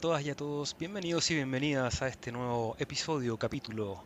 a 0.00 0.08
todas 0.08 0.24
y 0.24 0.30
a 0.30 0.34
todos, 0.34 0.74
bienvenidos 0.78 1.30
y 1.30 1.34
bienvenidas 1.34 2.00
a 2.00 2.08
este 2.08 2.32
nuevo 2.32 2.74
episodio, 2.78 3.36
capítulo, 3.36 4.02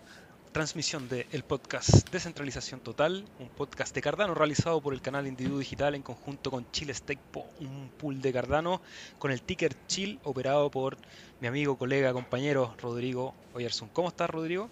transmisión 0.50 1.09
de 1.09 1.29
el 1.30 1.45
podcast 1.45 2.11
Descentralización 2.11 2.80
Total, 2.80 3.25
un 3.39 3.48
podcast 3.48 3.95
de 3.95 4.03
Cardano 4.03 4.35
realizado 4.35 4.80
por 4.80 4.93
el 4.93 5.00
canal 5.00 5.29
Individuo 5.29 5.61
Digital 5.61 5.95
en 5.95 6.03
conjunto 6.03 6.50
con 6.50 6.68
Chile 6.72 6.93
Stake, 6.93 7.21
un 7.61 7.91
pool 7.96 8.21
de 8.21 8.32
Cardano 8.32 8.82
con 9.21 9.30
el 9.30 9.41
ticker 9.43 9.77
Chill 9.86 10.18
operado 10.25 10.68
por 10.68 10.96
mi 11.41 11.46
amigo, 11.46 11.79
colega, 11.79 12.13
compañero 12.13 12.75
Rodrigo 12.82 13.32
Oyerson. 13.53 13.89
¿Cómo 13.93 14.08
estás, 14.08 14.29
Rodrigo? 14.29 14.68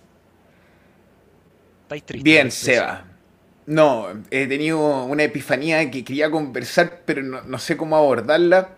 ¿Estáis 1.84 2.02
tristes? 2.02 2.24
Bien, 2.24 2.50
Seba. 2.50 3.04
No, 3.66 4.08
he 4.28 4.48
tenido 4.48 5.04
una 5.04 5.22
epifanía 5.22 5.88
que 5.88 6.02
quería 6.02 6.28
conversar, 6.32 7.02
pero 7.06 7.22
no 7.22 7.58
sé 7.60 7.76
cómo 7.76 7.94
abordarla. 7.94 8.76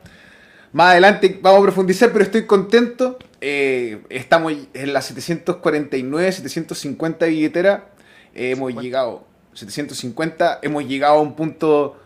Más 0.74 0.90
adelante 0.90 1.38
vamos 1.40 1.60
a 1.60 1.62
profundizar, 1.62 2.10
pero 2.10 2.24
estoy 2.24 2.46
contento. 2.46 3.16
Eh, 3.40 4.02
estamos 4.08 4.52
en 4.74 4.92
la 4.92 5.02
749, 5.02 6.32
750 6.32 7.26
billetera. 7.26 7.92
hemos 8.34 8.74
llegado, 8.82 9.24
750, 9.52 10.58
hemos 10.62 10.84
llegado 10.84 11.18
a 11.18 11.20
un 11.20 11.36
punto 11.36 11.96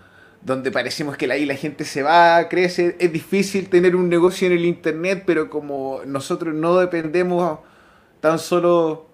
donde 0.42 0.70
parecemos 0.70 1.16
que 1.16 1.32
ahí 1.32 1.46
la 1.46 1.54
gente 1.54 1.86
se 1.86 2.02
va, 2.02 2.46
crece. 2.50 2.94
Es 3.00 3.10
difícil 3.10 3.70
tener 3.70 3.96
un 3.96 4.10
negocio 4.10 4.46
en 4.48 4.52
el 4.52 4.66
internet, 4.66 5.22
pero 5.24 5.48
como 5.48 6.02
nosotros 6.04 6.54
no 6.54 6.76
dependemos 6.78 7.60
tan 8.20 8.38
solo 8.38 9.06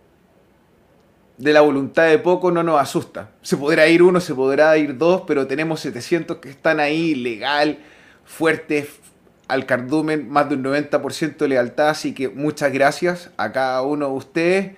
de 1.39 1.53
la 1.53 1.61
voluntad 1.61 2.09
de 2.09 2.19
poco, 2.19 2.51
no 2.51 2.65
nos 2.65 2.81
asusta. 2.81 3.31
Se 3.41 3.57
podrá 3.57 3.87
ir 3.87 4.03
uno, 4.03 4.21
se 4.21 4.35
podrá 4.35 4.77
ir 4.79 4.99
dos, 4.99 5.23
pero 5.29 5.47
tenemos 5.47 5.79
700 5.79 6.39
que 6.39 6.51
están 6.51 6.81
ahí 6.81 7.15
legal, 7.15 7.79
fuertes, 8.25 9.04
al 9.49 9.67
cardumen 9.67 10.29
más 10.29 10.49
de 10.49 10.57
un 10.57 10.65
90% 10.65 11.37
de 11.37 11.49
lealtad, 11.49 11.91
así 11.91 12.15
que 12.15 12.29
muchas 12.29 12.73
gracias 12.73 13.31
a 13.37 13.53
cada 13.53 13.83
uno 13.83 14.09
de 14.09 14.13
ustedes. 14.13 14.77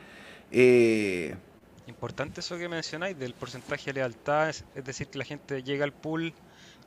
Eh, 0.51 1.35
Importante 1.87 2.41
eso 2.41 2.59
que 2.59 2.69
mencionáis 2.69 3.19
del 3.19 3.33
porcentaje 3.33 3.87
de 3.87 3.95
lealtad, 3.95 4.49
es, 4.49 4.65
decir, 4.85 5.07
que 5.07 5.19
la 5.19 5.25
gente 5.25 5.63
llega 5.63 5.85
al 5.85 5.93
pool 5.93 6.33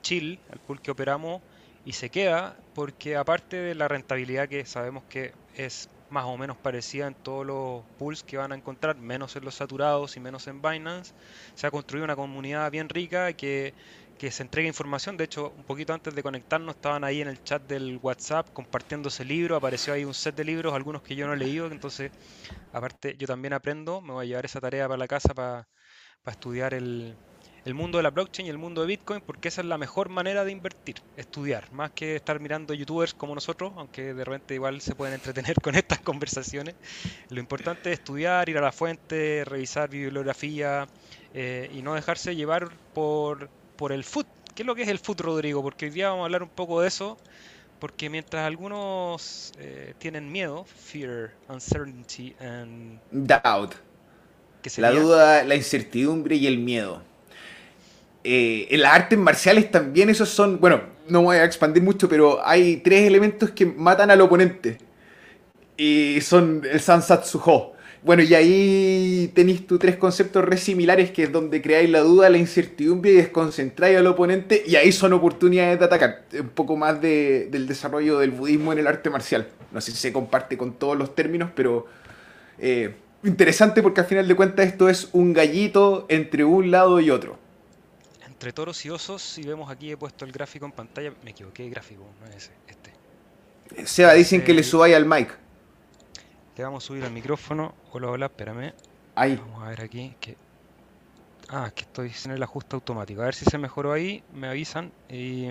chill, 0.01 0.39
al 0.51 0.59
pool 0.59 0.81
que 0.81 0.91
operamos, 0.91 1.41
y 1.85 1.93
se 1.93 2.09
queda, 2.09 2.57
porque 2.75 3.15
aparte 3.15 3.55
de 3.57 3.75
la 3.75 3.87
rentabilidad 3.87 4.49
que 4.49 4.65
sabemos 4.65 5.03
que 5.09 5.33
es 5.55 5.89
más 6.09 6.25
o 6.25 6.37
menos 6.37 6.57
parecida 6.57 7.07
en 7.07 7.13
todos 7.13 7.45
los 7.45 7.83
pools 7.97 8.23
que 8.23 8.37
van 8.37 8.51
a 8.51 8.55
encontrar, 8.55 8.97
menos 8.97 9.35
en 9.35 9.45
los 9.45 9.55
saturados 9.55 10.17
y 10.17 10.19
menos 10.19 10.47
en 10.47 10.61
Binance, 10.61 11.13
se 11.55 11.67
ha 11.67 11.71
construido 11.71 12.03
una 12.03 12.15
comunidad 12.15 12.69
bien 12.71 12.89
rica 12.89 13.31
que 13.33 13.73
que 14.19 14.29
se 14.31 14.43
entregue 14.43 14.67
información. 14.67 15.17
De 15.17 15.23
hecho, 15.23 15.53
un 15.57 15.63
poquito 15.63 15.93
antes 15.93 16.13
de 16.13 16.21
conectarnos 16.21 16.75
estaban 16.75 17.03
ahí 17.05 17.21
en 17.21 17.29
el 17.29 17.41
chat 17.41 17.63
del 17.63 17.99
WhatsApp 18.03 18.49
compartiéndose 18.51 19.23
libros. 19.23 19.57
Apareció 19.57 19.93
ahí 19.93 20.03
un 20.03 20.13
set 20.13 20.35
de 20.35 20.43
libros, 20.43 20.73
algunos 20.73 21.01
que 21.01 21.15
yo 21.15 21.25
no 21.25 21.33
he 21.33 21.37
leído. 21.37 21.67
Entonces, 21.67 22.11
aparte, 22.73 23.15
yo 23.17 23.25
también 23.25 23.53
aprendo. 23.53 24.01
Me 24.01 24.11
voy 24.11 24.25
a 24.25 24.27
llevar 24.27 24.45
esa 24.45 24.59
tarea 24.59 24.87
para 24.87 24.97
la 24.97 25.07
casa 25.07 25.33
para, 25.33 25.67
estudiar 26.27 26.75
el, 26.75 27.15
el 27.65 27.73
mundo 27.73 27.97
de 27.97 28.03
la 28.03 28.11
blockchain 28.11 28.45
y 28.45 28.49
el 28.51 28.57
mundo 28.57 28.81
de 28.81 28.87
Bitcoin, 28.87 29.21
porque 29.21 29.47
esa 29.47 29.61
es 29.61 29.67
la 29.67 29.79
mejor 29.79 30.09
manera 30.09 30.43
de 30.43 30.51
invertir, 30.51 30.97
estudiar, 31.17 31.71
más 31.71 31.89
que 31.91 32.17
estar 32.17 32.39
mirando 32.39 32.75
youtubers 32.75 33.15
como 33.15 33.33
nosotros, 33.33 33.73
aunque 33.77 34.13
de 34.13 34.23
repente 34.25 34.53
igual 34.53 34.79
se 34.81 34.93
pueden 34.93 35.15
entretener 35.15 35.55
con 35.63 35.73
estas 35.73 35.99
conversaciones. 35.99 36.75
Lo 37.29 37.39
importante 37.39 37.91
es 37.91 37.99
estudiar, 37.99 38.47
ir 38.47 38.59
a 38.59 38.61
la 38.61 38.71
fuente, 38.71 39.43
revisar 39.43 39.89
bibliografía 39.89 40.87
eh, 41.33 41.71
y 41.73 41.81
no 41.81 41.95
dejarse 41.95 42.35
llevar 42.35 42.69
por 42.93 43.49
por 43.79 43.93
el 43.93 44.03
foot. 44.03 44.27
¿Qué 44.53 44.63
es 44.63 44.67
lo 44.67 44.75
que 44.75 44.81
es 44.81 44.89
el 44.89 44.99
foot, 44.99 45.21
Rodrigo? 45.21 45.63
Porque 45.63 45.85
hoy 45.85 45.91
día 45.91 46.09
vamos 46.09 46.23
a 46.23 46.25
hablar 46.25 46.43
un 46.43 46.49
poco 46.49 46.81
de 46.81 46.89
eso. 46.89 47.17
Porque 47.79 48.09
mientras 48.09 48.45
algunos 48.45 49.53
eh, 49.57 49.93
tienen 49.97 50.29
miedo, 50.29 50.65
fear, 50.65 51.31
uncertainty 51.47 52.35
and 52.41 52.99
doubt, 53.09 53.75
la 54.75 54.91
duda, 54.91 55.45
la 55.45 55.55
incertidumbre 55.55 56.35
y 56.35 56.45
el 56.45 56.57
miedo. 56.57 57.01
Eh, 58.25 58.67
en 58.69 58.81
las 58.81 58.95
artes 58.95 59.17
marciales 59.17 59.71
también 59.71 60.09
esos 60.09 60.27
son, 60.27 60.59
bueno, 60.59 60.81
no 61.07 61.21
voy 61.21 61.37
a 61.37 61.45
expandir 61.45 61.81
mucho, 61.81 62.09
pero 62.09 62.45
hay 62.45 62.77
tres 62.77 63.07
elementos 63.07 63.51
que 63.51 63.65
matan 63.65 64.11
al 64.11 64.19
oponente. 64.19 64.77
Y 65.77 66.19
son 66.19 66.63
el 66.69 66.81
Sansatsu 66.81 67.41
Ho. 67.45 67.73
Bueno, 68.01 68.23
y 68.23 68.33
ahí 68.33 69.31
tenéis 69.35 69.67
tus 69.67 69.77
tres 69.77 69.97
conceptos 69.97 70.45
re 70.45 70.57
similares, 70.57 71.11
que 71.11 71.23
es 71.23 71.31
donde 71.31 71.61
creáis 71.61 71.89
la 71.89 71.99
duda, 71.99 72.29
la 72.29 72.37
incertidumbre 72.37 73.11
y 73.11 73.15
desconcentráis 73.15 73.97
al 73.97 74.07
oponente, 74.07 74.63
y 74.65 74.77
ahí 74.77 74.91
son 74.93 75.11
oportunidades 75.11 75.79
de 75.79 75.85
atacar. 75.85 76.23
Un 76.33 76.49
poco 76.49 76.77
más 76.77 77.01
del 77.01 77.67
desarrollo 77.67 78.19
del 78.19 78.31
budismo 78.31 78.71
en 78.71 78.79
el 78.79 78.87
arte 78.87 79.09
marcial. 79.09 79.49
No 79.73 79.81
sé 79.81 79.91
si 79.91 79.97
se 79.97 80.13
comparte 80.13 80.57
con 80.57 80.73
todos 80.73 80.97
los 80.97 81.13
términos, 81.13 81.51
pero 81.53 81.87
eh, 82.57 82.95
interesante 83.23 83.83
porque 83.83 83.99
al 83.99 84.07
final 84.07 84.27
de 84.27 84.35
cuentas 84.35 84.67
esto 84.67 84.87
es 84.87 85.09
un 85.11 85.33
gallito 85.33 86.05
entre 86.07 86.45
un 86.45 86.71
lado 86.71 87.01
y 87.01 87.09
otro. 87.09 87.37
Entre 88.25 88.53
toros 88.53 88.85
y 88.85 88.89
osos, 88.89 89.21
si 89.21 89.43
vemos 89.43 89.69
aquí 89.69 89.91
he 89.91 89.97
puesto 89.97 90.23
el 90.23 90.31
gráfico 90.31 90.65
en 90.65 90.71
pantalla, 90.71 91.11
me 91.25 91.31
equivoqué 91.31 91.69
gráfico, 91.69 92.05
no 92.21 92.27
es 92.27 92.35
ese, 92.37 92.51
este. 92.65 93.85
Seba, 93.85 94.13
dicen 94.13 94.41
que 94.41 94.53
le 94.53 94.63
subáis 94.63 94.95
al 94.95 95.05
mic 95.05 95.37
vamos 96.63 96.83
a 96.83 96.87
subir 96.87 97.03
el 97.03 97.11
micrófono. 97.11 97.73
Hola, 97.91 98.09
hola, 98.09 98.25
espérame. 98.27 98.73
Ahí. 99.15 99.35
Vamos 99.35 99.63
a 99.63 99.69
ver 99.69 99.81
aquí. 99.81 100.15
Que... 100.19 100.35
Ah, 101.49 101.71
que 101.73 101.81
estoy 101.81 102.11
en 102.25 102.31
el 102.31 102.43
ajuste 102.43 102.75
automático. 102.75 103.21
A 103.21 103.25
ver 103.25 103.35
si 103.35 103.45
se 103.45 103.57
mejoró 103.57 103.91
ahí. 103.91 104.23
Me 104.33 104.47
avisan. 104.47 104.91
Y... 105.09 105.45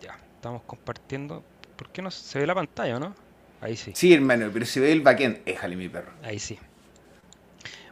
Ya, 0.00 0.18
estamos 0.34 0.62
compartiendo. 0.62 1.42
¿Por 1.76 1.88
qué 1.90 2.02
no 2.02 2.10
se 2.10 2.38
ve 2.38 2.46
la 2.46 2.54
pantalla, 2.54 2.98
no? 2.98 3.14
Ahí 3.60 3.76
sí. 3.76 3.92
Sí, 3.94 4.12
hermano, 4.12 4.50
pero 4.52 4.66
se 4.66 4.80
ve 4.80 4.92
el 4.92 5.00
backend. 5.00 5.40
Éjale, 5.46 5.76
mi 5.76 5.88
perro. 5.88 6.12
Ahí 6.22 6.38
sí. 6.38 6.58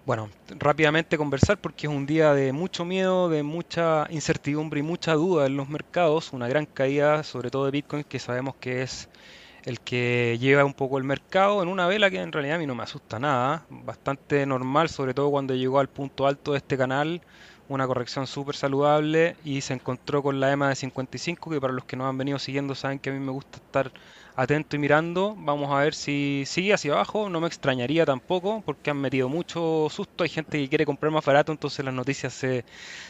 Bueno, 0.06 0.28
rápidamente 0.48 1.16
conversar 1.16 1.58
porque 1.58 1.86
es 1.86 1.92
un 1.92 2.04
día 2.04 2.34
de 2.34 2.52
mucho 2.52 2.84
miedo, 2.84 3.30
de 3.30 3.42
mucha 3.42 4.06
incertidumbre 4.10 4.80
y 4.80 4.82
mucha 4.82 5.14
duda 5.14 5.46
en 5.46 5.56
los 5.56 5.70
mercados. 5.70 6.34
Una 6.34 6.46
gran 6.46 6.66
caída, 6.66 7.22
sobre 7.22 7.50
todo 7.50 7.64
de 7.64 7.70
Bitcoin, 7.70 8.04
que 8.04 8.18
sabemos 8.18 8.54
que 8.56 8.82
es 8.82 9.08
el 9.64 9.80
que 9.80 10.36
lleva 10.40 10.64
un 10.64 10.74
poco 10.74 10.98
el 10.98 11.04
mercado 11.04 11.62
en 11.62 11.68
una 11.68 11.86
vela 11.86 12.10
que 12.10 12.20
en 12.20 12.32
realidad 12.32 12.56
a 12.56 12.58
mí 12.58 12.66
no 12.66 12.74
me 12.74 12.82
asusta 12.82 13.18
nada, 13.18 13.64
bastante 13.70 14.44
normal, 14.46 14.88
sobre 14.88 15.14
todo 15.14 15.30
cuando 15.30 15.54
llegó 15.54 15.78
al 15.78 15.88
punto 15.88 16.26
alto 16.26 16.52
de 16.52 16.58
este 16.58 16.76
canal, 16.76 17.22
una 17.68 17.86
corrección 17.86 18.26
súper 18.26 18.56
saludable 18.56 19.36
y 19.44 19.62
se 19.62 19.74
encontró 19.74 20.22
con 20.22 20.38
la 20.38 20.52
EMA 20.52 20.68
de 20.68 20.74
55, 20.76 21.50
que 21.50 21.60
para 21.60 21.72
los 21.72 21.84
que 21.84 21.96
no 21.96 22.06
han 22.06 22.18
venido 22.18 22.38
siguiendo 22.38 22.74
saben 22.74 22.98
que 22.98 23.10
a 23.10 23.12
mí 23.12 23.20
me 23.20 23.32
gusta 23.32 23.56
estar 23.56 23.90
atento 24.36 24.76
y 24.76 24.78
mirando. 24.78 25.34
Vamos 25.38 25.72
a 25.72 25.80
ver 25.80 25.94
si 25.94 26.44
sigue 26.46 26.74
hacia 26.74 26.92
abajo, 26.92 27.30
no 27.30 27.40
me 27.40 27.46
extrañaría 27.46 28.04
tampoco, 28.04 28.62
porque 28.66 28.90
han 28.90 28.98
metido 28.98 29.28
mucho 29.28 29.88
susto, 29.90 30.24
hay 30.24 30.30
gente 30.30 30.58
que 30.58 30.68
quiere 30.68 30.86
comprar 30.86 31.10
más 31.12 31.24
barato, 31.24 31.52
entonces 31.52 31.84
las 31.84 31.94
noticias 31.94 32.34
se, 32.34 32.64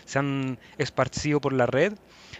se 0.04 0.18
han 0.18 0.58
esparcido 0.78 1.40
por 1.40 1.52
la 1.52 1.66
red. 1.66 1.94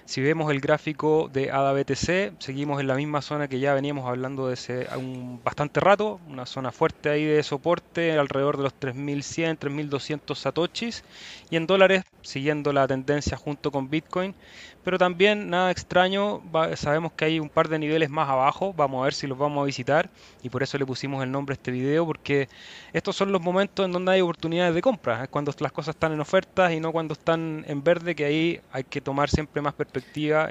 Si 0.06 0.20
vemos 0.20 0.50
el 0.52 0.60
gráfico 0.60 1.30
de 1.32 1.50
ADA-BTC, 1.50 2.34
seguimos 2.38 2.78
en 2.78 2.88
la 2.88 2.94
misma 2.94 3.22
zona 3.22 3.48
que 3.48 3.58
ya 3.58 3.72
veníamos 3.72 4.06
hablando 4.06 4.48
desde 4.48 4.86
un 4.98 5.40
bastante 5.42 5.80
rato, 5.80 6.20
una 6.28 6.44
zona 6.44 6.72
fuerte 6.72 7.08
ahí 7.08 7.24
de 7.24 7.42
soporte 7.42 8.12
alrededor 8.18 8.58
de 8.58 8.64
los 8.64 8.74
3100, 8.74 9.56
3200 9.56 10.38
satoshis 10.38 11.04
y 11.48 11.56
en 11.56 11.66
dólares 11.66 12.04
siguiendo 12.20 12.72
la 12.74 12.86
tendencia 12.86 13.38
junto 13.38 13.70
con 13.70 13.88
Bitcoin, 13.88 14.34
pero 14.82 14.98
también 14.98 15.48
nada 15.48 15.70
extraño, 15.70 16.42
sabemos 16.74 17.12
que 17.12 17.24
hay 17.24 17.40
un 17.40 17.48
par 17.48 17.68
de 17.68 17.78
niveles 17.78 18.10
más 18.10 18.28
abajo, 18.28 18.74
vamos 18.74 19.00
a 19.00 19.04
ver 19.04 19.14
si 19.14 19.26
los 19.26 19.38
vamos 19.38 19.62
a 19.62 19.64
visitar 19.64 20.10
y 20.42 20.50
por 20.50 20.62
eso 20.62 20.76
le 20.76 20.84
pusimos 20.84 21.22
el 21.22 21.30
nombre 21.30 21.54
a 21.54 21.56
este 21.56 21.70
video 21.70 22.06
porque 22.06 22.48
estos 22.92 23.16
son 23.16 23.32
los 23.32 23.40
momentos 23.40 23.86
en 23.86 23.92
donde 23.92 24.12
hay 24.12 24.20
oportunidades 24.20 24.74
de 24.74 24.82
compra, 24.82 25.24
es 25.24 25.28
cuando 25.30 25.52
las 25.58 25.72
cosas 25.72 25.94
están 25.94 26.12
en 26.12 26.20
ofertas 26.20 26.72
y 26.72 26.80
no 26.80 26.92
cuando 26.92 27.14
están 27.14 27.64
en 27.66 27.82
verde 27.82 28.14
que 28.14 28.26
ahí 28.26 28.60
hay 28.70 28.84
que 28.84 29.00
tomar 29.00 29.30
siempre 29.30 29.62
más 29.62 29.72
perspectiva 29.72 29.93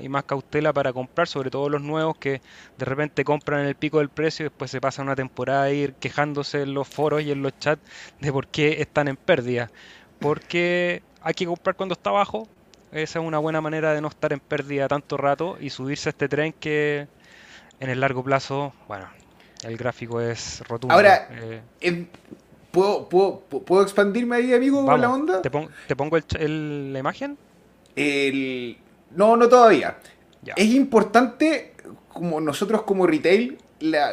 y 0.01 0.09
más 0.09 0.23
cautela 0.23 0.73
para 0.73 0.93
comprar, 0.93 1.27
sobre 1.27 1.49
todo 1.49 1.69
los 1.69 1.81
nuevos 1.81 2.17
que 2.17 2.41
de 2.77 2.85
repente 2.85 3.23
compran 3.23 3.61
en 3.61 3.67
el 3.67 3.75
pico 3.75 3.99
del 3.99 4.09
precio 4.09 4.45
y 4.45 4.49
después 4.49 4.71
se 4.71 4.79
pasan 4.79 5.07
una 5.07 5.15
temporada 5.15 5.63
a 5.63 5.71
ir 5.71 5.93
quejándose 5.95 6.61
en 6.61 6.73
los 6.73 6.87
foros 6.87 7.21
y 7.23 7.31
en 7.31 7.41
los 7.41 7.57
chats 7.59 7.81
de 8.19 8.31
por 8.31 8.47
qué 8.47 8.81
están 8.81 9.07
en 9.07 9.17
pérdida. 9.17 9.71
Porque 10.19 11.03
hay 11.21 11.33
que 11.33 11.45
comprar 11.45 11.75
cuando 11.75 11.93
está 11.93 12.09
abajo, 12.09 12.47
esa 12.91 13.19
es 13.19 13.25
una 13.25 13.39
buena 13.39 13.59
manera 13.59 13.93
de 13.93 14.01
no 14.01 14.07
estar 14.07 14.31
en 14.33 14.39
pérdida 14.39 14.87
tanto 14.87 15.17
rato 15.17 15.57
y 15.59 15.69
subirse 15.69 16.09
a 16.09 16.11
este 16.11 16.29
tren 16.29 16.53
que 16.53 17.07
en 17.79 17.89
el 17.89 17.99
largo 17.99 18.23
plazo, 18.23 18.73
bueno, 18.87 19.07
el 19.63 19.77
gráfico 19.77 20.21
es 20.21 20.61
rotundo. 20.67 20.93
Ahora, 20.93 21.27
eh, 21.31 21.61
em, 21.81 22.07
¿puedo, 22.71 23.07
puedo, 23.09 23.81
expandirme 23.81 24.37
ahí, 24.37 24.53
amigo, 24.53 24.85
con 24.85 25.01
la 25.01 25.11
onda? 25.11 25.41
¿Te, 25.41 25.49
pongo 25.49 26.17
el, 26.17 26.93
la 26.93 26.99
imagen? 26.99 27.37
El, 27.95 28.77
no, 29.15 29.37
no 29.37 29.47
todavía. 29.49 29.97
Es 30.55 30.67
importante, 30.67 31.73
como 32.09 32.41
nosotros 32.41 32.83
como 32.83 33.07
retail, 33.07 33.57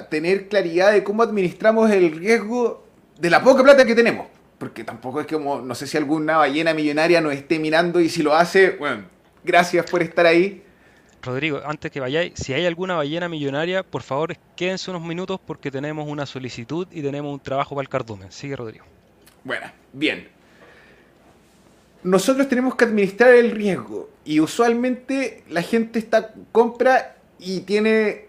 tener 0.08 0.48
claridad 0.48 0.92
de 0.92 1.04
cómo 1.04 1.22
administramos 1.22 1.90
el 1.90 2.12
riesgo 2.12 2.84
de 3.18 3.30
la 3.30 3.42
poca 3.42 3.62
plata 3.62 3.84
que 3.84 3.94
tenemos 3.94 4.26
porque 4.60 4.84
tampoco 4.84 5.22
es 5.22 5.26
como, 5.26 5.62
no 5.62 5.74
sé 5.74 5.86
si 5.86 5.96
alguna 5.96 6.36
ballena 6.36 6.74
millonaria 6.74 7.22
nos 7.22 7.32
esté 7.32 7.58
mirando 7.58 7.98
y 7.98 8.10
si 8.10 8.22
lo 8.22 8.34
hace, 8.34 8.72
bueno, 8.72 9.04
gracias 9.42 9.90
por 9.90 10.02
estar 10.02 10.26
ahí. 10.26 10.62
Rodrigo, 11.22 11.62
antes 11.64 11.90
que 11.90 11.98
vayáis, 11.98 12.34
si 12.34 12.52
hay 12.52 12.66
alguna 12.66 12.94
ballena 12.94 13.26
millonaria, 13.26 13.82
por 13.82 14.02
favor 14.02 14.36
quédense 14.56 14.90
unos 14.90 15.02
minutos 15.02 15.40
porque 15.44 15.70
tenemos 15.70 16.06
una 16.06 16.26
solicitud 16.26 16.86
y 16.90 17.00
tenemos 17.00 17.32
un 17.32 17.40
trabajo 17.40 17.74
para 17.74 17.84
el 17.84 17.88
cardumen. 17.88 18.30
Sigue, 18.30 18.54
Rodrigo. 18.54 18.84
Bueno, 19.44 19.66
bien. 19.94 20.28
Nosotros 22.02 22.48
tenemos 22.48 22.74
que 22.76 22.84
administrar 22.84 23.34
el 23.34 23.50
riesgo 23.50 24.08
y 24.24 24.40
usualmente 24.40 25.44
la 25.48 25.62
gente 25.62 25.98
está 25.98 26.32
compra 26.52 27.16
y 27.38 27.60
tiene 27.60 28.26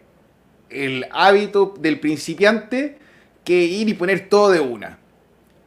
el 0.69 1.07
hábito 1.11 1.73
del 1.79 1.99
principiante 1.99 2.97
que 3.43 3.63
ir 3.63 3.89
y 3.89 3.93
poner 3.93 4.29
todo 4.29 4.51
de 4.51 4.59
una. 4.59 4.97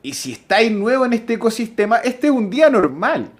Y 0.02 0.14
si 0.14 0.32
estáis 0.32 0.70
nuevo 0.70 1.06
en 1.06 1.14
este 1.14 1.34
ecosistema, 1.34 1.96
este 1.98 2.26
es 2.26 2.32
un 2.32 2.50
día 2.50 2.68
normal. 2.68 3.30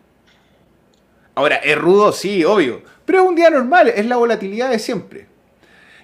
Ahora, 1.35 1.57
es 1.57 1.77
rudo, 1.77 2.13
sí, 2.13 2.45
obvio. 2.45 2.83
Pero 3.05 3.23
es 3.23 3.29
un 3.29 3.35
día 3.35 3.51
normal, 3.51 3.89
es 3.89 4.07
la 4.07 4.17
volatilidad 4.17 4.71
de 4.71 4.79
siempre. 4.79 5.27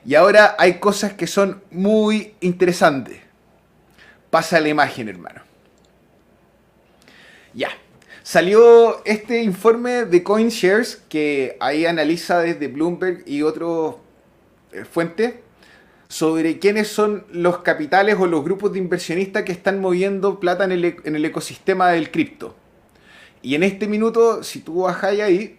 Y 0.05 0.15
ahora 0.15 0.57
hay 0.59 0.75
cosas 0.75 1.15
que 1.15 1.27
son 1.27 1.63
muy 1.71 2.35
interesantes. 2.41 3.21
Pasa 4.31 4.61
la 4.61 4.69
imagen, 4.69 5.09
hermano. 5.09 5.43
Ya. 7.55 7.71
Salió 8.31 9.05
este 9.07 9.43
informe 9.43 10.05
de 10.05 10.23
CoinShares 10.23 11.03
que 11.09 11.57
ahí 11.59 11.85
analiza 11.85 12.39
desde 12.39 12.69
Bloomberg 12.69 13.25
y 13.27 13.43
otras 13.43 13.97
eh, 14.71 14.85
fuentes 14.85 15.35
sobre 16.07 16.61
quiénes 16.61 16.87
son 16.87 17.25
los 17.33 17.59
capitales 17.63 18.15
o 18.21 18.29
los 18.29 18.45
grupos 18.45 18.73
de 18.73 18.79
inversionistas 18.79 19.43
que 19.43 19.51
están 19.51 19.81
moviendo 19.81 20.39
plata 20.39 20.63
en 20.63 20.71
el, 20.71 20.85
e, 20.85 21.27
ecosistema 21.27 21.89
del 21.89 22.13
cripto. 22.13 22.55
Y 23.43 23.57
en 23.57 23.65
este 23.65 23.89
minuto, 23.89 24.45
si 24.45 24.61
tú 24.61 24.83
bajas 24.83 25.19
ahí, 25.19 25.59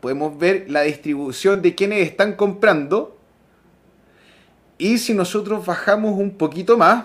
podemos 0.00 0.36
ver 0.36 0.68
la 0.68 0.80
distribución 0.80 1.62
de 1.62 1.76
quienes 1.76 2.04
están 2.04 2.32
comprando. 2.32 3.16
Y 4.76 4.98
si 4.98 5.14
nosotros 5.14 5.64
bajamos 5.64 6.18
un 6.18 6.36
poquito 6.36 6.76
más, 6.76 7.04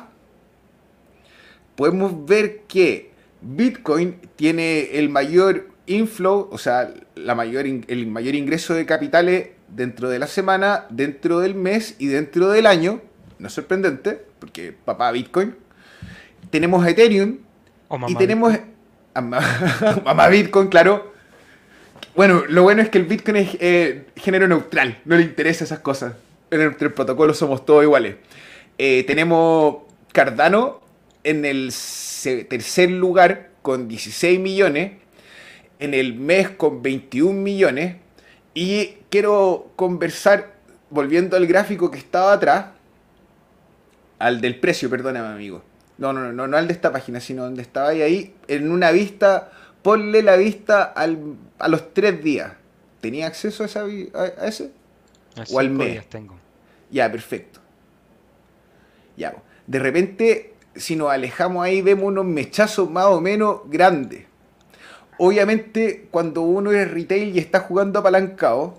podemos 1.75 2.25
ver 2.25 2.62
que 2.62 3.11
Bitcoin 3.42 4.18
tiene 4.36 4.98
el 4.98 5.10
mayor 5.10 5.68
inflow, 5.88 6.48
o 6.52 6.58
sea, 6.58 6.94
la 7.16 7.36
mayor, 7.36 7.66
el 7.66 8.08
mayor 8.08 8.36
ingreso 8.36 8.74
de 8.74 8.86
capitales 8.86 9.50
dentro 9.68 10.10
de 10.10 10.20
la 10.20 10.28
semana, 10.28 10.86
dentro 10.90 11.40
del 11.40 11.56
mes 11.56 11.96
y 12.00 12.08
dentro 12.08 12.50
del 12.50 12.66
año. 12.66 13.02
No 13.40 13.48
es 13.48 13.54
sorprendente, 13.54 14.22
porque 14.40 14.74
papá 14.74 15.12
Bitcoin. 15.12 15.56
Tenemos 16.50 16.86
Ethereum 16.86 17.40
y 18.08 18.16
tenemos 18.16 18.54
mamá 19.16 20.28
Bitcoin, 20.30 20.68
claro. 20.68 21.12
Bueno, 22.16 22.44
lo 22.48 22.64
bueno 22.64 22.82
es 22.82 22.90
que 22.90 22.98
el 22.98 23.06
Bitcoin 23.06 23.38
es 23.38 23.58
eh, 23.60 24.06
género 24.18 24.48
neutral, 24.48 25.00
no 25.06 25.16
le 25.16 25.24
interesa 25.24 25.64
esas 25.64 25.80
cosas. 25.80 26.14
En 26.52 26.60
el, 26.60 26.76
protocolo 26.76 27.34
somos 27.34 27.66
todos 27.66 27.84
iguales. 27.84 28.16
Eh, 28.78 29.04
tenemos 29.08 29.78
Cardano 30.12 30.81
en 31.24 31.46
el 31.46 31.74
tercer 32.50 32.90
lugar 32.92 33.50
con 33.62 33.88
16 33.88 34.40
millones, 34.40 34.94
en 35.80 35.94
el 35.94 36.14
mes 36.16 36.50
con 36.50 36.82
21 36.82 37.34
millones, 37.34 37.96
y 38.54 38.98
quiero 39.10 39.72
conversar, 39.76 40.54
volviendo 40.90 41.38
al 41.38 41.48
gráfico 41.48 41.90
que 41.90 41.98
estaba 41.98 42.34
atrás, 42.34 42.68
al 44.20 44.42
del 44.42 44.60
precio, 44.60 44.90
perdóname 44.90 45.28
amigo. 45.28 45.64
No, 45.98 46.14
no, 46.14 46.32
no, 46.32 46.48
no 46.48 46.58
al 46.58 46.68
de 46.68 46.74
esta 46.74 46.92
página, 46.92 47.20
sino 47.20 47.44
donde 47.44 47.62
estaba 47.62 47.90
ahí, 47.90 48.02
ahí 48.02 48.36
en 48.48 48.72
una 48.72 48.92
vista, 48.92 49.52
ponle 49.82 50.22
la 50.24 50.36
vista 50.36 50.84
a 50.84 51.68
los 51.68 51.94
tres 51.94 52.24
días. 52.24 52.54
¿Tenía 53.02 53.28
acceso 53.28 53.64
a, 53.64 53.66
esa, 53.66 53.84
a, 53.84 54.48
ese? 54.48 54.72
o 55.52 55.60
al 55.60 55.70
mes. 55.70 56.06
tengo. 56.08 56.36
Ya, 56.92 57.12
perfecto. 57.12 57.60
Ya, 59.18 59.34
de 59.68 59.80
repente, 59.80 60.50
si 60.76 60.96
nos 60.96 61.12
alejamos 61.12 61.64
ahí, 61.64 61.82
vemos 61.82 62.06
unos 62.06 62.26
mechazos 62.26 62.90
más 62.90 63.06
o 63.06 63.22
menos 63.22 63.62
grandes. 63.66 64.26
Obviamente, 65.18 66.08
cuando 66.12 66.42
uno 66.42 66.72
es 66.72 66.90
retail 66.90 67.36
y 67.36 67.40
está 67.40 67.60
jugando 67.60 68.00
apalancado, 68.00 68.76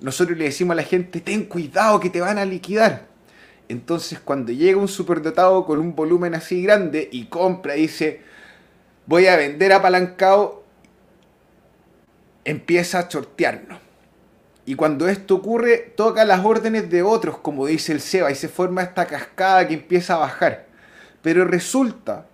nosotros 0.00 0.36
le 0.36 0.44
decimos 0.44 0.72
a 0.72 0.76
la 0.76 0.82
gente, 0.82 1.20
ten 1.20 1.44
cuidado 1.44 2.00
que 2.00 2.10
te 2.10 2.20
van 2.20 2.38
a 2.38 2.44
liquidar. 2.44 3.06
Entonces 3.68 4.20
cuando 4.20 4.52
llega 4.52 4.78
un 4.78 4.88
superdotado 4.88 5.64
con 5.64 5.78
un 5.78 5.94
volumen 5.94 6.34
así 6.34 6.62
grande 6.62 7.08
y 7.10 7.26
compra 7.26 7.74
dice, 7.74 8.20
voy 9.06 9.26
a 9.26 9.36
vender 9.36 9.72
apalancado, 9.72 10.64
empieza 12.44 12.98
a 12.98 13.08
chortearnos. 13.08 13.78
Y 14.66 14.74
cuando 14.74 15.08
esto 15.08 15.36
ocurre, 15.36 15.92
toca 15.96 16.24
las 16.24 16.44
órdenes 16.44 16.90
de 16.90 17.02
otros, 17.02 17.38
como 17.38 17.66
dice 17.66 17.92
el 17.92 18.00
SEBA, 18.00 18.30
y 18.30 18.34
se 18.34 18.48
forma 18.48 18.82
esta 18.82 19.06
cascada 19.06 19.66
que 19.68 19.74
empieza 19.74 20.14
a 20.14 20.18
bajar. 20.18 20.66
Pero 21.24 21.44
resulta 21.44 22.28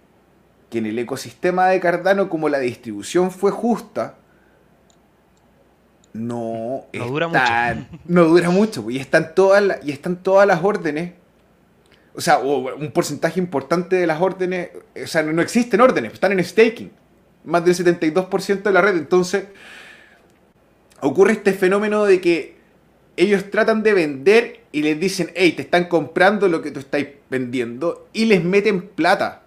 que 0.69 0.77
en 0.79 0.87
el 0.87 0.99
ecosistema 0.99 1.69
de 1.69 1.81
Cardano, 1.81 2.29
como 2.29 2.51
la 2.51 2.59
distribución 2.59 3.31
fue 3.31 3.51
justa, 3.51 4.17
no, 6.13 6.85
no 6.93 7.07
dura 7.07 7.29
mucho. 7.29 7.87
No 8.05 8.25
dura 8.25 8.51
mucho, 8.51 8.91
y 8.91 8.99
están 8.99 9.35
todas 9.35 9.79
y 9.83 9.93
están 9.93 10.23
todas 10.23 10.47
las 10.47 10.63
órdenes 10.63 11.13
o 12.15 12.21
sea, 12.21 12.39
un 12.39 12.91
porcentaje 12.93 13.39
importante 13.39 13.97
de 13.97 14.07
las 14.07 14.21
órdenes, 14.21 14.71
o 15.03 15.07
sea, 15.07 15.23
no, 15.23 15.41
existen 15.41 15.81
órdenes, 15.81 16.13
están 16.13 16.33
en 16.33 16.45
staking, 16.45 16.91
más 17.45 17.65
del 17.65 17.75
72% 17.75 18.63
de 18.63 18.73
la 18.73 18.81
red. 18.81 18.97
Entonces, 18.97 19.45
ocurre 21.01 21.33
este 21.33 21.53
fenómeno 21.53 22.05
de 22.05 22.21
que 22.21 22.57
ellos 23.17 23.51
tratan 23.51 23.83
de 23.83 23.95
vender 23.95 24.60
y 24.73 24.83
les 24.83 24.99
dicen, 25.01 25.31
hey, 25.35 25.53
te 25.53 25.63
están 25.63 25.87
comprando 25.87 26.49
lo 26.49 26.63
que 26.63 26.71
tú 26.71 26.81
estás 26.81 27.05
vendiendo 27.29 28.09
y 28.13 28.27
les 28.27 28.43
meten 28.45 28.83
plata. 28.83 29.43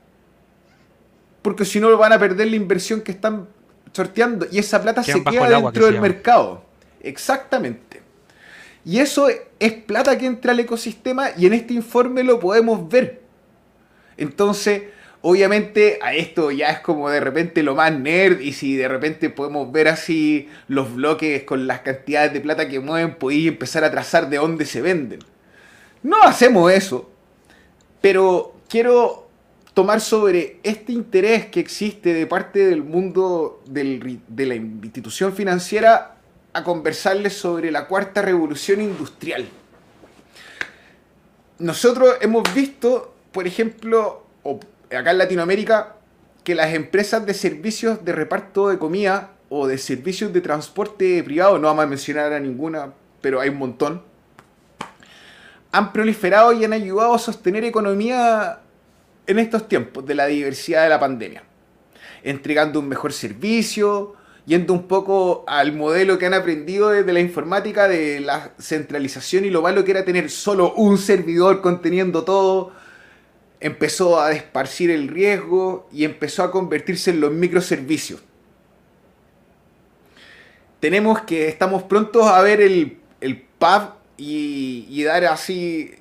Porque 1.42 1.66
si 1.66 1.80
no 1.80 1.96
van 1.98 2.14
a 2.14 2.20
perder 2.20 2.48
la 2.48 2.56
inversión 2.56 3.02
que 3.02 3.12
están 3.12 3.48
sorteando 3.92 4.48
y 4.52 4.60
esa 4.60 4.82
plata 4.82 5.04
se 5.04 5.24
queda 5.24 5.50
dentro 5.50 5.86
del 5.86 6.02
mercado. 6.02 6.64
Exactamente. 7.02 8.02
Y 8.86 9.00
eso 9.00 9.28
es 9.60 9.74
plata 9.74 10.18
que 10.18 10.26
entra 10.26 10.52
al 10.52 10.60
ecosistema 10.60 11.30
y 11.38 11.46
en 11.46 11.54
este 11.54 11.74
informe 11.74 12.24
lo 12.24 12.40
podemos 12.40 12.90
ver. 12.90 13.22
Entonces, 14.18 14.84
obviamente 15.26 16.00
a 16.02 16.14
esto 16.14 16.52
ya 16.52 16.70
es 16.70 16.80
como 16.80 17.10
de 17.10 17.22
repente 17.22 17.64
lo 17.64 17.76
más 17.76 17.98
nerd 17.98 18.42
y 18.42 18.52
si 18.52 18.76
de 18.76 18.90
repente 18.90 19.30
podemos 19.30 19.72
ver 19.72 19.88
así 19.88 20.50
los 20.68 20.94
bloques 20.94 21.44
con 21.44 21.66
las 21.66 21.80
cantidades 21.80 22.34
de 22.34 22.42
plata 22.42 22.68
que 22.68 22.82
mueven, 22.82 23.16
podéis 23.16 23.48
empezar 23.48 23.86
a 23.86 23.92
trazar 23.92 24.30
de 24.30 24.38
dónde 24.38 24.66
se 24.66 24.82
venden. 24.82 25.20
No 26.04 26.22
hacemos 26.24 26.70
eso, 26.72 27.10
pero 28.02 28.58
quiero 28.68 29.30
tomar 29.74 30.02
sobre 30.02 30.60
este 30.62 30.92
interés 30.92 31.46
que 31.46 31.62
existe 31.62 32.14
de 32.14 32.28
parte 32.28 32.66
del 32.66 32.84
mundo 32.84 33.64
de 33.66 34.46
la 34.46 34.56
institución 34.56 35.34
financiera 35.34 36.18
a 36.52 36.64
conversarles 36.66 37.34
sobre 37.34 37.72
la 37.72 37.88
cuarta 37.88 38.22
revolución 38.22 38.82
industrial. 38.82 39.48
Nosotros 41.60 42.18
hemos 42.20 42.44
visto, 42.54 43.16
por 43.32 43.48
ejemplo, 43.48 44.28
acá 44.96 45.12
en 45.12 45.18
Latinoamérica, 45.18 45.96
que 46.44 46.56
las 46.56 46.74
empresas 46.74 47.26
de 47.26 47.34
servicios 47.34 48.04
de 48.04 48.12
reparto 48.12 48.70
de 48.70 48.78
comida 48.78 49.32
o 49.50 49.68
de 49.68 49.78
servicios 49.78 50.34
de 50.34 50.42
transporte 50.42 51.24
privado, 51.24 51.58
no 51.58 51.68
vamos 51.68 51.86
a 51.86 51.88
mencionar 51.88 52.34
a 52.34 52.40
ninguna, 52.40 52.94
pero 53.22 53.40
hay 53.40 53.50
un 53.50 53.58
montón, 53.58 54.04
han 55.72 55.94
proliferado 55.94 56.54
y 56.54 56.64
han 56.66 56.74
ayudado 56.74 57.14
a 57.14 57.20
sostener 57.20 57.64
economía 57.64 58.60
en 59.26 59.40
estos 59.40 59.68
tiempos 59.68 60.06
de 60.06 60.16
la 60.16 60.28
diversidad 60.28 60.84
de 60.84 60.90
la 60.90 61.00
pandemia, 61.00 61.44
entregando 62.24 62.80
un 62.80 62.90
mejor 62.90 63.14
servicio, 63.14 64.16
yendo 64.46 64.74
un 64.74 64.88
poco 64.88 65.46
al 65.48 65.74
modelo 65.74 66.18
que 66.18 66.26
han 66.26 66.34
aprendido 66.34 66.90
desde 66.90 67.14
la 67.14 67.22
informática 67.22 67.88
de 67.88 68.20
la 68.20 68.52
centralización 68.60 69.46
y 69.46 69.50
lo 69.50 69.62
malo 69.62 69.84
que 69.84 69.92
era 69.92 70.06
tener 70.06 70.30
solo 70.30 70.74
un 70.74 70.98
servidor 70.98 71.62
conteniendo 71.62 72.24
todo, 72.24 72.74
empezó 73.64 74.20
a 74.20 74.28
desparcir 74.28 74.92
el 74.92 75.08
riesgo 75.08 75.88
y 75.90 76.04
empezó 76.04 76.44
a 76.44 76.52
convertirse 76.52 77.12
en 77.12 77.22
los 77.22 77.32
microservicios. 77.32 78.22
Tenemos 80.82 81.22
que, 81.22 81.48
estamos 81.48 81.84
prontos 81.84 82.28
a 82.28 82.42
ver 82.42 82.60
el, 82.60 82.98
el 83.22 83.42
pub 83.42 83.94
y, 84.18 84.86
y 84.90 85.04
dar 85.04 85.24
así 85.24 85.96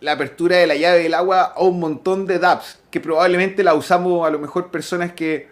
la 0.00 0.12
apertura 0.12 0.58
de 0.58 0.66
la 0.66 0.76
llave 0.76 1.02
del 1.02 1.14
agua 1.14 1.54
a 1.56 1.62
un 1.62 1.80
montón 1.80 2.26
de 2.26 2.38
dApps, 2.38 2.80
que 2.90 3.00
probablemente 3.00 3.64
la 3.64 3.72
usamos 3.72 4.28
a 4.28 4.30
lo 4.30 4.38
mejor 4.38 4.70
personas 4.70 5.14
que 5.14 5.48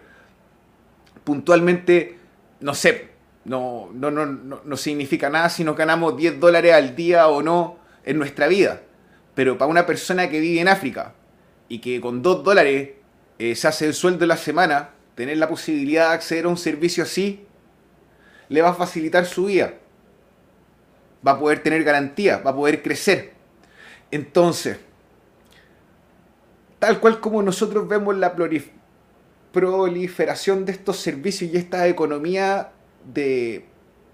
puntualmente 1.23 2.19
no 2.59 2.75
sé, 2.75 3.09
no, 3.45 3.89
no, 3.91 4.11
no, 4.11 4.27
no, 4.63 4.77
significa 4.77 5.31
nada 5.31 5.49
si 5.49 5.63
nos 5.63 5.75
ganamos 5.75 6.15
10 6.15 6.39
dólares 6.39 6.73
al 6.73 6.95
día 6.95 7.27
o 7.27 7.41
no 7.41 7.79
en 8.05 8.19
nuestra 8.19 8.47
vida. 8.47 8.81
Pero 9.33 9.57
para 9.57 9.71
una 9.71 9.87
persona 9.87 10.29
que 10.29 10.39
vive 10.39 10.61
en 10.61 10.67
África 10.67 11.15
y 11.69 11.79
que 11.79 12.01
con 12.01 12.21
2 12.21 12.43
dólares 12.43 12.89
eh, 13.37 13.55
se 13.55 13.67
hace 13.67 13.85
el 13.85 13.93
sueldo 13.93 14.19
de 14.19 14.27
la 14.27 14.37
semana, 14.37 14.89
tener 15.15 15.37
la 15.37 15.47
posibilidad 15.47 16.09
de 16.09 16.15
acceder 16.15 16.45
a 16.45 16.49
un 16.49 16.57
servicio 16.57 17.03
así, 17.03 17.45
le 18.49 18.61
va 18.61 18.69
a 18.69 18.73
facilitar 18.73 19.25
su 19.25 19.45
vida. 19.45 19.75
va 21.25 21.33
a 21.33 21.39
poder 21.39 21.61
tener 21.61 21.83
garantía, 21.83 22.37
va 22.37 22.51
a 22.51 22.55
poder 22.55 22.81
crecer. 22.81 23.33
Entonces, 24.09 24.77
tal 26.79 26.99
cual 26.99 27.19
como 27.19 27.41
nosotros 27.43 27.87
vemos 27.87 28.17
la 28.17 28.35
proliferación 29.51 30.65
de 30.65 30.71
estos 30.71 30.97
servicios 30.97 31.51
y 31.51 31.57
esta 31.57 31.87
economía 31.87 32.71
de 33.13 33.65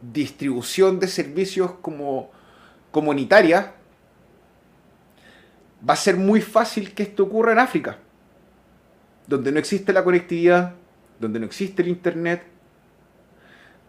distribución 0.02 1.00
de 1.00 1.08
servicios 1.08 1.74
como 1.82 2.32
comunitaria, 2.92 3.76
va 5.88 5.94
a 5.94 5.98
ser 5.98 6.18
muy 6.18 6.42
fácil 6.42 6.94
que 6.94 7.04
esto 7.04 7.24
ocurra 7.24 7.51
en 7.51 7.60
África, 7.60 8.00
donde 9.27 9.51
no 9.51 9.60
existe 9.60 9.94
la 9.94 10.04
conectividad, 10.04 10.74
donde 11.20 11.39
no 11.39 11.46
existe 11.46 11.82
el 11.82 11.89
Internet, 11.89 12.44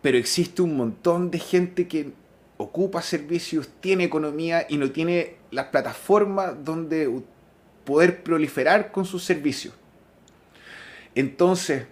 pero 0.02 0.18
existe 0.18 0.62
un 0.62 0.76
montón 0.76 1.30
de 1.30 1.38
gente 1.38 1.88
que 1.88 2.12
ocupa 2.58 3.02
servicios, 3.02 3.68
tiene 3.80 4.04
economía 4.04 4.66
y 4.68 4.76
no 4.76 4.90
tiene 4.90 5.36
las 5.50 5.66
plataformas 5.66 6.64
donde 6.64 7.10
poder 7.84 8.22
proliferar 8.22 8.92
con 8.92 9.04
sus 9.04 9.24
servicios. 9.24 9.74
Entonces, 11.14 11.86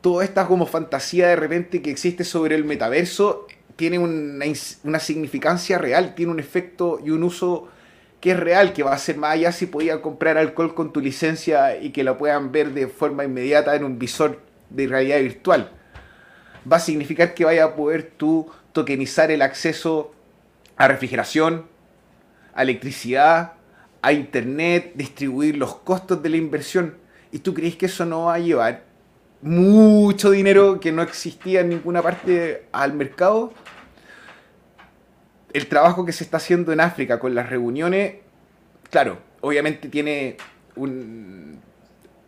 toda 0.00 0.24
esta 0.24 0.46
como 0.46 0.66
fantasía 0.66 1.28
de 1.28 1.36
repente 1.36 1.82
que 1.82 1.90
existe 1.90 2.24
sobre 2.24 2.56
el 2.56 2.64
metaverso 2.64 3.46
tiene 3.76 3.98
una, 3.98 4.44
una 4.82 4.98
significancia 4.98 5.78
real, 5.78 6.14
tiene 6.14 6.32
un 6.32 6.40
efecto 6.40 7.00
y 7.04 7.10
un 7.10 7.24
uso 7.24 7.68
que 8.24 8.30
es 8.30 8.40
real, 8.40 8.72
que 8.72 8.82
va 8.82 8.94
a 8.94 8.98
ser 8.98 9.18
más 9.18 9.32
allá 9.32 9.52
si 9.52 9.66
podía 9.66 10.00
comprar 10.00 10.38
alcohol 10.38 10.74
con 10.74 10.94
tu 10.94 11.00
licencia 11.02 11.76
y 11.78 11.90
que 11.90 12.04
lo 12.04 12.16
puedan 12.16 12.52
ver 12.52 12.72
de 12.72 12.88
forma 12.88 13.22
inmediata 13.22 13.76
en 13.76 13.84
un 13.84 13.98
visor 13.98 14.40
de 14.70 14.86
realidad 14.86 15.18
virtual. 15.20 15.70
Va 16.72 16.78
a 16.78 16.80
significar 16.80 17.34
que 17.34 17.44
vaya 17.44 17.64
a 17.64 17.76
poder 17.76 18.14
tú 18.16 18.50
tokenizar 18.72 19.30
el 19.30 19.42
acceso 19.42 20.14
a 20.78 20.88
refrigeración, 20.88 21.66
a 22.54 22.62
electricidad, 22.62 23.52
a 24.00 24.14
internet, 24.14 24.92
distribuir 24.94 25.58
los 25.58 25.76
costos 25.76 26.22
de 26.22 26.30
la 26.30 26.38
inversión. 26.38 26.96
¿Y 27.30 27.40
tú 27.40 27.52
crees 27.52 27.76
que 27.76 27.84
eso 27.84 28.06
no 28.06 28.24
va 28.24 28.36
a 28.36 28.38
llevar 28.38 28.84
mucho 29.42 30.30
dinero 30.30 30.80
que 30.80 30.92
no 30.92 31.02
existía 31.02 31.60
en 31.60 31.68
ninguna 31.68 32.00
parte 32.00 32.68
al 32.72 32.94
mercado? 32.94 33.52
El 35.54 35.66
trabajo 35.68 36.04
que 36.04 36.12
se 36.12 36.24
está 36.24 36.36
haciendo 36.36 36.72
en 36.72 36.80
África 36.80 37.18
con 37.18 37.34
las 37.34 37.48
reuniones, 37.48 38.16
claro, 38.90 39.18
obviamente 39.40 39.88
tiene 39.88 40.36
un 40.76 41.62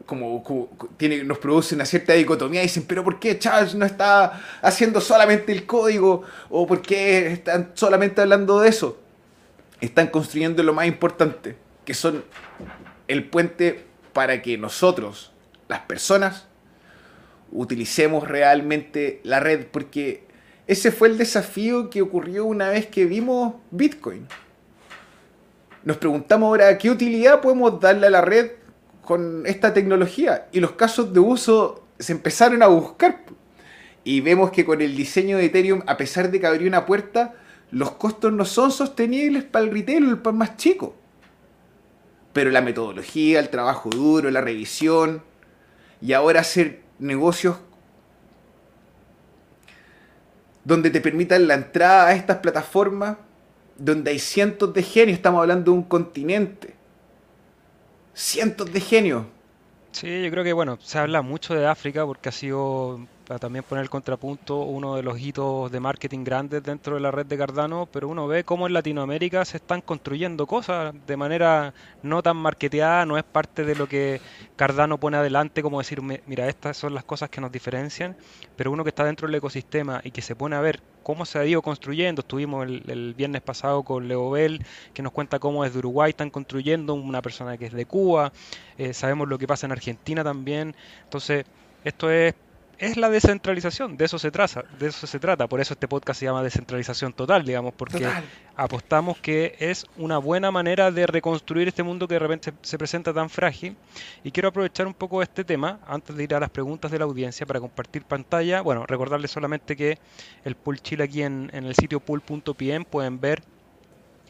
como, 0.06 0.70
tiene, 0.96 1.24
nos 1.24 1.38
produce 1.38 1.74
una 1.74 1.84
cierta 1.84 2.12
dicotomía 2.12 2.62
dicen, 2.62 2.84
pero 2.86 3.02
¿por 3.02 3.18
qué 3.18 3.38
Charles 3.38 3.74
no 3.74 3.84
está 3.84 4.40
haciendo 4.62 5.00
solamente 5.00 5.50
el 5.50 5.66
código? 5.66 6.22
¿O 6.48 6.66
por 6.66 6.80
qué 6.80 7.26
están 7.32 7.72
solamente 7.74 8.20
hablando 8.20 8.60
de 8.60 8.68
eso? 8.68 9.00
Están 9.80 10.06
construyendo 10.06 10.62
lo 10.62 10.72
más 10.72 10.86
importante, 10.86 11.56
que 11.84 11.92
son 11.92 12.24
el 13.08 13.24
puente 13.24 13.84
para 14.12 14.40
que 14.40 14.56
nosotros, 14.56 15.32
las 15.68 15.80
personas, 15.80 16.46
utilicemos 17.50 18.26
realmente 18.28 19.20
la 19.24 19.40
red, 19.40 19.66
porque 19.66 20.25
ese 20.66 20.90
fue 20.90 21.08
el 21.08 21.18
desafío 21.18 21.90
que 21.90 22.02
ocurrió 22.02 22.44
una 22.44 22.68
vez 22.68 22.86
que 22.86 23.04
vimos 23.04 23.54
Bitcoin. 23.70 24.26
Nos 25.84 25.96
preguntamos 25.98 26.48
ahora 26.48 26.76
qué 26.76 26.90
utilidad 26.90 27.40
podemos 27.40 27.80
darle 27.80 28.08
a 28.08 28.10
la 28.10 28.20
red 28.20 28.50
con 29.02 29.46
esta 29.46 29.72
tecnología. 29.72 30.48
Y 30.50 30.58
los 30.58 30.72
casos 30.72 31.12
de 31.12 31.20
uso 31.20 31.84
se 31.98 32.12
empezaron 32.12 32.62
a 32.64 32.66
buscar. 32.66 33.20
Y 34.02 34.20
vemos 34.20 34.50
que 34.50 34.64
con 34.64 34.80
el 34.80 34.96
diseño 34.96 35.36
de 35.36 35.46
Ethereum, 35.46 35.82
a 35.86 35.96
pesar 35.96 36.30
de 36.30 36.40
que 36.40 36.46
abrió 36.46 36.66
una 36.66 36.84
puerta, 36.86 37.34
los 37.70 37.92
costos 37.92 38.32
no 38.32 38.44
son 38.44 38.72
sostenibles 38.72 39.44
para 39.44 39.64
el 39.64 39.72
retail 39.72 40.08
el 40.08 40.18
pan 40.18 40.36
más 40.36 40.56
chico. 40.56 40.96
Pero 42.32 42.50
la 42.50 42.60
metodología, 42.60 43.38
el 43.38 43.48
trabajo 43.48 43.88
duro, 43.90 44.30
la 44.30 44.40
revisión 44.40 45.22
y 46.00 46.12
ahora 46.12 46.40
hacer 46.40 46.82
negocios 46.98 47.56
donde 50.66 50.90
te 50.90 51.00
permitan 51.00 51.46
la 51.46 51.54
entrada 51.54 52.08
a 52.08 52.12
estas 52.14 52.38
plataformas, 52.38 53.16
donde 53.78 54.10
hay 54.10 54.18
cientos 54.18 54.74
de 54.74 54.82
genios, 54.82 55.16
estamos 55.16 55.40
hablando 55.40 55.70
de 55.70 55.78
un 55.78 55.84
continente. 55.84 56.74
Cientos 58.12 58.72
de 58.72 58.80
genios. 58.80 59.22
Sí, 59.92 60.24
yo 60.24 60.30
creo 60.32 60.42
que 60.42 60.52
bueno, 60.52 60.76
se 60.82 60.98
habla 60.98 61.22
mucho 61.22 61.54
de 61.54 61.68
África 61.68 62.04
porque 62.04 62.30
ha 62.30 62.32
sido 62.32 62.98
para 63.26 63.40
también 63.40 63.64
poner 63.64 63.82
el 63.82 63.90
contrapunto, 63.90 64.60
uno 64.60 64.94
de 64.94 65.02
los 65.02 65.18
hitos 65.18 65.70
de 65.72 65.80
marketing 65.80 66.22
grandes 66.22 66.62
dentro 66.62 66.94
de 66.94 67.00
la 67.00 67.10
red 67.10 67.26
de 67.26 67.36
Cardano, 67.36 67.88
pero 67.90 68.08
uno 68.08 68.28
ve 68.28 68.44
cómo 68.44 68.66
en 68.68 68.72
Latinoamérica 68.72 69.44
se 69.44 69.56
están 69.56 69.80
construyendo 69.80 70.46
cosas 70.46 70.94
de 71.06 71.16
manera 71.16 71.74
no 72.02 72.22
tan 72.22 72.36
marketeada, 72.36 73.04
no 73.04 73.18
es 73.18 73.24
parte 73.24 73.64
de 73.64 73.74
lo 73.74 73.88
que 73.88 74.20
Cardano 74.54 74.98
pone 74.98 75.16
adelante, 75.16 75.60
como 75.62 75.78
decir, 75.78 76.00
mira, 76.02 76.48
estas 76.48 76.76
son 76.76 76.94
las 76.94 77.02
cosas 77.02 77.28
que 77.28 77.40
nos 77.40 77.50
diferencian, 77.50 78.16
pero 78.54 78.70
uno 78.70 78.84
que 78.84 78.90
está 78.90 79.04
dentro 79.04 79.26
del 79.26 79.34
ecosistema 79.34 80.00
y 80.04 80.12
que 80.12 80.22
se 80.22 80.36
pone 80.36 80.54
a 80.54 80.60
ver 80.60 80.80
cómo 81.02 81.26
se 81.26 81.40
ha 81.40 81.44
ido 81.44 81.62
construyendo, 81.62 82.20
estuvimos 82.20 82.66
el, 82.66 83.14
viernes 83.16 83.42
pasado 83.42 83.82
con 83.82 84.06
Leo 84.06 84.30
Bell, 84.30 84.64
que 84.94 85.02
nos 85.02 85.12
cuenta 85.12 85.40
cómo 85.40 85.64
desde 85.64 85.80
Uruguay 85.80 86.10
están 86.10 86.30
construyendo, 86.30 86.94
una 86.94 87.22
persona 87.22 87.56
que 87.56 87.66
es 87.66 87.72
de 87.72 87.86
Cuba, 87.86 88.32
eh, 88.78 88.94
sabemos 88.94 89.28
lo 89.28 89.36
que 89.38 89.48
pasa 89.48 89.66
en 89.66 89.72
Argentina 89.72 90.22
también, 90.22 90.76
entonces 91.04 91.44
esto 91.84 92.10
es 92.10 92.34
es 92.78 92.96
la 92.96 93.08
descentralización, 93.08 93.96
de 93.96 94.04
eso 94.04 94.18
se 94.18 94.30
trata, 94.30 94.64
de 94.78 94.88
eso 94.88 95.06
se 95.06 95.18
trata, 95.18 95.46
por 95.46 95.60
eso 95.60 95.74
este 95.74 95.88
podcast 95.88 96.20
se 96.20 96.26
llama 96.26 96.42
descentralización 96.42 97.12
total, 97.12 97.44
digamos, 97.44 97.72
porque 97.74 98.06
apostamos 98.54 99.18
que 99.18 99.56
es 99.58 99.86
una 99.96 100.18
buena 100.18 100.50
manera 100.50 100.90
de 100.90 101.06
reconstruir 101.06 101.68
este 101.68 101.82
mundo 101.82 102.06
que 102.06 102.14
de 102.14 102.20
repente 102.20 102.52
se 102.62 102.78
presenta 102.78 103.14
tan 103.14 103.30
frágil. 103.30 103.76
Y 104.24 104.30
quiero 104.30 104.48
aprovechar 104.50 104.86
un 104.86 104.94
poco 104.94 105.22
este 105.22 105.44
tema 105.44 105.80
antes 105.86 106.16
de 106.16 106.24
ir 106.24 106.34
a 106.34 106.40
las 106.40 106.50
preguntas 106.50 106.90
de 106.90 106.98
la 106.98 107.04
audiencia 107.04 107.46
para 107.46 107.60
compartir 107.60 108.04
pantalla, 108.04 108.60
bueno, 108.60 108.84
recordarles 108.86 109.30
solamente 109.30 109.76
que 109.76 109.98
el 110.44 110.54
Pool 110.54 110.80
Chile 110.80 111.04
aquí 111.04 111.22
en, 111.22 111.50
en 111.52 111.64
el 111.64 111.74
sitio 111.74 112.00
pool.pm 112.00 112.84
pueden 112.84 113.20
ver 113.20 113.42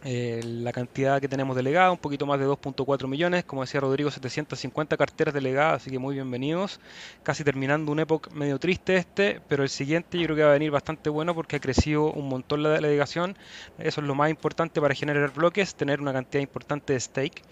eh, 0.05 0.41
la 0.45 0.73
cantidad 0.73 1.21
que 1.21 1.27
tenemos 1.27 1.57
delegada, 1.57 1.91
un 1.91 1.99
poquito 1.99 2.27
más 2.27 2.39
de 2.39 2.47
2.4 2.47 3.09
millones, 3.09 3.45
como 3.45 3.63
decía 3.63 3.81
Rodrigo, 3.81 4.11
750 4.11 4.97
carteras 4.97 5.35
delegadas, 5.35 5.83
así 5.83 5.91
que 5.91 5.99
muy 5.99 6.15
bienvenidos. 6.15 6.81
Casi 7.23 7.43
terminando 7.43 7.91
un 7.91 8.01
época 8.01 8.31
medio 8.33 8.59
triste 8.59 8.97
este, 8.97 9.41
pero 9.49 9.63
el 9.63 9.69
siguiente 9.69 10.19
yo 10.19 10.25
creo 10.27 10.37
que 10.37 10.43
va 10.43 10.51
a 10.51 10.53
venir 10.53 10.71
bastante 10.71 11.11
bueno 11.11 11.35
porque 11.35 11.57
ha 11.57 11.61
crecido 11.61 12.13
un 12.13 12.29
montón 12.29 12.63
la 12.63 12.71
delegación. 12.71 13.37
Eso 13.79 14.01
es 14.01 14.07
lo 14.07 14.15
más 14.15 14.31
importante 14.31 14.81
para 14.81 14.95
generar 14.95 15.33
bloques, 15.33 15.75
tener 15.75 16.01
una 16.01 16.13
cantidad 16.13 16.43
importante 16.43 16.93
de 16.93 17.01
stake. 17.01 17.43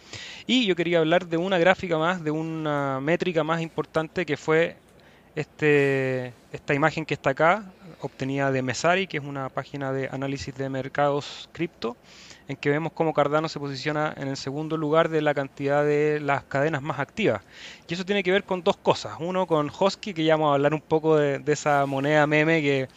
Y 0.47 0.67
yo 0.67 0.77
quería 0.77 0.99
hablar 0.99 1.27
de 1.27 1.39
una 1.39 1.59
gráfica 1.59 1.99
más, 1.99 2.23
de 2.23 2.31
una 2.31 3.01
métrica 3.01 3.43
más 3.43 3.63
importante 3.63 4.27
que 4.27 4.37
fue 4.37 4.77
este, 5.35 6.33
esta 6.53 6.75
imagen 6.75 7.05
que 7.05 7.15
está 7.15 7.31
acá, 7.31 7.65
obtenida 8.01 8.53
de 8.53 8.63
Mesari, 8.63 9.07
que 9.07 9.17
es 9.17 9.25
una 9.25 9.49
página 9.49 9.93
de 9.93 10.09
análisis 10.13 10.55
de 10.55 10.69
mercados 10.69 11.49
cripto 11.53 11.97
en 12.49 12.57
que 12.57 12.71
vemos 12.71 12.93
cómo 12.93 13.13
Cardano 13.13 13.49
se 13.49 13.59
posiciona 13.59 14.15
en 14.17 14.29
el 14.29 14.37
segundo 14.37 14.77
lugar 14.77 15.09
de 15.09 15.23
la 15.23 15.35
cantidad 15.35 15.85
de 15.85 16.21
las 16.21 16.45
cadenas 16.45 16.83
más 16.83 16.99
activas. 16.99 17.43
Y 17.89 17.95
eso 17.95 18.05
tiene 18.05 18.23
que 18.23 18.33
ver 18.33 18.45
con 18.45 18.63
dos 18.63 18.77
cosas. 18.77 19.15
Uno 19.19 19.47
con 19.47 19.71
Hosky, 19.77 20.15
que 20.15 20.25
ya 20.25 20.35
vamos 20.35 20.51
a 20.51 20.55
hablar 20.55 20.75
un 20.75 20.81
poco 20.81 21.17
de, 21.17 21.39
de 21.39 21.53
esa 21.53 21.87
moneda 21.87 22.27
meme 22.27 22.61
que 22.63 22.89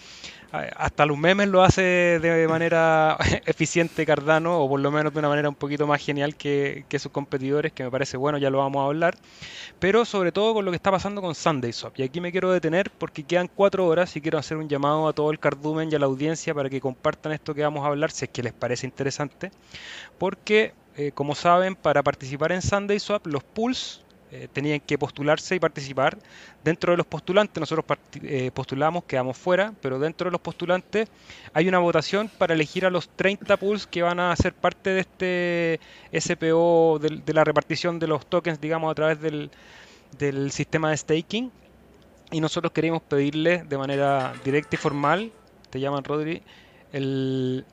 hasta 0.51 1.05
los 1.05 1.17
memes 1.17 1.49
lo 1.49 1.61
hace 1.61 1.81
de 1.81 2.47
manera 2.47 3.17
eficiente 3.45 4.05
Cardano, 4.05 4.61
o 4.61 4.69
por 4.69 4.79
lo 4.79 4.91
menos 4.91 5.13
de 5.13 5.19
una 5.19 5.29
manera 5.29 5.49
un 5.49 5.55
poquito 5.55 5.85
más 5.87 6.01
genial 6.03 6.35
que, 6.35 6.85
sus 6.99 7.11
competidores, 7.11 7.73
que 7.73 7.83
me 7.83 7.91
parece 7.91 8.17
bueno, 8.17 8.37
ya 8.37 8.49
lo 8.49 8.59
vamos 8.59 8.81
a 8.81 8.85
hablar. 8.85 9.15
Pero 9.79 10.05
sobre 10.05 10.31
todo 10.31 10.53
con 10.53 10.65
lo 10.65 10.71
que 10.71 10.77
está 10.77 10.91
pasando 10.91 11.21
con 11.21 11.35
Sunday 11.35 11.73
Swap. 11.73 11.99
Y 11.99 12.03
aquí 12.03 12.21
me 12.21 12.31
quiero 12.31 12.51
detener 12.51 12.89
porque 12.91 13.23
quedan 13.23 13.49
cuatro 13.53 13.85
horas 13.85 14.15
y 14.15 14.21
quiero 14.21 14.37
hacer 14.37 14.57
un 14.57 14.69
llamado 14.69 15.07
a 15.07 15.13
todo 15.13 15.31
el 15.31 15.39
cardumen 15.39 15.89
y 15.91 15.95
a 15.95 15.99
la 15.99 16.05
audiencia 16.05 16.53
para 16.53 16.69
que 16.69 16.79
compartan 16.81 17.33
esto 17.33 17.53
que 17.53 17.63
vamos 17.63 17.83
a 17.83 17.87
hablar, 17.87 18.11
si 18.11 18.25
es 18.25 18.31
que 18.31 18.41
les 18.41 18.53
parece 18.53 18.87
interesante. 18.87 19.51
Porque, 20.17 20.73
eh, 20.95 21.11
como 21.13 21.35
saben, 21.35 21.75
para 21.75 22.03
participar 22.03 22.51
en 22.51 22.61
Sunday 22.61 22.99
Swap, 22.99 23.27
los 23.27 23.43
pools 23.43 24.01
eh, 24.29 24.49
tenían 24.51 24.81
que 24.81 24.97
postularse 24.97 25.55
y 25.55 25.59
participar. 25.59 26.17
Dentro 26.63 26.91
de 26.91 26.97
los 26.97 27.05
postulantes, 27.05 27.59
nosotros 27.59 27.85
eh, 28.23 28.51
postulamos, 28.53 29.05
quedamos 29.05 29.37
fuera, 29.37 29.73
pero 29.81 29.99
dentro 29.99 30.25
de 30.25 30.31
los 30.31 30.41
postulantes 30.41 31.07
hay 31.53 31.67
una 31.67 31.79
votación 31.79 32.29
para 32.37 32.53
elegir 32.53 32.85
a 32.85 32.89
los 32.89 33.07
30 33.09 33.55
pools 33.57 33.87
que 33.87 34.01
van 34.01 34.19
a 34.19 34.35
ser 34.35 34.53
parte 34.53 34.89
de 34.89 34.99
este 34.99 35.79
SPO, 36.19 36.99
de, 36.99 37.33
la 37.33 37.43
repartición 37.45 37.99
de 37.99 38.07
los 38.07 38.25
tokens, 38.25 38.59
digamos, 38.59 38.91
a 38.91 38.95
través 38.95 39.21
del, 39.21 39.49
del 40.17 40.51
sistema 40.51 40.89
de 40.89 40.97
staking. 40.97 41.51
Y 42.31 42.41
nosotros 42.41 42.73
queríamos 42.73 43.01
pedirle 43.03 43.63
de 43.63 43.77
manera 43.77 44.33
directa 44.43 44.75
y 44.75 44.77
formal, 44.77 45.31
te 45.69 45.79
llaman 45.79 46.03
Rodri, 46.03 46.43
el, 46.91 47.65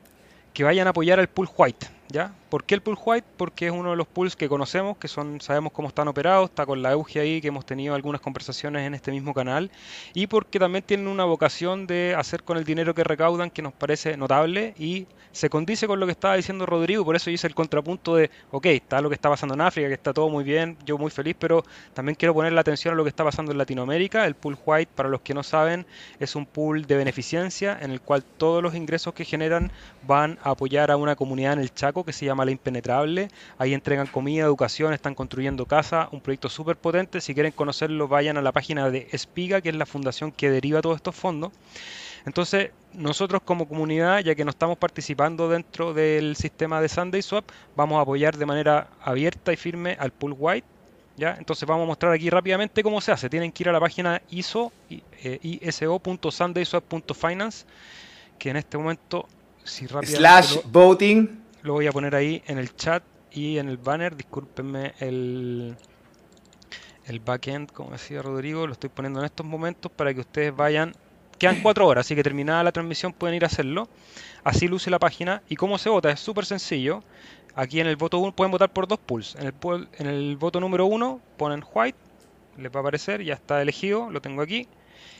que 0.53 0.63
vayan 0.63 0.87
a 0.87 0.91
apoyar 0.91 1.19
al 1.19 1.27
pool 1.27 1.49
white, 1.57 1.87
¿ya? 2.07 2.33
¿Por 2.55 2.63
qué 2.63 2.75
el 2.75 2.81
pool 2.81 2.97
white? 3.03 3.27
Porque 3.35 3.65
es 3.65 3.73
uno 3.73 3.89
de 3.89 3.97
los 3.97 4.07
pools 4.07 4.37
que 4.37 4.47
conocemos, 4.47 4.95
que 4.95 5.09
son 5.09 5.41
sabemos 5.41 5.73
cómo 5.73 5.89
están 5.89 6.07
operados, 6.07 6.51
está 6.51 6.65
con 6.65 6.81
la 6.81 6.93
Euge 6.93 7.19
ahí, 7.19 7.41
que 7.41 7.49
hemos 7.49 7.65
tenido 7.65 7.93
algunas 7.95 8.21
conversaciones 8.21 8.87
en 8.87 8.93
este 8.93 9.11
mismo 9.11 9.33
canal, 9.33 9.69
y 10.13 10.27
porque 10.27 10.57
también 10.57 10.81
tienen 10.85 11.07
una 11.07 11.25
vocación 11.25 11.85
de 11.85 12.15
hacer 12.17 12.43
con 12.43 12.55
el 12.55 12.63
dinero 12.63 12.93
que 12.93 13.03
recaudan 13.03 13.49
que 13.49 13.61
nos 13.61 13.73
parece 13.73 14.15
notable 14.15 14.73
y 14.79 15.05
se 15.33 15.49
condice 15.49 15.85
con 15.85 15.99
lo 15.99 16.05
que 16.05 16.13
estaba 16.13 16.37
diciendo 16.37 16.65
Rodrigo, 16.65 17.03
por 17.03 17.17
eso 17.17 17.29
hice 17.29 17.45
el 17.45 17.53
contrapunto 17.53 18.15
de, 18.15 18.31
ok, 18.51 18.67
está 18.67 19.01
lo 19.01 19.09
que 19.09 19.15
está 19.15 19.29
pasando 19.29 19.53
en 19.53 19.59
África, 19.59 19.89
que 19.89 19.93
está 19.93 20.13
todo 20.13 20.29
muy 20.29 20.45
bien, 20.45 20.77
yo 20.85 20.97
muy 20.97 21.11
feliz, 21.11 21.35
pero 21.37 21.61
también 21.93 22.15
quiero 22.15 22.33
poner 22.33 22.53
la 22.53 22.61
atención 22.61 22.93
a 22.93 22.95
lo 22.95 23.03
que 23.03 23.09
está 23.09 23.25
pasando 23.25 23.51
en 23.51 23.57
Latinoamérica. 23.57 24.25
El 24.25 24.35
pool 24.35 24.57
white, 24.65 24.93
para 24.95 25.09
los 25.09 25.19
que 25.19 25.33
no 25.33 25.43
saben, 25.43 25.85
es 26.21 26.37
un 26.37 26.45
pool 26.45 26.85
de 26.85 26.95
beneficencia 26.95 27.77
en 27.81 27.91
el 27.91 27.99
cual 27.99 28.23
todos 28.23 28.63
los 28.63 28.75
ingresos 28.75 29.13
que 29.13 29.25
generan 29.25 29.73
van 30.07 30.39
a 30.41 30.51
apoyar 30.51 30.89
a 30.89 30.95
una 30.95 31.17
comunidad 31.17 31.51
en 31.51 31.59
el 31.59 31.73
Chaco 31.73 32.05
que 32.05 32.13
se 32.13 32.25
llama 32.25 32.44
La 32.45 32.51
Impenetrable. 32.51 33.29
Ahí 33.57 33.73
entregan 33.73 34.07
comida, 34.07 34.43
educación, 34.43 34.93
están 34.93 35.15
construyendo 35.15 35.65
casa, 35.65 36.09
un 36.11 36.21
proyecto 36.21 36.49
súper 36.49 36.77
potente. 36.77 37.21
Si 37.21 37.33
quieren 37.33 37.51
conocerlo, 37.51 38.07
vayan 38.07 38.37
a 38.37 38.41
la 38.41 38.51
página 38.51 38.89
de 38.89 39.07
Espiga, 39.11 39.61
que 39.61 39.69
es 39.69 39.75
la 39.75 39.85
fundación 39.85 40.31
que 40.31 40.49
deriva 40.49 40.81
todos 40.81 40.97
estos 40.97 41.15
fondos. 41.15 41.51
Entonces, 42.25 42.71
nosotros 42.93 43.41
como 43.43 43.67
comunidad, 43.67 44.19
ya 44.19 44.35
que 44.35 44.43
no 44.43 44.49
estamos 44.49 44.77
participando 44.77 45.47
dentro 45.47 45.93
del 45.93 46.35
sistema 46.35 46.81
de 46.81 46.89
Sunday 46.89 47.21
Swap, 47.21 47.45
vamos 47.75 47.99
a 47.99 48.01
apoyar 48.01 48.37
de 48.37 48.45
manera 48.45 48.87
abierta 49.01 49.53
y 49.53 49.57
firme 49.57 49.95
al 49.99 50.11
Pool 50.11 50.35
White. 50.37 50.67
¿ya? 51.17 51.35
Entonces 51.37 51.67
vamos 51.67 51.83
a 51.83 51.87
mostrar 51.87 52.11
aquí 52.11 52.29
rápidamente 52.29 52.83
cómo 52.83 52.99
se 52.99 53.11
hace. 53.11 53.29
Tienen 53.29 53.51
que 53.51 53.63
ir 53.63 53.69
a 53.69 53.71
la 53.71 53.79
página 53.79 54.21
ISO, 54.29 54.71
eh, 54.89 55.39
iso.sundayswap.finance, 55.41 57.65
que 58.39 58.49
en 58.49 58.57
este 58.57 58.77
momento, 58.77 59.27
si 59.63 59.85
rápidamente... 59.85 60.17
Slash 60.17 60.57
voting. 60.65 61.44
Lo 61.65 61.73
voy 61.73 61.87
a 61.87 61.91
poner 61.91 62.15
ahí 62.15 62.41
en 62.47 62.57
el 62.57 62.75
chat 62.75 63.03
y 63.31 63.57
en 63.57 63.67
el 63.67 63.77
banner. 63.77 64.15
Discúlpenme 64.15 64.93
el, 64.99 65.75
el 67.07 67.19
backend, 67.19 67.71
como 67.71 67.91
decía 67.91 68.21
Rodrigo, 68.21 68.67
lo 68.67 68.73
estoy 68.73 68.89
poniendo 68.89 69.19
en 69.19 69.25
estos 69.25 69.45
momentos 69.45 69.91
para 69.91 70.13
que 70.13 70.21
ustedes 70.21 70.55
vayan 70.55 70.93
Quedan 71.37 71.61
cuatro 71.61 71.85
horas, 71.85 72.05
así 72.05 72.15
que 72.15 72.23
terminada 72.23 72.63
la 72.63 72.71
transmisión 72.71 73.11
pueden 73.11 73.35
ir 73.35 73.43
a 73.43 73.47
hacerlo. 73.47 73.89
Así 74.43 74.67
luce 74.67 74.89
la 74.89 74.99
página. 74.99 75.41
¿Y 75.49 75.57
cómo 75.57 75.77
se 75.77 75.89
vota? 75.89 76.09
Es 76.09 76.19
súper 76.21 76.45
sencillo. 76.45 77.03
Aquí 77.55 77.81
en 77.81 77.87
el 77.87 77.97
voto 77.97 78.19
1 78.19 78.33
pueden 78.33 78.51
votar 78.51 78.71
por 78.71 78.87
dos 78.87 78.99
pools. 78.99 79.35
En 79.35 79.47
el, 79.47 79.53
en 79.97 80.07
el 80.07 80.37
voto 80.37 80.61
número 80.61 80.85
1 80.85 81.19
ponen 81.37 81.63
white, 81.73 81.97
les 82.57 82.71
va 82.71 82.77
a 82.77 82.79
aparecer, 82.81 83.21
ya 83.23 83.33
está 83.33 83.61
elegido, 83.61 84.09
lo 84.09 84.21
tengo 84.21 84.41
aquí. 84.41 84.67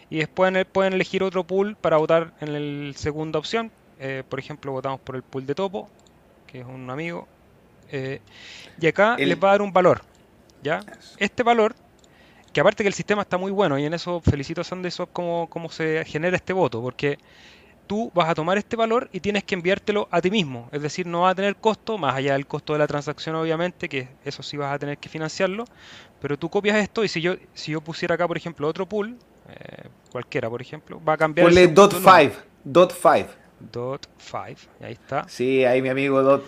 Y 0.10 0.20
después 0.20 0.54
pueden 0.72 0.94
elegir 0.94 1.24
otro 1.24 1.44
pool 1.44 1.76
para 1.76 1.98
votar 1.98 2.34
en 2.40 2.92
la 2.92 2.98
segunda 2.98 3.40
opción. 3.40 3.72
Eh, 4.00 4.24
por 4.28 4.40
ejemplo, 4.40 4.72
votamos 4.72 5.02
por 5.02 5.16
el 5.16 5.24
pool 5.24 5.46
de 5.46 5.56
topo, 5.56 5.90
que 6.48 6.62
es 6.62 6.66
un 6.66 6.90
amigo. 6.90 7.28
Eh, 7.92 8.20
y 8.80 8.88
acá 8.88 9.16
les 9.18 9.38
va 9.38 9.50
a 9.50 9.52
dar 9.52 9.62
un 9.62 9.72
valor. 9.72 10.02
¿ya? 10.64 10.82
Este 11.18 11.44
valor 11.44 11.76
que 12.52 12.62
aparte 12.62 12.84
que 12.84 12.88
el 12.88 12.94
sistema 12.94 13.22
está 13.22 13.38
muy 13.38 13.52
bueno 13.52 13.78
y 13.78 13.84
en 13.84 13.94
eso 13.94 14.22
felicito 14.22 14.62
a 14.62 14.64
SandeSwap 14.64 15.10
cómo, 15.12 15.48
cómo 15.50 15.70
se 15.70 16.06
genera 16.06 16.38
este 16.38 16.54
voto, 16.54 16.82
porque 16.82 17.20
tú 17.86 18.12
vas 18.16 18.30
a 18.30 18.34
tomar 18.34 18.58
este 18.58 18.78
valor 18.78 19.10
y 19.12 19.20
tienes 19.20 19.44
que 19.44 19.56
enviártelo 19.56 20.08
a 20.10 20.22
ti 20.22 20.32
mismo, 20.32 20.70
es 20.72 20.82
decir, 20.82 21.06
no 21.06 21.22
va 21.22 21.32
a 21.32 21.36
tener 21.36 21.58
costo, 21.58 21.98
más 21.98 22.16
allá 22.16 22.32
del 22.32 22.48
costo 22.48 22.72
de 22.72 22.80
la 22.80 22.88
transacción 22.88 23.36
obviamente, 23.36 23.90
que 23.90 24.08
eso 24.24 24.42
sí 24.42 24.56
vas 24.56 24.74
a 24.74 24.80
tener 24.80 24.98
que 24.98 25.10
financiarlo, 25.10 25.66
pero 26.22 26.40
tú 26.40 26.50
copias 26.50 26.78
esto 26.78 27.04
y 27.04 27.10
si 27.10 27.20
yo, 27.20 27.36
si 27.54 27.74
yo 27.74 27.82
pusiera 27.82 28.16
acá, 28.16 28.26
por 28.26 28.38
ejemplo, 28.38 28.70
otro 28.70 28.86
pool, 28.86 29.18
eh, 29.50 29.90
cualquiera, 30.10 30.50
por 30.50 30.62
ejemplo, 30.62 31.02
va 31.04 31.14
a 31.14 31.18
cambiar... 31.18 31.48
Ponle 31.48 31.68
dot 31.68 31.94
5, 31.94 32.36
dot 32.64 32.94
5. 32.94 33.45
Dot 33.72 34.08
5, 34.18 34.72
ahí 34.82 34.94
está. 34.94 35.28
Sí, 35.28 35.66
ahí 35.66 35.82
mi 35.82 35.90
amigo 35.90 36.22
dot 36.22 36.44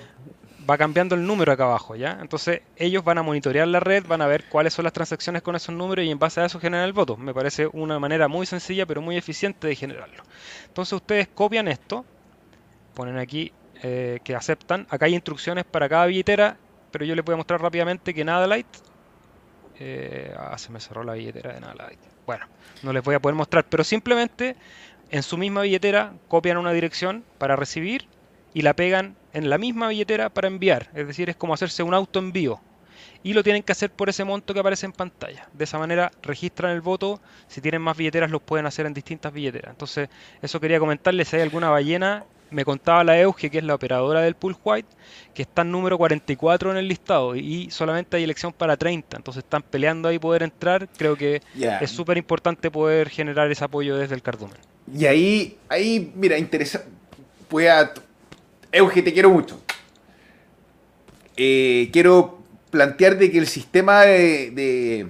va 0.69 0.77
cambiando 0.77 1.15
el 1.15 1.25
número 1.25 1.51
acá 1.51 1.63
abajo, 1.63 1.95
¿ya? 1.95 2.17
Entonces 2.21 2.61
ellos 2.75 3.03
van 3.03 3.17
a 3.17 3.23
monitorear 3.23 3.67
la 3.67 3.79
red, 3.79 4.05
van 4.05 4.21
a 4.21 4.27
ver 4.27 4.45
cuáles 4.49 4.73
son 4.73 4.83
las 4.83 4.93
transacciones 4.93 5.41
con 5.41 5.55
esos 5.55 5.73
números 5.73 6.05
y 6.05 6.11
en 6.11 6.19
base 6.19 6.41
a 6.41 6.45
eso 6.45 6.59
generan 6.59 6.85
el 6.85 6.93
voto. 6.93 7.15
Me 7.15 7.33
parece 7.33 7.67
una 7.67 7.99
manera 7.99 8.27
muy 8.27 8.45
sencilla 8.45 8.85
pero 8.85 9.01
muy 9.01 9.17
eficiente 9.17 9.67
de 9.67 9.75
generarlo. 9.75 10.23
Entonces 10.67 10.93
ustedes 10.93 11.27
copian 11.29 11.67
esto, 11.67 12.05
ponen 12.93 13.17
aquí 13.17 13.51
eh, 13.83 14.19
que 14.23 14.35
aceptan. 14.35 14.85
Acá 14.89 15.05
hay 15.05 15.15
instrucciones 15.15 15.63
para 15.63 15.87
cada 15.87 16.05
billetera, 16.05 16.57
pero 16.91 17.05
yo 17.05 17.15
les 17.15 17.23
voy 17.23 17.33
a 17.33 17.37
mostrar 17.37 17.61
rápidamente 17.61 18.13
que 18.13 18.25
nada 18.25 18.47
light. 18.47 18.67
Eh, 19.79 20.33
ah, 20.37 20.57
se 20.57 20.71
me 20.71 20.79
cerró 20.79 21.03
la 21.03 21.13
billetera 21.13 21.53
de 21.53 21.61
nada 21.61 21.75
light. 21.75 21.99
Bueno, 22.25 22.45
no 22.83 22.91
les 22.91 23.03
voy 23.03 23.15
a 23.15 23.21
poder 23.21 23.35
mostrar, 23.35 23.65
pero 23.69 23.85
simplemente 23.85 24.57
en 25.11 25.23
su 25.23 25.37
misma 25.37 25.61
billetera 25.61 26.13
copian 26.27 26.57
una 26.57 26.71
dirección 26.71 27.23
para 27.37 27.55
recibir 27.55 28.07
y 28.53 28.61
la 28.61 28.73
pegan 28.73 29.15
en 29.33 29.49
la 29.49 29.57
misma 29.57 29.87
billetera 29.89 30.29
para 30.29 30.47
enviar. 30.47 30.89
Es 30.93 31.07
decir, 31.07 31.29
es 31.29 31.35
como 31.35 31.53
hacerse 31.53 31.83
un 31.83 31.93
auto 31.93 32.19
envío. 32.19 32.59
Y 33.23 33.33
lo 33.33 33.43
tienen 33.43 33.63
que 33.63 33.71
hacer 33.71 33.91
por 33.91 34.09
ese 34.09 34.23
monto 34.23 34.53
que 34.53 34.59
aparece 34.59 34.85
en 34.85 34.93
pantalla. 34.93 35.47
De 35.53 35.63
esa 35.63 35.77
manera 35.77 36.11
registran 36.21 36.71
el 36.71 36.81
voto. 36.81 37.19
Si 37.47 37.61
tienen 37.61 37.81
más 37.81 37.97
billeteras, 37.97 38.31
los 38.31 38.41
pueden 38.41 38.65
hacer 38.65 38.85
en 38.85 38.93
distintas 38.93 39.33
billeteras. 39.33 39.71
Entonces, 39.71 40.09
eso 40.41 40.59
quería 40.59 40.79
comentarles. 40.79 41.27
Si 41.27 41.35
hay 41.35 41.41
alguna 41.41 41.69
ballena, 41.69 42.25
me 42.49 42.65
contaba 42.65 43.03
la 43.03 43.19
Euge, 43.19 43.49
que 43.49 43.59
es 43.59 43.63
la 43.63 43.75
operadora 43.75 44.21
del 44.21 44.35
Pool 44.35 44.55
White, 44.63 44.87
que 45.33 45.43
está 45.43 45.61
en 45.61 45.71
número 45.71 45.97
44 45.97 46.71
en 46.71 46.77
el 46.77 46.87
listado 46.87 47.35
y 47.35 47.69
solamente 47.69 48.17
hay 48.17 48.23
elección 48.23 48.53
para 48.53 48.77
30. 48.77 49.17
Entonces, 49.17 49.43
están 49.43 49.61
peleando 49.63 50.09
ahí 50.09 50.19
poder 50.19 50.43
entrar. 50.43 50.87
Creo 50.97 51.15
que 51.15 51.41
es 51.81 51.91
súper 51.91 52.17
importante 52.17 52.71
poder 52.71 53.09
generar 53.09 53.51
ese 53.51 53.63
apoyo 53.63 53.95
desde 53.97 54.15
el 54.15 54.21
cardumen. 54.21 54.57
Y 54.93 55.05
ahí, 55.05 55.57
ahí 55.69 56.11
mira, 56.15 56.37
interesante. 56.37 56.87
Voy 57.49 57.67
a 57.67 57.93
Euge, 58.71 59.01
te 59.01 59.13
quiero 59.13 59.29
mucho. 59.29 59.61
Eh, 61.35 61.89
quiero 61.93 62.39
plantear 62.71 63.17
de 63.17 63.31
que 63.31 63.37
el 63.37 63.47
sistema 63.47 64.01
de, 64.01 65.07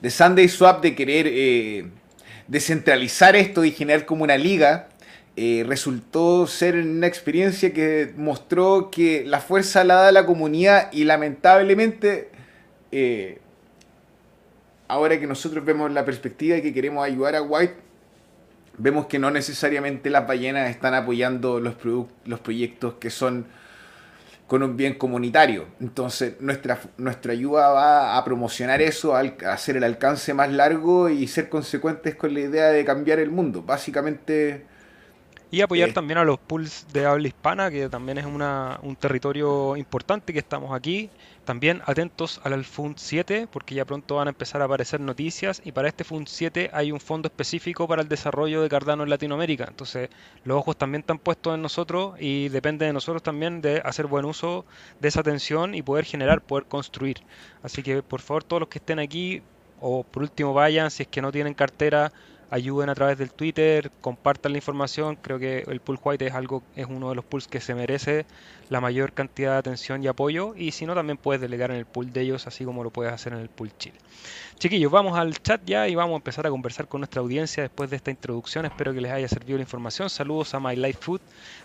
de, 0.00 0.10
Sunday 0.10 0.48
Swap 0.48 0.82
de 0.82 0.94
querer 0.94 1.26
eh, 1.28 1.86
descentralizar 2.46 3.34
esto 3.34 3.64
y 3.64 3.72
generar 3.72 4.04
como 4.04 4.24
una 4.24 4.36
liga 4.36 4.88
eh, 5.40 5.64
resultó 5.64 6.46
ser 6.46 6.74
una 6.76 7.06
experiencia 7.06 7.72
que 7.72 8.12
mostró 8.16 8.90
que 8.90 9.24
la 9.24 9.40
fuerza 9.40 9.84
la 9.84 9.94
da 9.94 10.12
la 10.12 10.26
comunidad 10.26 10.90
y 10.92 11.04
lamentablemente 11.04 12.30
ahora 14.88 15.20
que 15.20 15.26
nosotros 15.26 15.64
vemos 15.64 15.92
la 15.92 16.04
perspectiva 16.04 16.56
y 16.56 16.62
que 16.62 16.72
queremos 16.72 17.04
ayudar 17.04 17.36
a 17.36 17.42
White 17.42 17.88
vemos 18.78 19.06
que 19.06 19.18
no 19.18 19.30
necesariamente 19.30 20.08
las 20.08 20.26
ballenas 20.26 20.70
están 20.70 20.94
apoyando 20.94 21.60
los, 21.60 21.74
los 22.24 22.40
proyectos 22.40 22.94
que 22.94 23.10
son 23.10 23.46
con 24.46 24.62
un 24.62 24.78
bien 24.78 24.94
comunitario. 24.94 25.66
Entonces, 25.78 26.40
nuestra, 26.40 26.80
nuestra 26.96 27.32
ayuda 27.32 27.68
va 27.68 28.16
a 28.16 28.24
promocionar 28.24 28.80
eso, 28.80 29.14
a 29.14 29.20
hacer 29.20 29.76
el 29.76 29.84
alcance 29.84 30.32
más 30.32 30.50
largo 30.50 31.10
y 31.10 31.28
ser 31.28 31.50
consecuentes 31.50 32.14
con 32.14 32.32
la 32.32 32.40
idea 32.40 32.68
de 32.68 32.82
cambiar 32.84 33.18
el 33.18 33.30
mundo. 33.30 33.62
Básicamente 33.62 34.64
y 35.50 35.62
apoyar 35.62 35.92
también 35.94 36.18
a 36.18 36.24
los 36.24 36.38
pools 36.38 36.86
de 36.92 37.06
habla 37.06 37.28
hispana, 37.28 37.70
que 37.70 37.88
también 37.88 38.18
es 38.18 38.26
una, 38.26 38.78
un 38.82 38.96
territorio 38.96 39.76
importante 39.76 40.34
que 40.34 40.38
estamos 40.40 40.74
aquí. 40.74 41.08
También 41.46 41.80
atentos 41.86 42.42
al 42.44 42.62
FUND 42.62 42.96
7, 42.98 43.48
porque 43.50 43.74
ya 43.74 43.86
pronto 43.86 44.16
van 44.16 44.28
a 44.28 44.32
empezar 44.32 44.60
a 44.60 44.66
aparecer 44.66 45.00
noticias. 45.00 45.62
Y 45.64 45.72
para 45.72 45.88
este 45.88 46.04
FUND 46.04 46.26
7 46.28 46.68
hay 46.74 46.92
un 46.92 47.00
fondo 47.00 47.28
específico 47.28 47.88
para 47.88 48.02
el 48.02 48.08
desarrollo 48.08 48.60
de 48.60 48.68
Cardano 48.68 49.04
en 49.04 49.08
Latinoamérica. 49.08 49.64
Entonces, 49.66 50.10
los 50.44 50.58
ojos 50.58 50.76
también 50.76 51.00
están 51.00 51.18
puestos 51.18 51.54
en 51.54 51.62
nosotros 51.62 52.16
y 52.20 52.50
depende 52.50 52.84
de 52.84 52.92
nosotros 52.92 53.22
también 53.22 53.62
de 53.62 53.80
hacer 53.82 54.06
buen 54.06 54.26
uso 54.26 54.66
de 55.00 55.08
esa 55.08 55.20
atención 55.20 55.74
y 55.74 55.80
poder 55.80 56.04
generar, 56.04 56.42
poder 56.42 56.66
construir. 56.66 57.20
Así 57.62 57.82
que, 57.82 58.02
por 58.02 58.20
favor, 58.20 58.44
todos 58.44 58.60
los 58.60 58.68
que 58.68 58.80
estén 58.80 58.98
aquí, 58.98 59.40
o 59.80 60.04
por 60.04 60.24
último 60.24 60.52
vayan, 60.52 60.90
si 60.90 61.04
es 61.04 61.08
que 61.08 61.22
no 61.22 61.32
tienen 61.32 61.54
cartera 61.54 62.12
ayuden 62.50 62.88
a 62.88 62.94
través 62.94 63.18
del 63.18 63.30
Twitter, 63.30 63.90
compartan 64.00 64.52
la 64.52 64.58
información. 64.58 65.16
Creo 65.16 65.38
que 65.38 65.64
el 65.66 65.80
pool 65.80 65.98
white 66.02 66.26
es 66.26 66.34
algo, 66.34 66.62
es 66.76 66.86
uno 66.86 67.10
de 67.10 67.14
los 67.14 67.24
pools 67.24 67.46
que 67.46 67.60
se 67.60 67.74
merece 67.74 68.26
la 68.70 68.80
mayor 68.80 69.12
cantidad 69.12 69.52
de 69.52 69.58
atención 69.58 70.02
y 70.02 70.06
apoyo. 70.06 70.54
Y 70.56 70.72
si 70.72 70.86
no, 70.86 70.94
también 70.94 71.18
puedes 71.18 71.40
delegar 71.40 71.70
en 71.70 71.76
el 71.76 71.86
pool 71.86 72.12
de 72.12 72.22
ellos, 72.22 72.46
así 72.46 72.64
como 72.64 72.84
lo 72.84 72.90
puedes 72.90 73.12
hacer 73.12 73.32
en 73.32 73.40
el 73.40 73.48
pool 73.48 73.70
Chile. 73.78 73.96
Chiquillos, 74.58 74.90
vamos 74.90 75.16
al 75.16 75.40
chat 75.40 75.60
ya 75.64 75.86
y 75.86 75.94
vamos 75.94 76.14
a 76.14 76.16
empezar 76.16 76.46
a 76.46 76.50
conversar 76.50 76.88
con 76.88 77.00
nuestra 77.00 77.20
audiencia 77.20 77.62
después 77.62 77.90
de 77.90 77.96
esta 77.96 78.10
introducción. 78.10 78.64
Espero 78.64 78.92
que 78.92 79.00
les 79.00 79.12
haya 79.12 79.28
servido 79.28 79.58
la 79.58 79.62
información. 79.62 80.10
Saludos 80.10 80.54
a 80.54 80.60
My 80.60 80.74
Life 80.74 80.98
Food. 81.00 81.20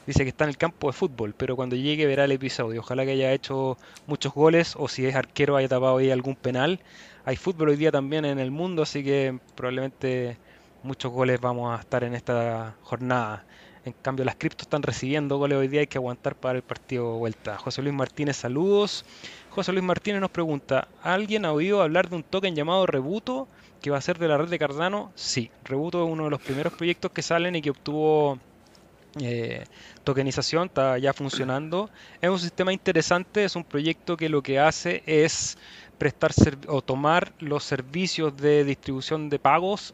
Dice 0.06 0.24
que 0.24 0.30
está 0.30 0.44
en 0.44 0.52
el 0.52 0.58
campo 0.58 0.88
de 0.88 0.94
fútbol, 0.94 1.34
pero 1.36 1.56
cuando 1.56 1.76
llegue 1.76 2.06
verá 2.06 2.26
el 2.26 2.32
episodio. 2.32 2.82
Ojalá 2.82 3.06
que 3.06 3.12
haya 3.12 3.32
hecho 3.32 3.78
muchos 4.06 4.34
goles 4.34 4.76
o 4.78 4.88
si 4.88 5.06
es 5.06 5.16
arquero 5.16 5.56
haya 5.56 5.68
tapado 5.68 5.98
ahí 5.98 6.12
algún 6.12 6.36
penal. 6.36 6.80
Hay 7.26 7.36
fútbol 7.36 7.70
hoy 7.70 7.78
día 7.78 7.92
también 7.92 8.26
en 8.26 8.38
el 8.38 8.52
mundo, 8.52 8.84
así 8.84 9.04
que 9.04 9.40
probablemente 9.56 10.38
muchos 10.84 11.12
goles 11.12 11.40
vamos 11.40 11.78
a 11.78 11.82
estar 11.82 12.04
en 12.04 12.14
esta 12.14 12.76
jornada. 12.84 13.46
En 13.86 13.94
cambio, 13.94 14.24
las 14.24 14.36
criptos 14.36 14.66
están 14.66 14.82
recibiendo 14.82 15.38
goles 15.38 15.58
hoy 15.58 15.68
día, 15.68 15.82
hay 15.82 15.88
que 15.88 15.98
aguantar 15.98 16.36
para 16.36 16.58
el 16.58 16.64
partido 16.64 17.14
de 17.14 17.20
vuelta. 17.20 17.58
José 17.58 17.82
Luis 17.82 17.94
Martínez, 17.94 18.38
saludos. 18.38 19.06
José 19.50 19.72
Luis 19.72 19.84
Martínez 19.84 20.22
nos 20.22 20.32
pregunta, 20.32 20.88
¿alguien 21.02 21.46
ha 21.46 21.52
oído 21.52 21.82
hablar 21.82 22.10
de 22.10 22.16
un 22.16 22.24
token 22.24 22.56
llamado 22.56 22.86
Rebuto 22.86 23.48
que 23.82 23.92
va 23.92 23.98
a 23.98 24.02
ser 24.02 24.18
de 24.18 24.28
la 24.28 24.38
red 24.38 24.50
de 24.50 24.58
Cardano? 24.58 25.12
Sí, 25.16 25.52
Rebuto 25.66 26.04
es 26.04 26.10
uno 26.10 26.26
de 26.26 26.30
los 26.30 26.42
primeros 26.42 26.74
proyectos 26.74 27.12
que 27.12 27.22
salen 27.22 27.56
y 27.56 27.62
que 27.62 27.70
obtuvo 27.72 28.40
eh, 29.20 29.66
tokenización, 30.04 30.68
está 30.68 30.98
ya 30.98 31.14
funcionando. 31.14 31.90
Es 32.22 32.30
un 32.30 32.40
sistema 32.40 32.74
interesante, 32.74 33.44
es 33.44 33.56
un 33.56 33.64
proyecto 33.64 34.18
que 34.18 34.30
lo 34.30 34.42
que 34.42 34.60
hace 34.60 35.04
es 35.06 35.58
prestar 35.98 36.32
o 36.68 36.82
tomar 36.82 37.34
los 37.40 37.64
servicios 37.64 38.36
de 38.36 38.64
distribución 38.64 39.30
de 39.30 39.40
pagos. 39.40 39.94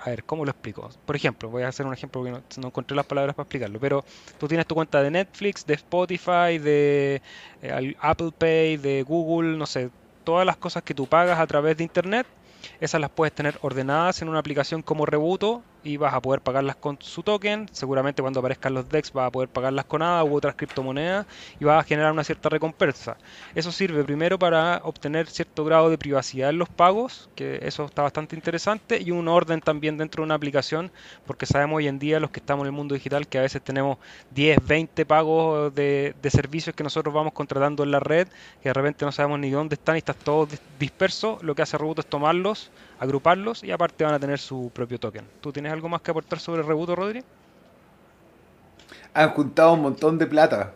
A 0.00 0.10
ver, 0.10 0.24
¿cómo 0.24 0.44
lo 0.44 0.50
explico? 0.50 0.88
Por 1.04 1.16
ejemplo, 1.16 1.48
voy 1.48 1.64
a 1.64 1.68
hacer 1.68 1.84
un 1.84 1.92
ejemplo 1.92 2.22
porque 2.22 2.60
no, 2.60 2.68
encontré 2.68 2.96
las 2.96 3.06
palabras 3.06 3.34
para 3.34 3.44
explicarlo, 3.44 3.80
pero 3.80 4.04
tú 4.38 4.46
tienes 4.46 4.66
tu 4.66 4.74
cuenta 4.74 5.02
de 5.02 5.10
Netflix, 5.10 5.66
de 5.66 5.74
Spotify, 5.74 6.58
de 6.58 7.20
eh, 7.62 7.96
Apple 8.00 8.30
Pay, 8.36 8.76
de 8.76 9.02
Google, 9.02 9.56
no 9.56 9.66
sé, 9.66 9.90
todas 10.24 10.46
las 10.46 10.56
cosas 10.56 10.82
que 10.82 10.94
tú 10.94 11.06
pagas 11.06 11.38
a 11.40 11.46
través 11.46 11.76
de 11.76 11.84
Internet 11.84 12.26
esas 12.80 13.00
las 13.00 13.10
puedes 13.10 13.34
tener 13.34 13.58
ordenadas 13.62 14.22
en 14.22 14.28
una 14.28 14.38
aplicación 14.38 14.82
como 14.82 15.06
Rebuto 15.06 15.62
y 15.82 15.96
vas 15.96 16.14
a 16.14 16.20
poder 16.20 16.40
pagarlas 16.40 16.76
con 16.76 16.98
su 17.00 17.22
token. 17.22 17.68
Seguramente 17.72 18.22
cuando 18.22 18.40
aparezcan 18.40 18.74
los 18.74 18.88
DEX 18.88 19.12
vas 19.12 19.28
a 19.28 19.30
poder 19.30 19.48
pagarlas 19.48 19.84
con 19.84 20.02
ADA 20.02 20.24
u 20.24 20.36
otras 20.36 20.54
criptomonedas 20.54 21.26
y 21.60 21.64
vas 21.64 21.80
a 21.80 21.86
generar 21.86 22.12
una 22.12 22.24
cierta 22.24 22.48
recompensa. 22.48 23.16
Eso 23.54 23.72
sirve 23.72 24.04
primero 24.04 24.38
para 24.38 24.80
obtener 24.84 25.28
cierto 25.28 25.64
grado 25.64 25.90
de 25.90 25.98
privacidad 25.98 26.50
en 26.50 26.58
los 26.58 26.68
pagos, 26.68 27.28
que 27.34 27.60
eso 27.62 27.84
está 27.84 28.02
bastante 28.02 28.36
interesante, 28.36 29.00
y 29.00 29.10
un 29.10 29.28
orden 29.28 29.60
también 29.60 29.96
dentro 29.96 30.22
de 30.22 30.26
una 30.26 30.34
aplicación, 30.34 30.90
porque 31.26 31.46
sabemos 31.46 31.78
hoy 31.78 31.88
en 31.88 31.98
día 31.98 32.20
los 32.20 32.30
que 32.30 32.40
estamos 32.40 32.64
en 32.64 32.66
el 32.68 32.72
mundo 32.72 32.94
digital 32.94 33.26
que 33.26 33.38
a 33.38 33.42
veces 33.42 33.62
tenemos 33.62 33.98
10, 34.30 34.58
20 34.66 35.06
pagos 35.06 35.74
de, 35.74 36.14
servicios 36.28 36.76
que 36.76 36.84
nosotros 36.84 37.14
vamos 37.14 37.32
contratando 37.32 37.82
en 37.82 37.90
la 37.90 38.00
red, 38.00 38.28
que 38.62 38.68
de 38.68 38.74
repente 38.74 39.04
no 39.04 39.12
sabemos 39.12 39.38
ni 39.38 39.50
dónde 39.50 39.74
están 39.74 39.96
y 39.96 39.98
están 39.98 40.16
todos 40.22 40.50
dispersos. 40.78 41.42
Lo 41.42 41.54
que 41.54 41.62
hace 41.62 41.78
Rebuto 41.78 42.02
es 42.02 42.06
tomarlos 42.06 42.70
agruparlos 42.98 43.62
y 43.64 43.70
aparte 43.70 44.04
van 44.04 44.14
a 44.14 44.18
tener 44.18 44.38
su 44.38 44.70
propio 44.74 44.98
token. 44.98 45.24
¿Tú 45.40 45.52
tienes 45.52 45.72
algo 45.72 45.88
más 45.88 46.02
que 46.02 46.10
aportar 46.10 46.38
sobre 46.40 46.62
Rebuto, 46.62 46.94
Rodri? 46.94 47.22
Han 49.14 49.30
juntado 49.30 49.72
un 49.74 49.82
montón 49.82 50.18
de 50.18 50.26
plata. 50.26 50.74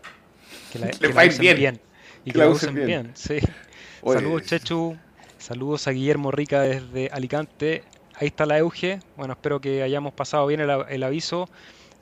Que 0.72 0.78
la, 0.78 0.90
que 0.90 1.54
bien. 1.54 1.80
Y 2.24 2.32
que, 2.32 2.38
la 2.38 2.48
usen 2.48 2.74
bien. 2.74 3.12
sí. 3.14 3.38
Saludos, 4.04 4.42
Chechu. 4.42 4.96
Saludos 5.38 5.86
a 5.86 5.92
Guillermo 5.92 6.30
Rica 6.32 6.60
desde 6.62 7.08
Alicante. 7.12 7.84
Ahí 8.16 8.28
está 8.28 8.46
la 8.46 8.58
Euge. 8.58 9.00
Bueno, 9.16 9.34
espero 9.34 9.60
que 9.60 9.82
hayamos 9.82 10.12
pasado 10.12 10.46
bien 10.46 10.60
el 10.60 11.02
aviso 11.02 11.48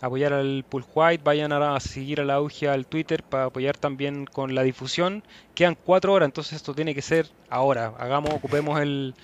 apoyar 0.00 0.32
al 0.32 0.64
Pool 0.68 0.84
White, 0.94 1.22
vayan 1.24 1.52
a 1.52 1.78
seguir 1.80 2.20
a 2.20 2.24
la 2.24 2.34
auge 2.34 2.68
al 2.68 2.86
Twitter 2.86 3.22
para 3.22 3.44
apoyar 3.44 3.76
también 3.76 4.26
con 4.26 4.54
la 4.54 4.62
difusión. 4.62 5.22
Quedan 5.54 5.76
cuatro 5.76 6.12
horas, 6.12 6.26
entonces 6.26 6.54
esto 6.54 6.74
tiene 6.74 6.94
que 6.94 7.02
ser 7.02 7.28
ahora. 7.48 7.94
Hagamos, 7.98 8.32
ocupemos 8.32 8.80
el, 8.80 9.14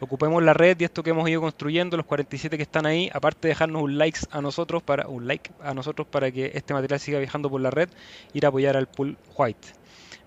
ocupemos 0.00 0.42
la 0.42 0.54
red 0.54 0.78
y 0.80 0.84
esto 0.84 1.02
que 1.02 1.10
hemos 1.10 1.28
ido 1.28 1.40
construyendo, 1.40 1.96
los 1.96 2.06
47 2.06 2.56
que 2.56 2.62
están 2.62 2.86
ahí, 2.86 3.10
aparte 3.12 3.48
de 3.48 3.54
dejarnos 3.54 3.82
un 3.82 3.98
like 3.98 4.18
a 4.30 4.40
nosotros 4.40 4.82
para 4.82 5.08
un 5.08 5.26
like 5.26 5.50
a 5.62 5.74
nosotros 5.74 6.06
para 6.06 6.30
que 6.30 6.52
este 6.54 6.74
material 6.74 7.00
siga 7.00 7.18
viajando 7.18 7.48
por 7.48 7.60
la 7.60 7.70
red, 7.70 7.88
ir 8.32 8.44
a 8.44 8.48
apoyar 8.48 8.76
al 8.76 8.86
Pool 8.86 9.16
White. 9.36 9.68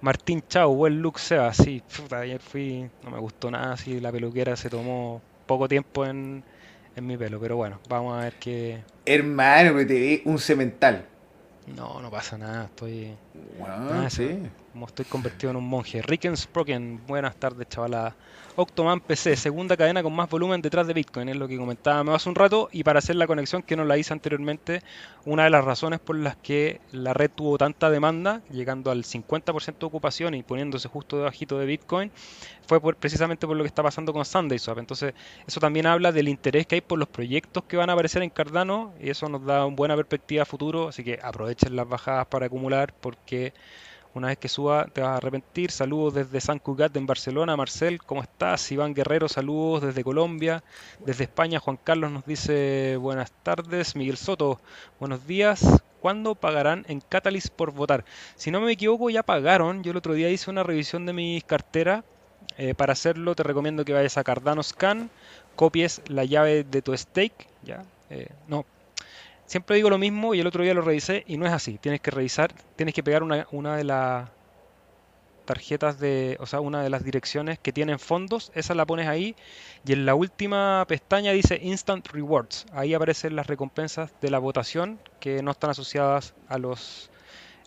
Martín 0.02 0.42
Chao, 0.48 0.74
buen 0.74 1.02
look 1.02 1.20
Seba, 1.20 1.54
sí, 1.54 1.84
ayer 2.12 2.40
fui, 2.40 2.90
no 3.04 3.12
me 3.12 3.20
gustó 3.20 3.52
nada, 3.52 3.76
sí, 3.76 4.00
la 4.00 4.12
peluquera 4.12 4.56
se 4.56 4.70
tomó 4.70 5.22
poco 5.46 5.68
tiempo 5.68 6.06
en 6.06 6.44
en 7.00 7.08
mi 7.08 7.18
pelo, 7.18 7.40
pero 7.40 7.56
bueno, 7.58 7.80
vamos 7.90 8.18
a 8.18 8.24
ver 8.26 8.34
qué. 8.40 8.82
Hermano, 9.06 9.76
que 9.76 9.86
te 9.86 9.94
vi 9.94 10.22
un 10.26 10.38
cemental. 10.38 11.06
No, 11.76 12.02
no 12.02 12.10
pasa 12.10 12.38
nada, 12.38 12.66
estoy. 12.66 13.16
Bueno, 13.58 14.10
sí. 14.10 14.40
Como 14.72 14.86
estoy 14.86 15.06
convertido 15.06 15.52
en 15.52 15.58
un 15.58 15.68
monje. 15.68 16.02
Rickensproken, 16.02 17.06
buenas 17.08 17.36
tardes, 17.36 17.68
chavalada. 17.68 18.16
Octoman 18.56 19.00
PC, 19.00 19.36
segunda 19.36 19.78
cadena 19.78 20.04
con 20.04 20.14
más 20.14 20.30
volumen 20.30 20.62
detrás 20.62 20.86
de 20.86 20.94
Bitcoin, 20.94 21.30
es 21.30 21.36
lo 21.36 21.48
que 21.48 21.58
comentaba 21.58 22.16
hace 22.16 22.30
un 22.30 22.36
rato. 22.36 22.70
Y 22.72 22.84
para 22.84 23.00
hacer 23.00 23.16
la 23.16 23.28
conexión 23.28 23.64
que 23.64 23.76
no 23.76 23.86
la 23.86 23.98
hice 23.98 24.14
anteriormente, 24.14 24.82
una 25.26 25.46
de 25.46 25.50
las 25.50 25.64
razones 25.64 26.00
por 26.00 26.16
las 26.18 26.36
que 26.36 26.82
la 26.92 27.14
red 27.14 27.32
tuvo 27.34 27.58
tanta 27.58 27.90
demanda, 27.90 28.42
llegando 28.52 28.92
al 28.92 29.04
50% 29.04 29.80
de 29.80 29.86
ocupación 29.86 30.34
y 30.34 30.44
poniéndose 30.44 30.90
justo 30.90 31.18
debajito 31.18 31.58
de 31.58 31.66
Bitcoin, 31.66 32.12
fue 32.68 32.80
precisamente 32.96 33.48
por 33.48 33.56
lo 33.56 33.64
que 33.64 33.68
está 33.68 33.84
pasando 33.84 34.14
con 34.14 34.26
SundaySwap. 34.26 34.78
Entonces, 34.78 35.14
eso 35.48 35.60
también 35.60 35.86
habla 35.86 36.12
del 36.12 36.28
interés 36.28 36.68
que 36.68 36.76
hay 36.76 36.82
por 36.82 37.00
los 37.00 37.08
proyectos 37.08 37.64
que 37.64 37.78
van 37.78 37.90
a 37.90 37.94
aparecer 37.94 38.24
en 38.24 38.30
Cardano 38.30 38.94
y 39.02 39.10
eso 39.10 39.28
nos 39.30 39.46
da 39.46 39.66
una 39.66 39.76
buena 39.76 39.96
perspectiva 39.96 40.44
a 40.44 40.46
futuro. 40.46 40.90
Así 40.90 41.04
que 41.04 41.20
aprovechen 41.22 41.76
las 41.76 41.88
bajadas 41.88 42.28
para 42.28 42.48
acumular 42.48 42.94
porque 42.94 43.54
una 44.20 44.28
vez 44.28 44.38
que 44.38 44.50
suba 44.50 44.86
te 44.86 45.00
vas 45.02 45.12
a 45.12 45.18
arrepentir. 45.18 45.72
Saludos 45.72 46.14
desde 46.14 46.42
San 46.42 46.60
Cugat 46.60 46.96
en 46.98 47.06
Barcelona. 47.06 47.56
Marcel, 47.56 48.04
¿cómo 48.04 48.22
estás? 48.22 48.70
Iván 48.70 48.94
Guerrero, 48.94 49.30
saludos 49.30 49.82
desde 49.82 50.04
Colombia. 50.04 50.62
Desde 51.06 51.24
España, 51.24 51.60
Juan 51.60 51.80
Carlos 51.82 52.12
nos 52.12 52.26
dice 52.26 52.98
buenas 52.98 53.32
tardes. 53.32 53.96
Miguel 53.96 54.18
Soto, 54.18 54.60
buenos 55.00 55.26
días. 55.26 55.66
¿Cuándo 56.02 56.36
pagarán 56.36 56.86
en 56.90 57.00
Catalyst 57.00 57.48
por 57.48 57.72
votar? 57.72 58.04
Si 58.36 58.52
no 58.52 58.60
me 58.60 58.74
equivoco, 58.74 59.10
ya 59.10 59.24
pagaron. 59.24 59.84
Yo 59.84 59.92
el 59.92 59.98
otro 59.98 60.14
día 60.14 60.30
hice 60.30 60.50
una 60.50 60.64
revisión 60.64 61.06
de 61.06 61.14
mis 61.14 61.44
carteras. 61.46 62.04
Eh, 62.58 62.74
para 62.76 62.92
hacerlo 62.92 63.36
te 63.36 63.44
recomiendo 63.44 63.86
que 63.86 63.94
vayas 63.94 64.18
a 64.18 64.24
Cardano 64.26 64.62
Scan, 64.64 65.10
copies 65.56 66.02
la 66.08 66.26
llave 66.26 66.66
de 66.66 66.82
tu 66.82 66.96
stake. 66.96 67.48
¿ya? 67.64 67.86
Eh, 68.10 68.28
no, 68.50 68.66
siempre 69.50 69.76
digo 69.78 69.90
lo 69.90 69.98
mismo 69.98 70.36
y 70.36 70.40
el 70.40 70.48
otro 70.48 70.64
día 70.64 70.76
lo 70.76 70.82
revisé 70.82 71.24
y 71.28 71.38
no 71.38 71.48
es 71.48 71.52
así. 71.52 71.80
Tienes 71.80 72.02
que 72.02 72.12
revisar, 72.12 72.54
tienes 72.76 72.94
que 72.94 73.04
pegar 73.04 73.24
una, 73.24 73.48
una 73.52 73.76
de 73.76 73.84
las 73.84 74.30
tarjetas 75.46 76.00
de, 76.00 76.38
o 76.40 76.46
sea, 76.46 76.60
una 76.60 76.84
de 76.84 76.92
las 76.92 77.04
direcciones 77.04 77.58
que 77.58 77.74
tienen 77.74 77.98
fondos, 77.98 78.52
esa 78.54 78.76
la 78.76 78.86
pones 78.86 79.08
ahí 79.08 79.36
y 79.84 79.94
en 79.94 80.06
la 80.06 80.14
última 80.14 80.86
pestaña 80.88 81.32
dice 81.32 81.60
Instant 81.64 82.08
Rewards. 82.10 82.68
Ahí 82.72 82.94
aparecen 82.94 83.36
las 83.36 83.48
recompensas 83.48 84.14
de 84.22 84.30
la 84.30 84.38
votación 84.38 85.00
que 85.20 85.42
no 85.42 85.50
están 85.50 85.72
asociadas 85.72 86.36
a 86.48 86.60
los 86.60 87.10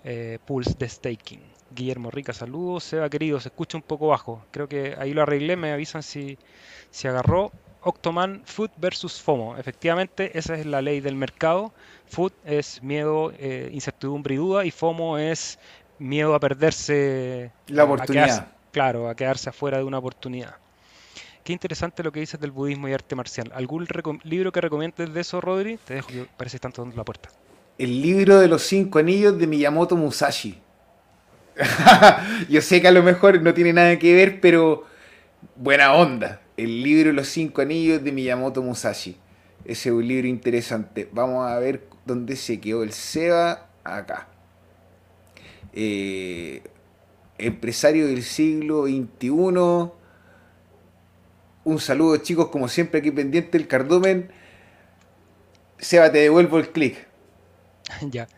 eh, 0.04 0.38
pools 0.46 0.78
de 0.78 0.88
staking. 0.88 1.42
Guillermo 1.74 2.12
Rica, 2.12 2.32
saludos. 2.32 2.84
Seba 2.84 3.10
querido, 3.10 3.40
se 3.40 3.48
escucha 3.48 3.76
un 3.76 3.82
poco 3.82 4.06
bajo. 4.06 4.44
Creo 4.52 4.68
que 4.68 4.94
ahí 4.98 5.12
lo 5.12 5.22
arreglé, 5.22 5.56
me 5.56 5.72
avisan 5.72 6.04
si, 6.04 6.38
si 6.90 7.08
agarró. 7.08 7.50
Octoman 7.82 8.42
Food 8.44 8.70
versus 8.76 9.20
FOMO. 9.20 9.56
Efectivamente, 9.56 10.36
esa 10.38 10.54
es 10.54 10.66
la 10.66 10.82
ley 10.82 11.00
del 11.00 11.16
mercado. 11.16 11.72
Food 12.06 12.32
es 12.44 12.82
miedo, 12.82 13.32
eh, 13.38 13.70
incertidumbre 13.72 14.34
y 14.34 14.38
duda, 14.38 14.64
y 14.64 14.70
FOMO 14.70 15.18
es 15.18 15.58
miedo 15.98 16.34
a 16.34 16.40
perderse 16.40 17.52
la 17.68 17.84
oportunidad. 17.84 18.48
claro, 18.70 19.08
a 19.08 19.14
quedarse 19.14 19.50
afuera 19.50 19.78
de 19.78 19.84
una 19.84 19.98
oportunidad. 19.98 20.56
Qué 21.44 21.52
interesante 21.52 22.02
lo 22.04 22.12
que 22.12 22.20
dices 22.20 22.40
del 22.40 22.52
budismo 22.52 22.88
y 22.88 22.92
arte 22.92 23.16
marcial. 23.16 23.50
¿Algún 23.54 23.86
libro 24.22 24.52
que 24.52 24.60
recomiendes 24.60 25.12
de 25.12 25.20
eso, 25.20 25.40
Rodri? 25.40 25.76
Te 25.84 25.94
dejo 25.94 26.08
que 26.08 26.26
parece 26.36 26.58
tanto 26.60 26.82
dando 26.82 26.96
la 26.96 27.04
puerta. 27.04 27.30
El 27.78 28.00
libro 28.00 28.38
de 28.38 28.46
los 28.46 28.62
cinco 28.62 29.00
anillos 29.00 29.36
de 29.38 29.46
Miyamoto 29.48 29.96
Musashi. 29.96 30.60
Yo 32.48 32.60
sé 32.60 32.80
que 32.80 32.88
a 32.88 32.92
lo 32.92 33.02
mejor 33.02 33.42
no 33.42 33.52
tiene 33.54 33.72
nada 33.72 33.98
que 33.98 34.14
ver, 34.14 34.40
pero 34.40 34.84
buena 35.56 35.94
onda. 35.94 36.41
El 36.56 36.82
libro 36.82 37.12
Los 37.12 37.28
Cinco 37.28 37.62
Anillos 37.62 38.02
de 38.04 38.12
Miyamoto 38.12 38.62
Musashi. 38.62 39.16
Ese 39.64 39.88
es 39.88 39.94
un 39.94 40.06
libro 40.06 40.28
interesante. 40.28 41.08
Vamos 41.12 41.50
a 41.50 41.58
ver 41.58 41.86
dónde 42.04 42.36
se 42.36 42.60
quedó 42.60 42.82
el 42.82 42.92
Seba. 42.92 43.68
Acá. 43.84 44.28
Eh, 45.72 46.62
empresario 47.38 48.06
del 48.06 48.22
siglo 48.22 48.84
XXI. 48.84 49.92
Un 51.64 51.78
saludo 51.78 52.16
chicos, 52.18 52.48
como 52.48 52.68
siempre 52.68 53.00
aquí 53.00 53.10
pendiente 53.10 53.56
el 53.56 53.68
cardumen. 53.68 54.30
Seba, 55.78 56.12
te 56.12 56.18
devuelvo 56.18 56.58
el 56.58 56.70
clic. 56.70 57.06
ya. 58.10 58.28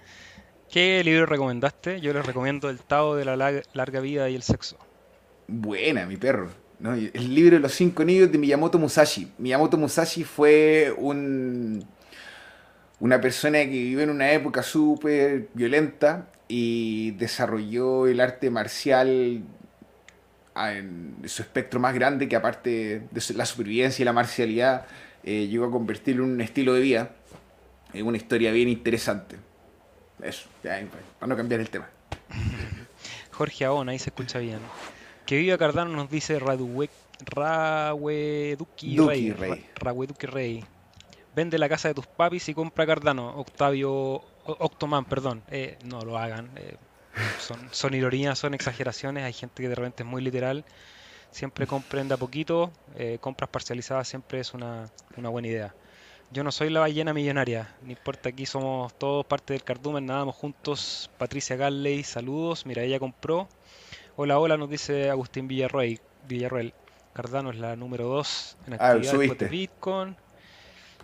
¿Qué 0.71 1.03
libro 1.05 1.27
recomendaste? 1.27 2.01
Yo 2.01 2.13
les 2.13 2.27
recomiendo 2.27 2.69
El 2.69 2.81
Tao 2.81 3.15
de 3.15 3.25
la 3.25 3.37
larga 3.37 4.01
vida 4.01 4.29
y 4.29 4.35
el 4.35 4.43
sexo. 4.43 4.77
Buena, 5.47 6.07
mi 6.07 6.17
perro. 6.17 6.64
El 6.85 7.35
libro 7.35 7.57
de 7.57 7.61
los 7.61 7.73
cinco 7.73 8.03
anillos 8.03 8.31
de 8.31 8.37
Miyamoto 8.37 8.79
Musashi. 8.79 9.33
Miyamoto 9.39 9.79
Musashi 9.79 10.23
fue 10.23 10.95
un, 10.99 11.83
una 13.01 13.21
persona 13.23 13.59
que 13.61 13.71
vivió 13.71 14.01
en 14.01 14.11
una 14.11 14.31
época 14.33 14.63
súper 14.63 15.49
violenta 15.55 16.29
y 16.47 17.13
desarrolló 17.13 18.07
el 18.07 18.21
arte 18.21 18.51
marcial 18.51 19.43
en 20.57 21.17
su 21.27 21.43
espectro 21.43 21.81
más 21.81 21.95
grande, 21.95 22.29
que 22.29 22.37
aparte 22.37 23.03
de 23.11 23.35
la 23.35 23.47
supervivencia 23.47 24.03
y 24.03 24.05
la 24.05 24.13
marcialidad, 24.13 24.87
eh, 25.23 25.49
llegó 25.49 25.65
a 25.65 25.71
convertirlo 25.71 26.25
en 26.25 26.33
un 26.33 26.41
estilo 26.43 26.75
de 26.75 26.81
vida. 26.81 27.11
Es 27.95 28.03
una 28.03 28.19
historia 28.19 28.53
bien 28.53 28.69
interesante. 28.69 29.37
Eso, 30.23 30.49
para 30.63 31.27
no 31.27 31.37
cambiar 31.37 31.61
el 31.61 31.71
tema. 31.71 31.89
Jorge 33.31 33.65
Aón, 33.65 33.89
ahí 33.89 33.99
se 33.99 34.11
escucha 34.11 34.39
bien. 34.39 34.59
Que 35.27 35.39
viva 35.39 35.57
Cardano 35.57 35.91
nos 35.91 36.11
dice 36.11 36.39
Raduwe, 36.39 36.91
Raweduki 37.21 38.99
Rey, 38.99 39.33
Rey. 39.33 39.67
Rey. 40.19 40.65
Vende 41.35 41.59
la 41.59 41.69
casa 41.69 41.89
de 41.89 41.95
tus 41.95 42.07
papis 42.07 42.49
y 42.49 42.55
compra 42.55 42.87
Cardano. 42.87 43.37
Octavio, 43.39 44.23
Octoman, 44.45 45.05
perdón. 45.07 45.43
Eh, 45.51 45.79
no 45.85 46.03
lo 46.03 46.19
hagan. 46.19 46.51
Eh, 46.57 46.77
son, 47.41 47.59
son 47.71 47.95
ironías, 47.95 48.39
son 48.39 48.55
exageraciones. 48.55 49.25
Hay 49.25 49.33
gente 49.33 49.63
que 49.63 49.69
de 49.69 49.75
repente 49.75 50.03
es 50.03 50.09
muy 50.09 50.23
literal. 50.23 50.65
Siempre 51.31 51.67
compren 51.67 52.07
de 52.07 52.15
a 52.15 52.17
poquito. 52.19 52.71
Eh, 52.97 53.19
compras 53.21 53.49
parcializadas 53.49 54.07
siempre 54.07 54.41
es 54.41 54.53
una, 54.53 54.91
una 55.17 55.31
buena 55.31 55.49
idea. 55.49 55.75
Yo 56.31 56.43
no 56.43 56.53
soy 56.53 56.69
la 56.69 56.81
ballena 56.81 57.15
millonaria, 57.15 57.77
no 57.83 57.93
importa, 57.93 58.31
aquí 58.31 58.45
somos 58.45 58.93
todos 58.99 59.25
parte 59.25 59.53
del 59.53 59.63
cardumen, 59.63 60.07
nadamos 60.07 60.35
juntos. 60.35 61.09
Patricia 61.17 61.55
Galley, 61.55 62.03
saludos, 62.03 62.67
mira, 62.67 62.83
ella 62.83 62.99
compró. 62.99 63.49
Hola, 64.17 64.39
hola, 64.39 64.57
nos 64.57 64.71
dice 64.71 65.11
Agustín 65.11 65.49
Villarroel. 65.49 66.01
Villarroel. 66.29 66.73
Cardano 67.13 67.51
es 67.51 67.59
la 67.59 67.77
número 67.77 68.07
2 68.09 68.57
en 68.67 68.75
Ah, 68.75 68.77
actividad 68.93 69.37
de 69.37 69.49
Bitcoin. 69.49 70.17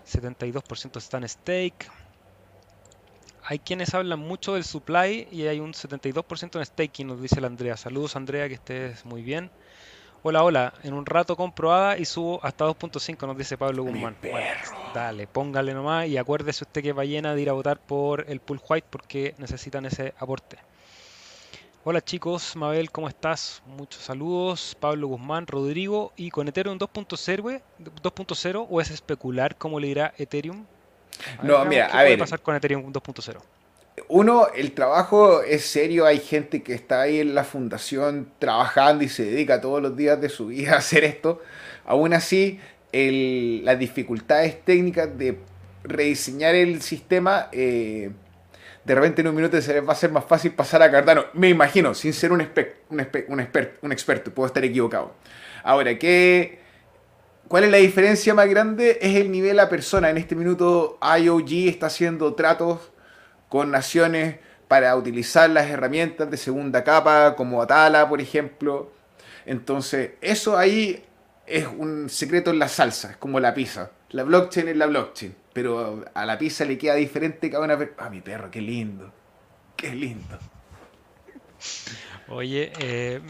72% 0.06 0.96
está 0.98 1.18
en 1.18 1.28
stake. 1.28 1.88
Hay 3.44 3.58
quienes 3.58 3.94
hablan 3.94 4.20
mucho 4.20 4.54
del 4.54 4.64
supply 4.64 5.28
y 5.30 5.46
hay 5.46 5.60
un 5.60 5.72
72% 5.72 6.58
en 6.58 6.64
staking, 6.64 7.06
nos 7.08 7.20
dice 7.20 7.40
la 7.40 7.48
Andrea. 7.48 7.76
Saludos 7.76 8.14
Andrea, 8.16 8.48
que 8.48 8.54
estés 8.54 9.04
muy 9.04 9.22
bien. 9.22 9.50
Hola, 10.22 10.44
hola. 10.44 10.74
En 10.82 10.94
un 10.94 11.06
rato 11.06 11.34
comprobada 11.36 11.96
y 11.98 12.04
subo 12.04 12.38
hasta 12.44 12.66
2.5, 12.66 13.26
nos 13.26 13.36
dice 13.36 13.56
Pablo 13.56 13.82
Guzmán. 13.84 14.16
Bueno, 14.20 14.38
dale, 14.94 15.26
póngale 15.26 15.74
nomás 15.74 16.06
y 16.06 16.16
acuérdese 16.16 16.64
usted 16.64 16.82
que 16.82 16.90
es 16.90 16.94
ballena 16.94 17.34
de 17.34 17.42
ir 17.42 17.50
a 17.50 17.54
votar 17.54 17.80
por 17.80 18.26
el 18.28 18.40
Pool 18.40 18.60
White 18.68 18.86
porque 18.90 19.34
necesitan 19.38 19.86
ese 19.86 20.14
aporte. 20.18 20.58
Hola 21.82 22.02
chicos, 22.02 22.56
Mabel, 22.56 22.90
¿cómo 22.90 23.08
estás? 23.08 23.62
Muchos 23.66 24.02
saludos. 24.02 24.76
Pablo 24.78 25.08
Guzmán, 25.08 25.46
Rodrigo. 25.46 26.12
¿Y 26.16 26.30
con 26.30 26.46
Ethereum 26.48 26.78
2.0 26.78 27.62
2.0 28.02 28.66
o 28.68 28.80
es 28.80 28.90
especular 28.90 29.56
como 29.56 29.80
le 29.80 29.86
dirá 29.88 30.12
Ethereum? 30.18 30.64
A 31.38 31.42
ver, 31.42 31.44
No, 31.44 31.52
veamos 31.54 31.68
mira, 31.68 31.86
qué 31.86 31.92
a 31.92 31.96
puede 31.96 32.08
ver. 32.10 32.18
pasar 32.18 32.40
con 32.40 32.54
Ethereum 32.54 32.92
2.0. 32.92 33.38
Uno, 34.08 34.48
el 34.54 34.72
trabajo 34.72 35.42
es 35.42 35.64
serio, 35.66 36.04
hay 36.06 36.18
gente 36.20 36.62
que 36.62 36.74
está 36.74 37.02
ahí 37.02 37.20
en 37.20 37.34
la 37.34 37.44
fundación 37.44 38.30
trabajando 38.38 39.04
y 39.04 39.08
se 39.08 39.24
dedica 39.24 39.60
todos 39.60 39.80
los 39.82 39.96
días 39.96 40.20
de 40.20 40.28
su 40.28 40.46
vida 40.48 40.74
a 40.74 40.78
hacer 40.78 41.04
esto. 41.04 41.40
Aún 41.86 42.12
así, 42.12 42.60
el- 42.92 43.64
las 43.64 43.78
dificultades 43.78 44.62
técnicas 44.64 45.16
de 45.16 45.38
rediseñar 45.82 46.54
el 46.54 46.82
sistema, 46.82 47.48
eh, 47.52 48.10
de 48.84 48.94
repente 48.94 49.20
en 49.20 49.28
un 49.28 49.34
minuto 49.34 49.60
se 49.60 49.74
les 49.74 49.86
va 49.86 49.92
a 49.92 49.96
ser 49.96 50.10
más 50.10 50.24
fácil 50.24 50.52
pasar 50.52 50.82
a 50.82 50.90
Cardano. 50.90 51.26
Me 51.34 51.48
imagino, 51.48 51.94
sin 51.94 52.12
ser 52.12 52.32
un, 52.32 52.40
un, 52.40 53.06
un 53.28 53.48
un 53.82 53.92
experto, 53.92 54.30
puedo 54.32 54.46
estar 54.46 54.64
equivocado. 54.64 55.14
Ahora, 55.62 55.98
¿qué, 55.98 56.60
¿Cuál 57.50 57.64
es 57.64 57.70
la 57.72 57.78
diferencia 57.78 58.32
más 58.32 58.48
grande? 58.48 58.98
Es 59.02 59.16
el 59.16 59.32
nivel 59.32 59.58
a 59.58 59.68
persona. 59.68 60.08
En 60.08 60.18
este 60.18 60.36
minuto 60.36 61.00
IOG 61.02 61.68
está 61.68 61.86
haciendo 61.86 62.34
tratos 62.34 62.92
con 63.48 63.72
naciones 63.72 64.36
para 64.68 64.94
utilizar 64.94 65.50
las 65.50 65.68
herramientas 65.68 66.30
de 66.30 66.36
segunda 66.36 66.84
capa, 66.84 67.34
como 67.34 67.60
Atala, 67.60 68.08
por 68.08 68.20
ejemplo. 68.20 68.92
Entonces, 69.46 70.12
eso 70.20 70.56
ahí 70.56 71.04
es 71.48 71.66
un 71.66 72.08
secreto 72.08 72.52
en 72.52 72.60
la 72.60 72.68
salsa, 72.68 73.10
es 73.10 73.16
como 73.16 73.40
la 73.40 73.52
pizza. 73.52 73.90
La 74.10 74.22
blockchain 74.22 74.68
es 74.68 74.76
la 74.76 74.86
blockchain, 74.86 75.34
pero 75.52 76.04
a 76.14 76.26
la 76.26 76.38
pizza 76.38 76.64
le 76.64 76.78
queda 76.78 76.94
diferente 76.94 77.50
cada 77.50 77.64
una. 77.64 77.78
Ah, 77.98 78.10
mi 78.10 78.20
perro, 78.20 78.50
qué 78.50 78.60
lindo. 78.60 79.12
Qué 79.76 79.94
lindo. 79.94 80.38
Oye, 82.28 82.72
eh, 82.80 83.20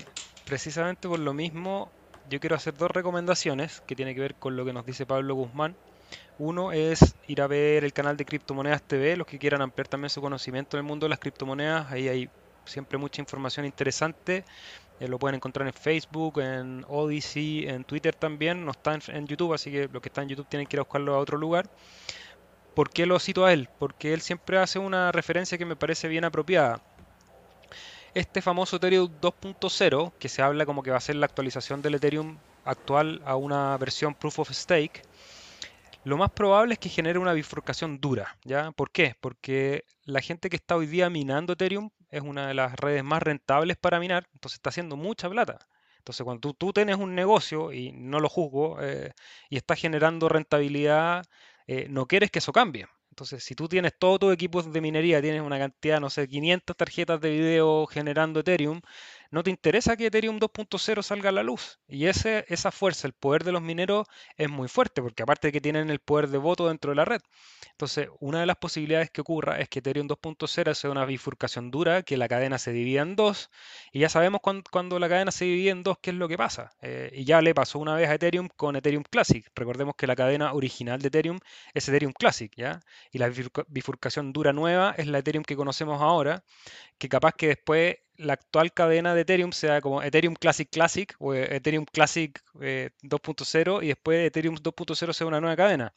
precisamente 0.45 1.09
por 1.09 1.19
lo 1.19 1.33
mismo, 1.33 1.91
yo 2.29 2.41
quiero 2.41 2.57
hacer 2.57 2.75
dos 2.77 2.91
recomendaciones 2.91 3.83
que 3.87 3.97
tienen 3.97 4.15
que 4.15 4.21
ver 4.21 4.35
con 4.35 4.57
lo 4.57 4.65
que 4.65 4.73
nos 4.73 4.85
dice 4.85 5.07
Pablo 5.07 5.35
Guzmán. 5.35 5.75
Uno 6.39 6.73
es 6.73 7.15
ir 7.27 7.43
a 7.43 7.47
ver 7.47 7.85
el 7.85 7.93
canal 7.93 8.17
de 8.17 8.25
Criptomonedas 8.25 8.83
TV, 8.83 9.17
los 9.17 9.27
que 9.27 9.39
quieran 9.39 9.63
ampliar 9.63 9.89
también 9.89 10.11
su 10.11 10.21
conocimiento 10.21 10.77
en 10.77 10.85
el 10.85 10.89
mundo 10.89 11.05
de 11.05 11.11
las 11.11 11.19
criptomonedas. 11.19 11.91
Ahí 11.93 12.09
hay 12.09 12.31
siempre 12.65 12.99
mucha 12.99 13.21
información 13.21 13.67
interesante. 13.67 14.45
Eh, 15.01 15.09
lo 15.09 15.19
pueden 15.19 15.37
encontrar 15.37 15.67
en 15.67 15.73
Facebook, 15.73 16.41
en 16.41 16.85
Odyssey, 16.89 17.67
en 17.67 17.85
Twitter 17.85 18.15
también. 18.15 18.65
No 18.65 18.71
está 18.71 18.97
en, 19.09 19.27
YouTube, 19.27 19.55
así 19.55 19.71
que 19.73 19.89
los 19.89 20.01
que 20.01 20.09
están 20.09 20.25
en 20.25 20.31
YouTube 20.31 20.49
tienen 20.49 20.67
que 20.67 20.77
ir 20.77 20.81
a 20.81 20.83
buscarlo 20.83 21.15
a 21.15 21.19
otro 21.19 21.39
lugar. 21.39 21.69
¿Por 22.75 22.91
qué 22.91 23.07
lo 23.07 23.19
cito 23.19 23.45
a 23.45 23.53
él? 23.53 23.69
Porque 23.79 24.13
él 24.13 24.21
siempre 24.21 24.59
hace 24.59 24.79
una 24.79 25.11
referencia 25.11 25.59
que 25.59 25.65
me 25.65 25.75
parece 25.75 26.07
bien 26.07 26.25
apropiada 26.25 26.81
este 28.15 28.43
famoso 28.43 28.77
Ethereum 28.77 29.09
2.0, 29.21 30.13
que 30.19 30.29
se 30.29 30.43
habla 30.43 30.67
como 30.67 30.83
que 30.83 30.91
va 30.91 30.97
a 30.97 31.01
ser 31.01 31.17
la 31.17 31.27
actualización 31.27 31.81
del 31.81 31.95
Ethereum 31.95 32.39
actual 32.65 33.23
a 33.25 33.37
una 33.37 33.77
versión 33.77 34.15
Proof 34.15 34.41
of 34.41 34.51
Stake, 34.51 35.03
lo 36.05 36.17
más 36.17 36.31
probable 36.31 36.75
es 36.75 36.79
que 36.79 36.89
genere 36.89 37.19
una 37.19 37.35
bifurcación 37.35 38.01
dura, 38.01 38.37
¿ya? 38.45 38.73
¿Por 38.73 38.91
qué? 38.91 39.15
Porque 39.21 39.85
la 40.05 40.23
gente 40.23 40.49
que 40.49 40.57
está 40.57 40.77
hoy 40.77 40.87
día 40.87 41.11
minando 41.11 41.53
Ethereum 41.53 41.91
es 42.11 42.23
una 42.23 42.49
de 42.49 42.55
las 42.55 42.75
redes 42.77 43.05
más 43.05 43.23
rentables 43.23 43.77
para 43.77 44.01
minar, 44.01 44.29
entonces 44.35 44.59
está 44.59 44.71
haciendo 44.71 44.97
mucha 44.97 45.29
plata. 45.31 45.59
Entonces, 45.99 46.25
cuando 46.25 46.41
tú, 46.41 46.55
tú 46.55 46.73
tienes 46.73 46.97
un 46.97 47.15
negocio, 47.15 47.73
y 47.73 47.93
no 47.93 48.21
lo 48.21 48.29
juzgo, 48.29 48.79
eh, 48.81 49.13
y 49.51 49.57
está 49.57 49.77
generando 49.77 50.29
rentabilidad, 50.29 51.25
eh, 51.67 51.87
no 51.91 52.07
quieres 52.07 52.31
que 52.31 52.39
eso 52.41 52.53
cambie. 52.53 52.87
Entonces, 53.11 53.45
si 53.45 53.55
tú 53.55 53.69
tienes 53.69 53.93
todo 53.99 54.19
tu 54.19 54.31
equipo 54.31 54.63
de 54.63 54.81
minería, 54.81 55.21
tienes 55.21 55.43
una 55.43 55.59
cantidad, 55.59 56.01
no 56.01 56.11
sé, 56.11 56.27
500 56.29 56.77
tarjetas 56.77 57.21
de 57.21 57.31
video 57.31 57.87
generando 57.87 58.41
Ethereum, 58.41 58.81
no 59.31 59.43
te 59.43 59.51
interesa 59.51 59.97
que 59.97 60.07
Ethereum 60.07 60.39
2.0 60.39 61.03
salga 61.03 61.29
a 61.31 61.33
la 61.33 61.43
luz. 61.43 61.79
Y 61.89 62.07
ese, 62.07 62.45
esa 62.49 62.71
fuerza, 62.73 63.07
el 63.07 63.13
poder 63.15 63.45
de 63.45 63.53
los 63.53 63.63
mineros 63.63 64.07
es 64.37 64.49
muy 64.51 64.69
fuerte, 64.69 65.03
porque 65.03 65.23
aparte 65.23 65.49
de 65.49 65.53
que 65.53 65.61
tienen 65.61 65.91
el 65.91 66.01
poder 66.01 66.29
de 66.29 66.39
voto 66.39 66.69
dentro 66.69 66.91
de 66.91 66.97
la 66.97 67.05
red. 67.05 67.21
Entonces, 67.73 68.09
una 68.21 68.41
de 68.41 68.47
las 68.47 68.57
posibilidades 68.57 69.11
que 69.11 69.21
ocurra 69.21 69.59
es 69.61 69.69
que 69.69 69.79
Ethereum 69.81 70.07
2.0 70.09 70.75
sea 70.75 70.91
una 70.91 71.05
bifurcación 71.05 71.71
dura, 71.71 72.03
que 72.03 72.17
la 72.17 72.29
cadena 72.29 72.59
se 72.59 72.73
divida 72.73 73.03
en 73.03 73.17
dos, 73.17 73.51
y 73.93 74.01
ya 74.01 74.09
sabemos 74.09 74.41
cuan- 74.43 74.63
cuando, 74.71 74.99
la 74.99 75.09
cadena 75.09 75.31
se 75.31 75.45
divide 75.45 75.71
en 75.71 75.83
dos 75.83 75.99
qué 76.01 76.11
es 76.11 76.17
lo 76.17 76.29
que 76.29 76.37
pasa. 76.37 76.71
Eh, 76.83 77.11
y 77.15 77.25
ya 77.25 77.41
le 77.41 77.55
pasó 77.55 77.79
una 77.79 77.95
vez 77.95 78.09
a 78.09 78.15
Ethereum 78.15 78.49
con 78.57 78.77
Ethereum 78.77 79.05
Classic. 79.09 79.47
Recordemos 79.55 79.95
que 79.97 80.07
la 80.07 80.17
cadena 80.17 80.53
original 80.53 81.01
de 81.01 81.09
Ethereum 81.09 81.39
es 81.75 81.89
Ethereum 81.89 82.13
Classic, 82.13 82.53
¿ya? 82.57 82.81
Y 83.13 83.19
la 83.19 83.29
bifurca- 83.29 83.65
bifurcación 83.69 84.33
dura 84.33 84.53
nueva 84.53 84.95
es 84.97 85.07
la 85.07 85.19
Ethereum 85.19 85.45
que 85.45 85.57
conocemos 85.57 86.01
ahora, 86.03 86.45
que 86.99 87.09
capaz 87.09 87.33
que 87.35 87.49
después 87.49 87.97
la 88.21 88.35
actual 88.35 88.73
cadena 88.73 89.15
de 89.15 89.23
Ethereum 89.23 89.53
sea 89.53 89.81
como 89.81 90.03
Ethereum 90.03 90.35
Classic 90.35 90.69
Classic 90.69 91.15
o 91.19 91.35
eh, 91.35 91.57
Ethereum 91.57 91.85
Classic 91.85 92.41
eh, 92.61 92.91
2.0 93.03 93.83
y 93.83 93.89
después 93.89 94.27
Ethereum 94.27 94.57
2.0 94.57 95.13
sea 95.13 95.27
una 95.27 95.41
nueva 95.41 95.57
cadena. 95.57 95.93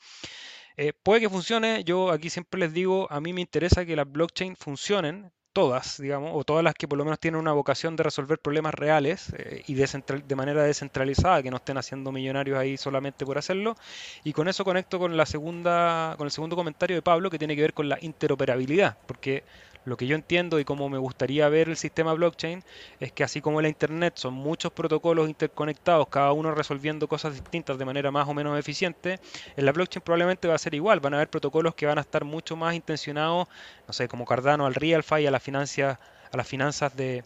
Eh, 0.76 0.94
puede 0.94 1.22
que 1.22 1.30
funcione, 1.30 1.84
yo 1.84 2.12
aquí 2.12 2.30
siempre 2.30 2.60
les 2.60 2.74
digo, 2.74 3.08
a 3.12 3.20
mí 3.20 3.34
me 3.34 3.42
interesa 3.42 3.86
que 3.86 3.96
las 3.96 4.12
blockchain 4.12 4.56
funcionen, 4.56 5.32
todas, 5.54 6.02
digamos, 6.02 6.32
o 6.34 6.44
todas 6.44 6.64
las 6.64 6.74
que 6.74 6.88
por 6.88 6.98
lo 6.98 7.06
menos 7.06 7.20
tienen 7.20 7.40
una 7.40 7.54
vocación 7.54 7.96
de 7.96 8.02
resolver 8.02 8.40
problemas 8.40 8.74
reales 8.74 9.32
eh, 9.38 9.64
y 9.68 9.76
de 9.76 10.36
manera 10.36 10.64
descentralizada, 10.64 11.44
que 11.44 11.52
no 11.52 11.58
estén 11.58 11.78
haciendo 11.78 12.12
millonarios 12.12 12.58
ahí 12.58 12.76
solamente 12.76 13.24
por 13.24 13.38
hacerlo. 13.38 13.76
Y 14.24 14.34
con 14.34 14.48
eso 14.48 14.66
conecto 14.66 14.98
con 14.98 15.16
la 15.16 15.28
segunda, 15.28 16.16
con 16.18 16.26
el 16.26 16.32
segundo 16.32 16.56
comentario 16.56 16.96
de 16.96 17.04
Pablo, 17.04 17.30
que 17.30 17.38
tiene 17.38 17.56
que 17.56 17.62
ver 17.62 17.74
con 17.76 17.88
la 17.88 18.00
interoperabilidad, 18.02 18.98
porque 19.06 19.44
lo 19.86 19.98
que 19.98 20.08
yo 20.08 20.16
entiendo 20.16 20.60
y 20.60 20.66
como 20.66 20.90
me 20.90 20.98
gustaría 20.98 21.48
ver 21.50 21.70
el 21.70 21.78
sistema 21.78 22.14
blockchain 22.14 22.64
es 23.00 23.12
que 23.12 23.24
así 23.24 23.42
como 23.42 23.62
la 23.62 23.68
Internet 23.68 24.14
son 24.18 24.34
muchos 24.34 24.72
protocolos 24.72 25.28
interconectados, 25.28 26.08
cada 26.08 26.32
uno 26.32 26.52
resolviendo 26.52 27.08
cosas 27.08 27.34
distintas 27.34 27.78
de 27.78 27.86
manera 27.86 28.12
más 28.12 28.28
o 28.28 28.34
menos 28.34 28.58
eficiente, 28.58 29.20
en 29.56 29.66
la 29.66 29.72
blockchain 29.72 30.02
probablemente 30.04 30.48
va 30.48 30.56
a 30.56 30.60
ser 30.60 30.74
igual, 30.74 31.00
van 31.00 31.14
a 31.14 31.18
haber 31.18 31.30
protocolos 31.30 31.76
que 31.76 31.86
van 31.86 31.98
a 31.98 32.02
estar 32.02 32.24
mucho 32.24 32.56
más 32.56 32.76
intencionados, 32.76 33.48
no 33.88 33.94
sé, 33.94 34.08
como 34.08 34.26
Cardano 34.26 34.66
al 34.66 34.76
RealFi, 34.76 35.28
a 35.28 35.32
las 35.32 35.44
finanzas, 35.44 35.98
a 36.32 36.38
las 36.38 36.48
finanzas 36.48 36.96
de, 36.96 37.24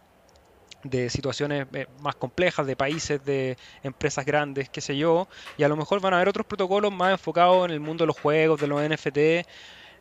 de 0.84 1.10
situaciones 1.10 1.68
eh, 1.74 1.88
más 2.02 2.16
complejas, 2.16 2.66
de 2.66 2.76
países, 2.76 3.24
de 3.26 3.58
empresas 3.84 4.26
grandes, 4.26 4.70
qué 4.70 4.82
sé 4.82 4.98
yo, 4.98 5.28
y 5.58 5.64
a 5.64 5.68
lo 5.68 5.76
mejor 5.76 6.00
van 6.02 6.14
a 6.14 6.18
haber 6.18 6.30
otros 6.30 6.46
protocolos 6.46 6.92
más 6.92 7.12
enfocados 7.12 7.66
en 7.66 7.72
el 7.72 7.80
mundo 7.80 8.04
de 8.04 8.08
los 8.08 8.20
juegos, 8.20 8.60
de 8.60 8.68
los 8.68 8.82
NFT. 8.82 9.48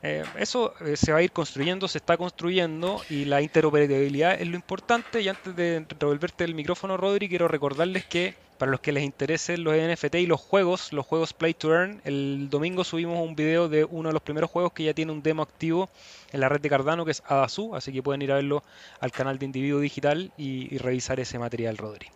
Eh, 0.02 0.24
eso 0.38 0.74
eh, 0.80 0.96
se 0.96 1.12
va 1.12 1.18
a 1.18 1.22
ir 1.22 1.32
construyendo, 1.32 1.88
se 1.88 1.98
está 1.98 2.16
construyendo 2.16 3.00
y 3.08 3.24
la 3.24 3.40
interoperabilidad 3.40 4.40
es 4.40 4.46
lo 4.48 4.56
importante. 4.56 5.20
Y 5.20 5.28
antes 5.28 5.54
de 5.56 5.84
revolverte 5.98 6.44
el 6.44 6.54
micrófono, 6.54 6.96
Rodri, 6.96 7.28
quiero 7.28 7.48
recordarles 7.48 8.04
que 8.04 8.34
para 8.58 8.70
los 8.70 8.80
que 8.80 8.92
les 8.92 9.04
interesen 9.04 9.64
los 9.64 9.74
NFT 9.76 10.14
y 10.16 10.26
los 10.26 10.40
juegos, 10.40 10.92
los 10.92 11.04
juegos 11.04 11.32
Play 11.32 11.54
to 11.54 11.72
Earn, 11.72 12.00
el 12.04 12.48
domingo 12.50 12.84
subimos 12.84 13.18
un 13.26 13.36
video 13.36 13.68
de 13.68 13.84
uno 13.84 14.08
de 14.08 14.14
los 14.14 14.22
primeros 14.22 14.50
juegos 14.50 14.72
que 14.72 14.84
ya 14.84 14.94
tiene 14.94 15.12
un 15.12 15.22
demo 15.22 15.42
activo 15.42 15.90
en 16.32 16.40
la 16.40 16.48
red 16.48 16.60
de 16.60 16.70
Cardano, 16.70 17.04
que 17.04 17.10
es 17.10 17.22
Adazu, 17.26 17.74
así 17.74 17.92
que 17.92 18.02
pueden 18.02 18.22
ir 18.22 18.32
a 18.32 18.36
verlo 18.36 18.62
al 19.00 19.12
canal 19.12 19.38
de 19.38 19.44
Individuo 19.44 19.80
Digital 19.80 20.32
y, 20.38 20.74
y 20.74 20.78
revisar 20.78 21.20
ese 21.20 21.38
material, 21.38 21.76
Rodri. 21.76 22.08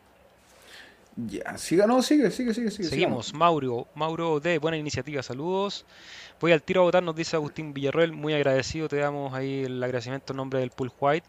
Ya, 1.26 1.58
siga, 1.58 1.86
no, 1.86 2.02
sigue, 2.02 2.30
sigue, 2.30 2.54
sigue, 2.54 2.70
sigue. 2.70 2.88
Seguimos, 2.88 3.26
sigamos. 3.26 3.34
Mauro, 3.34 3.88
Mauro 3.94 4.40
de 4.40 4.58
Buena 4.58 4.76
Iniciativa, 4.76 5.22
saludos. 5.22 5.84
Voy 6.40 6.52
al 6.52 6.62
tiro 6.62 6.82
a 6.82 6.84
votar, 6.84 7.02
nos 7.02 7.16
dice 7.16 7.36
Agustín 7.36 7.74
Villarroel, 7.74 8.12
muy 8.12 8.32
agradecido, 8.32 8.88
te 8.88 8.96
damos 8.96 9.34
ahí 9.34 9.64
el 9.64 9.82
agradecimiento 9.82 10.32
en 10.32 10.38
nombre 10.38 10.60
del 10.60 10.70
Pool 10.70 10.92
White. 10.98 11.26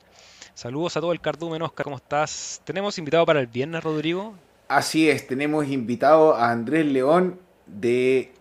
Saludos 0.54 0.98
a 0.98 1.02
todo 1.02 1.12
el 1.12 1.20
cardumen, 1.20 1.62
Oscar, 1.64 1.84
¿cómo 1.86 1.98
estás? 1.98 2.62
Tenemos 2.64 2.98
invitado 2.98 3.26
para 3.26 3.40
el 3.40 3.48
viernes, 3.48 3.84
Rodrigo. 3.84 4.36
Así 4.68 5.10
es, 5.10 5.28
tenemos 5.28 5.68
invitado 5.68 6.36
a 6.36 6.52
Andrés 6.52 6.86
León 6.86 7.40
de 7.66 8.32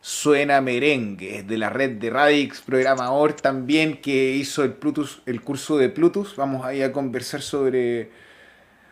Suena 0.00 0.60
Merengue, 0.60 1.42
de 1.42 1.58
la 1.58 1.70
red 1.70 1.98
de 1.98 2.10
Radix, 2.10 2.60
programador 2.60 3.32
también 3.32 4.00
que 4.00 4.32
hizo 4.32 4.62
el, 4.62 4.74
Plutus, 4.74 5.22
el 5.26 5.42
curso 5.42 5.78
de 5.78 5.88
Plutus. 5.88 6.36
Vamos 6.36 6.64
ahí 6.64 6.82
a 6.82 6.92
conversar 6.92 7.42
sobre... 7.42 8.29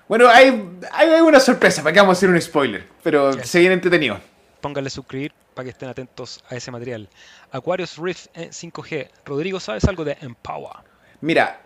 Bueno, 0.09 0.29
hay, 0.29 0.71
hay 0.93 1.21
una 1.21 1.39
sorpresa, 1.41 1.83
para 1.83 1.93
que 1.93 2.01
vamos 2.01 2.17
a 2.17 2.19
hacer 2.19 2.31
un 2.31 2.41
spoiler, 2.41 2.85
pero 3.03 3.33
Ya. 3.37 3.45
se 3.45 3.61
viene 3.61 3.75
entretenido. 3.75 4.19
Póngale 4.61 4.89
suscribir 4.91 5.33
para 5.55 5.65
que 5.65 5.71
estén 5.71 5.89
atentos 5.89 6.43
a 6.49 6.57
ese 6.57 6.71
material. 6.71 7.09
Aquarius 7.53 7.97
Rift 7.99 8.27
5G. 8.35 9.09
Rodrigo, 9.27 9.61
¿sabes 9.61 9.85
algo 9.85 10.05
de 10.05 10.17
Empower? 10.21 10.73
Mira, 11.21 11.61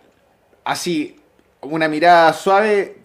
así, 0.63 1.15
una 1.61 1.87
mirada 1.87 2.33
suave, 2.33 2.97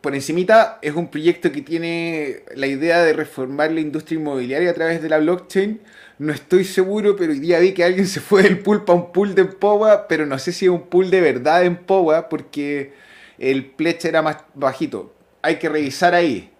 por 0.00 0.14
encimita, 0.14 0.78
es 0.80 0.94
un 0.94 1.08
proyecto 1.08 1.52
que 1.52 1.60
tiene 1.60 2.42
la 2.54 2.66
idea 2.66 3.02
de 3.02 3.12
reformar 3.12 3.70
la 3.72 3.80
industria 3.80 4.18
inmobiliaria 4.18 4.70
a 4.70 4.74
través 4.74 5.02
de 5.02 5.08
la 5.10 5.18
blockchain. 5.18 5.80
No 6.18 6.32
estoy 6.32 6.64
seguro, 6.64 7.16
pero 7.16 7.32
hoy 7.32 7.38
día 7.40 7.58
vi 7.58 7.72
que 7.72 7.84
alguien 7.84 8.06
se 8.06 8.20
fue 8.20 8.42
del 8.42 8.60
pool 8.60 8.84
para 8.84 8.98
un 8.98 9.12
pool 9.12 9.34
de 9.34 9.42
Empower, 9.42 10.06
pero 10.08 10.24
no 10.26 10.38
sé 10.38 10.52
si 10.52 10.64
es 10.66 10.70
un 10.70 10.82
pool 10.88 11.10
de 11.10 11.20
verdad 11.20 11.60
de 11.60 11.66
Empower, 11.66 12.28
porque 12.30 12.92
el 13.40 13.66
pledge 13.70 14.06
era 14.06 14.22
más 14.22 14.36
bajito. 14.54 15.12
Hay 15.42 15.58
que 15.58 15.68
revisar 15.68 16.14
ahí. 16.14 16.52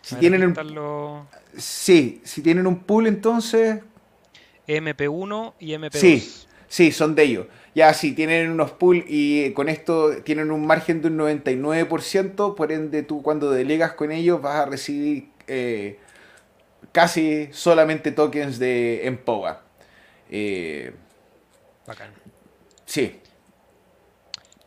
Si 0.00 0.14
tienen 0.16 0.44
un... 0.44 1.26
Sí, 1.56 2.22
si 2.24 2.40
tienen 2.40 2.66
un 2.66 2.78
pool 2.78 3.08
entonces... 3.08 3.80
MP1 4.66 5.54
y 5.58 5.72
MP2. 5.72 5.92
Sí, 5.92 6.32
sí, 6.68 6.92
son 6.92 7.14
de 7.14 7.24
ellos. 7.24 7.46
Ya, 7.74 7.92
sí, 7.92 8.12
tienen 8.12 8.50
unos 8.50 8.70
pools 8.70 9.04
y 9.08 9.52
con 9.52 9.68
esto 9.68 10.22
tienen 10.22 10.50
un 10.50 10.66
margen 10.66 11.02
de 11.02 11.08
un 11.08 11.18
99%, 11.18 12.54
por 12.54 12.72
ende 12.72 13.02
tú 13.02 13.22
cuando 13.22 13.50
delegas 13.50 13.92
con 13.92 14.12
ellos 14.12 14.40
vas 14.40 14.56
a 14.56 14.66
recibir 14.66 15.30
eh, 15.46 15.98
casi 16.92 17.48
solamente 17.52 18.12
tokens 18.12 18.58
de 18.58 19.06
Empower. 19.06 19.56
Eh, 20.30 20.92
Bacán. 21.86 22.10
Sí. 22.84 23.20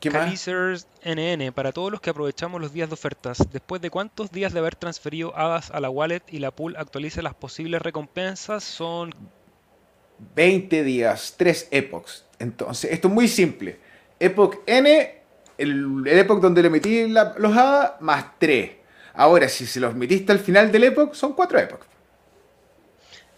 ¿Qué 0.01 0.09
NN, 0.09 1.53
para 1.53 1.71
todos 1.71 1.91
los 1.91 2.01
que 2.01 2.09
aprovechamos 2.09 2.59
los 2.59 2.73
días 2.73 2.89
de 2.89 2.95
ofertas, 2.95 3.37
después 3.53 3.83
de 3.83 3.91
cuántos 3.91 4.31
días 4.31 4.51
de 4.51 4.57
haber 4.57 4.75
transferido 4.75 5.37
hadas 5.37 5.69
a 5.69 5.79
la 5.79 5.91
wallet 5.91 6.23
y 6.27 6.39
la 6.39 6.49
pool 6.49 6.75
actualice 6.75 7.21
las 7.21 7.35
posibles 7.35 7.83
recompensas, 7.83 8.63
son 8.63 9.13
20 10.35 10.83
días, 10.83 11.35
3 11.37 11.67
epochs. 11.69 12.25
Entonces, 12.39 12.91
esto 12.91 13.09
es 13.09 13.13
muy 13.13 13.27
simple. 13.27 13.77
Epoch 14.19 14.57
N, 14.65 15.21
el, 15.59 16.07
epoch 16.07 16.41
donde 16.41 16.63
le 16.63 16.71
metí 16.71 17.07
los 17.07 17.55
hadas, 17.55 18.01
más 18.01 18.25
3. 18.39 18.71
Ahora, 19.13 19.47
si 19.49 19.67
se 19.67 19.79
los 19.79 19.93
metiste 19.93 20.31
al 20.31 20.39
final 20.39 20.71
del 20.71 20.85
epoch, 20.85 21.13
son 21.13 21.33
4 21.33 21.59
epochs. 21.59 21.90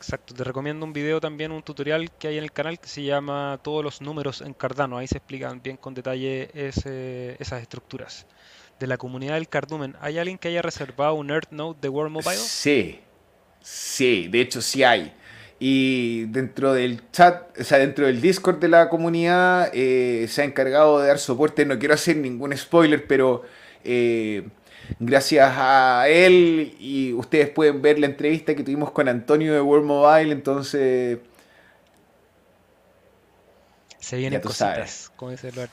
Exacto, 0.03 0.33
te 0.33 0.43
recomiendo 0.43 0.85
un 0.85 0.91
video 0.91 1.21
también, 1.21 1.53
un 1.53 1.63
tutorial 1.63 2.11
que 2.11 2.27
hay 2.27 2.37
en 2.37 2.43
el 2.43 2.51
canal 2.51 2.77
que 2.77 2.89
se 2.89 3.03
llama 3.03 3.57
Todos 3.63 3.85
los 3.85 4.01
números 4.01 4.41
en 4.41 4.53
Cardano. 4.53 4.97
Ahí 4.97 5.07
se 5.07 5.15
explican 5.17 5.63
bien 5.63 5.77
con 5.77 5.93
detalle 5.93 6.49
esas 6.53 7.61
estructuras. 7.61 8.25
De 8.81 8.85
la 8.85 8.97
comunidad 8.97 9.35
del 9.35 9.47
Cardumen, 9.47 9.95
¿hay 10.01 10.17
alguien 10.17 10.37
que 10.37 10.49
haya 10.49 10.61
reservado 10.61 11.13
un 11.13 11.29
Earth 11.29 11.51
Node 11.51 11.79
de 11.79 11.87
World 11.87 12.11
Mobile? 12.11 12.35
Sí, 12.35 12.99
sí, 13.61 14.27
de 14.27 14.41
hecho 14.41 14.61
sí 14.61 14.83
hay. 14.83 15.13
Y 15.57 16.25
dentro 16.25 16.73
del 16.73 17.09
chat, 17.11 17.57
o 17.57 17.63
sea, 17.63 17.77
dentro 17.77 18.05
del 18.05 18.19
Discord 18.19 18.59
de 18.59 18.67
la 18.67 18.89
comunidad, 18.89 19.71
eh, 19.73 20.25
se 20.27 20.41
ha 20.41 20.43
encargado 20.43 20.99
de 20.99 21.07
dar 21.07 21.17
soporte. 21.17 21.65
No 21.65 21.79
quiero 21.79 21.93
hacer 21.93 22.17
ningún 22.17 22.57
spoiler, 22.57 23.07
pero 23.07 23.43
eh, 23.85 24.49
gracias 24.99 25.53
a 25.55 26.07
él 26.07 26.75
y 26.79 27.13
ustedes 27.13 27.49
pueden 27.49 27.81
ver 27.81 27.99
la 27.99 28.05
entrevista 28.07 28.55
que 28.55 28.63
tuvimos 28.63 28.91
con 28.91 29.07
Antonio 29.07 29.53
de 29.53 29.61
World 29.61 29.85
Mobile, 29.85 30.31
entonces... 30.31 31.19
Se 33.99 34.17
vienen 34.17 34.41
cositas, 34.41 35.11
como 35.15 35.31
dice 35.31 35.49
el 35.49 35.69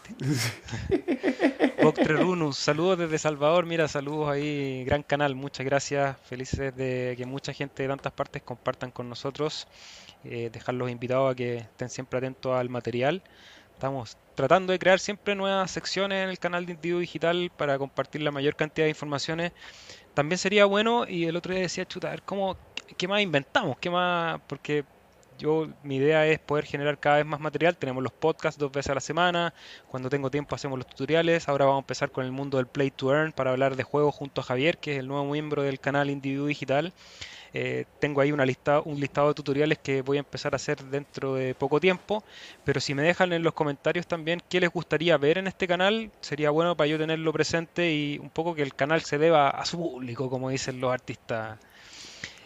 Runus, 2.19 2.57
saludos 2.59 2.99
desde 2.99 3.19
Salvador, 3.19 3.67
mira, 3.67 3.89
saludos 3.89 4.29
ahí, 4.29 4.85
gran 4.85 5.03
canal, 5.03 5.35
muchas 5.35 5.67
gracias, 5.67 6.17
felices 6.27 6.77
de 6.77 7.15
que 7.17 7.27
mucha 7.27 7.53
gente 7.53 7.83
de 7.83 7.89
tantas 7.89 8.13
partes 8.13 8.43
compartan 8.43 8.93
con 8.93 9.09
nosotros, 9.09 9.67
eh, 10.25 10.49
dejarlos 10.53 10.91
invitados 10.91 11.33
a 11.33 11.35
que 11.35 11.57
estén 11.57 11.89
siempre 11.89 12.19
atentos 12.19 12.55
al 12.55 12.69
material. 12.69 13.23
Estamos 13.81 14.19
tratando 14.35 14.75
de 14.75 14.79
crear 14.79 15.01
siempre 15.01 15.35
nuevas 15.35 15.71
secciones 15.71 16.23
en 16.23 16.29
el 16.29 16.39
canal 16.39 16.67
de 16.67 16.73
Individuo 16.75 17.01
Digital 17.01 17.51
para 17.57 17.79
compartir 17.79 18.21
la 18.21 18.31
mayor 18.31 18.55
cantidad 18.55 18.85
de 18.85 18.91
informaciones. 18.91 19.53
También 20.15 20.39
sería 20.39 20.67
bueno, 20.67 21.07
y 21.09 21.25
el 21.25 21.37
otro 21.37 21.55
día 21.55 21.63
decía, 21.63 21.87
chuta, 21.87 22.09
a 22.09 22.11
ver, 22.11 22.23
¿cómo, 22.25 22.59
¿qué 22.99 23.09
más 23.09 23.23
inventamos? 23.23 23.77
¿Qué 23.81 23.89
más? 23.91 24.39
Porque 24.47 24.85
yo, 25.41 25.69
mi 25.83 25.97
idea 25.97 26.27
es 26.27 26.39
poder 26.39 26.67
generar 26.67 26.99
cada 26.99 27.17
vez 27.17 27.27
más 27.27 27.41
material. 27.41 27.77
Tenemos 27.77 28.03
los 28.03 28.13
podcasts 28.13 28.59
dos 28.59 28.71
veces 28.71 28.91
a 28.91 28.95
la 28.95 29.01
semana. 29.01 29.55
Cuando 29.89 30.11
tengo 30.11 30.31
tiempo 30.31 30.55
hacemos 30.55 30.79
los 30.79 30.87
tutoriales. 30.87 31.49
Ahora 31.49 31.65
vamos 31.65 31.79
a 31.79 31.85
empezar 31.85 32.11
con 32.11 32.25
el 32.25 32.33
mundo 32.33 32.59
del 32.59 32.67
Play 32.67 32.91
to 32.91 33.13
Earn 33.13 33.33
para 33.33 33.51
hablar 33.51 33.75
de 33.77 33.83
juegos 33.83 34.15
junto 34.15 34.43
a 34.43 34.45
Javier, 34.45 34.79
que 34.79 34.93
es 34.93 34.99
el 34.99 35.09
nuevo 35.09 35.25
miembro 35.25 35.63
del 35.63 35.81
canal 35.81 36.11
Individuo 36.11 36.47
Digital. 36.47 36.93
Eh, 37.53 37.87
tengo 37.99 38.21
ahí 38.21 38.31
una 38.33 38.47
lista, 38.47 38.81
un 38.81 39.01
listado 39.01 39.29
de 39.29 39.35
tutoriales 39.35 39.79
que 39.79 40.03
voy 40.03 40.19
a 40.19 40.21
empezar 40.21 40.53
a 40.53 40.57
hacer 40.57 40.85
dentro 40.85 41.35
de 41.35 41.55
poco 41.55 41.81
tiempo. 41.81 42.23
Pero 42.65 42.81
si 42.81 42.95
me 42.95 43.03
dejan 43.03 43.33
en 43.33 43.43
los 43.43 43.55
comentarios 43.55 44.07
también 44.07 44.43
qué 44.49 44.61
les 44.61 44.71
gustaría 44.71 45.17
ver 45.17 45.39
en 45.39 45.47
este 45.47 45.67
canal, 45.67 46.11
sería 46.21 46.51
bueno 46.51 46.77
para 46.77 46.89
yo 46.89 46.99
tenerlo 46.99 47.33
presente 47.33 47.93
y 47.93 48.19
un 48.19 48.31
poco 48.31 48.55
que 48.55 48.63
el 48.63 48.75
canal 48.75 49.01
se 49.01 49.17
deba 49.19 49.49
a 49.49 49.65
su 49.65 49.79
público, 49.79 50.29
como 50.29 50.51
dicen 50.51 50.81
los 50.81 50.93
artistas. 50.93 51.59